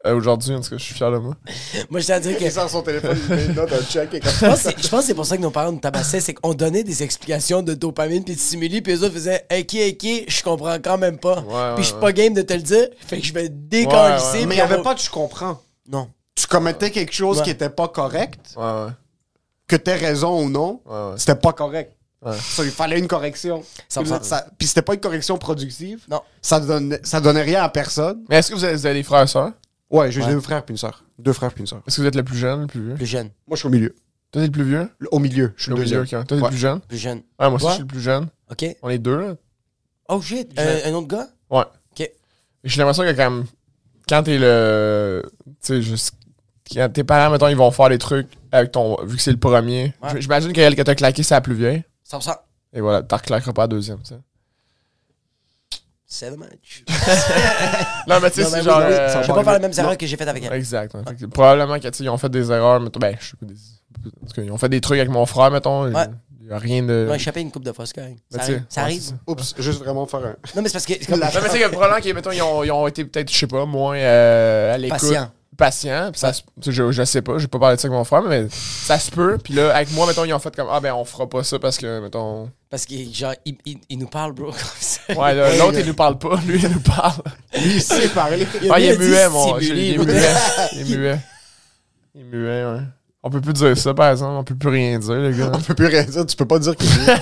[0.07, 1.35] Euh, Aujourd'hui, en tout cas, je suis fier de moi.
[1.89, 2.43] Moi, je tiens à dire que.
[2.43, 4.13] Il sort son téléphone, il met une note, un check.
[4.13, 5.71] et comme- Je pense, que c'est- je pense que c'est pour ça que nos parents
[5.71, 9.13] nous tabassaient, c'est qu'on donnait des explications de dopamine puis de stimuli, puis eux autres
[9.13, 11.39] faisaient Ok, ok, je comprends quand même pas.
[11.41, 13.43] Ouais, puis je suis ouais, pas game de te le dire, fait que je vais
[13.43, 14.39] Ouais, décalisser.
[14.39, 14.45] ouais.
[14.45, 15.61] Mais il y avait pas de je comprends.
[15.89, 16.09] Non.
[16.35, 17.43] Tu commettais quelque chose Ouais.
[17.43, 18.91] qui était pas correct, Ouais, ouais.
[19.67, 21.13] que t'aies raison ou non, Ouais, ouais.
[21.17, 21.93] c'était pas correct.
[22.25, 22.33] Ouais.
[22.41, 23.63] Ça, il fallait une correction.
[23.87, 24.23] 100%.
[24.23, 26.01] Ça- Puis c'était pas une correction productive.
[26.09, 26.21] Non.
[26.41, 28.23] Ça donnait, ça donnait rien à personne.
[28.27, 29.51] Mais est-ce que vous avez, vous avez des frères et sœurs?
[29.89, 30.31] Ouais, j'ai Ouais.
[30.33, 31.03] deux frères puis une sœur.
[31.19, 31.81] Deux frères puis une sœur.
[31.87, 32.95] Est-ce que vous êtes le plus jeune, le plus vieux?
[32.95, 33.29] Plus jeune.
[33.47, 33.95] Moi, je suis au milieu.
[34.31, 34.89] Toi, t'es le plus vieux?
[34.99, 35.53] Le- Au milieu.
[35.55, 36.05] Je suis Le le milieu.
[36.05, 36.41] Toi, t'es Ouais.
[36.41, 36.81] le plus jeune?
[36.81, 37.17] Plus jeune.
[37.39, 37.71] Ouais, moi aussi, Ouais.
[37.71, 38.27] je suis le plus jeune.
[38.51, 38.65] Ok.
[38.81, 39.35] On est deux, là.
[40.09, 40.79] Oh shit, Jeune.
[40.85, 41.27] un, autre gars?
[41.49, 41.63] Ouais.
[41.91, 42.11] Ok.
[42.63, 43.43] J'ai l'impression que quand,
[44.09, 45.23] quand t'es le.
[45.45, 46.15] Tu sais, juste.
[46.73, 48.97] Quand tes parents, mettons, ils vont faire des trucs avec ton.
[49.05, 49.93] Vu que c'est le premier.
[50.03, 50.19] Ouais.
[50.21, 51.83] J'imagine qu'elle que t'as claqué, c'est la plus vieille.
[52.03, 52.35] 100%.
[52.73, 54.19] Et voilà, t'en reclaqueras pas la deuxième, tu sais.
[56.09, 56.85] C'est dommage.
[58.07, 58.79] Non, mais tu sais, c'est mais genre.
[58.81, 60.53] euh, Je vais pas faire les mêmes erreurs que j'ai faites avec elle.
[60.53, 60.93] Exact.
[60.93, 61.01] ouais.
[61.05, 62.79] Fait que Probablement que, tu sais, ils ont fait des erreurs.
[62.79, 63.45] Mettons, ben, je sais pas.
[63.45, 63.53] Des...
[63.53, 65.91] en tout cas, ils ont fait des trucs avec mon frère, mettons.
[65.91, 66.05] Ouais.
[66.41, 67.05] Il y a rien de.
[67.09, 68.19] Ils ont échappé une coupe de fois, c'est correct.
[68.31, 68.65] Ben, Ça tu sais, arrive.
[68.69, 69.01] Ça arrive.
[69.01, 69.15] c'est ça.
[69.27, 70.35] Oups, juste vraiment faire un.
[70.55, 70.93] Non, mais c'est parce que.
[70.99, 73.03] c'est comme- Non, mais tu sais, que probablement qu'ils, mettons, ils ont, ils ont été
[73.03, 75.01] peut-être, je sais pas, moins euh, à l'écoute.
[75.01, 75.29] Patient.
[75.57, 76.11] Patient.
[76.13, 78.47] Ça, se- je, je sais pas, j'ai pas parlé de ça avec mon frère, mais
[78.51, 79.37] ça se peut.
[79.43, 81.57] Puis là, avec moi, mettons, ils ont fait comme, ah ben, on fera pas ça
[81.57, 82.49] parce que, mettons.
[82.69, 85.01] Parce que, genre, il, il- il nous parle, bro, comme ça.
[85.13, 87.21] Ouais, là, l'autre, il nous parle pas, lui, il nous parle.
[87.55, 88.45] Lui, il sait parler.
[88.69, 89.57] Ah, il est muet, mon.
[89.57, 90.21] Il est muet.
[90.73, 91.19] Il est muet.
[92.13, 92.81] Il est muet, ouais.
[93.23, 94.35] On peut plus dire ça, par exemple.
[94.37, 95.51] On peut plus rien dire, les gars.
[95.53, 96.25] On peut plus rien dire.
[96.25, 97.17] Tu peux pas dire qu'il est.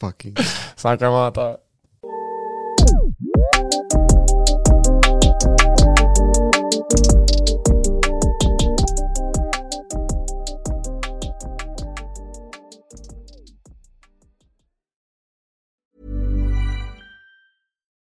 [0.00, 0.34] Fucking.
[0.76, 1.58] Sans commentaire.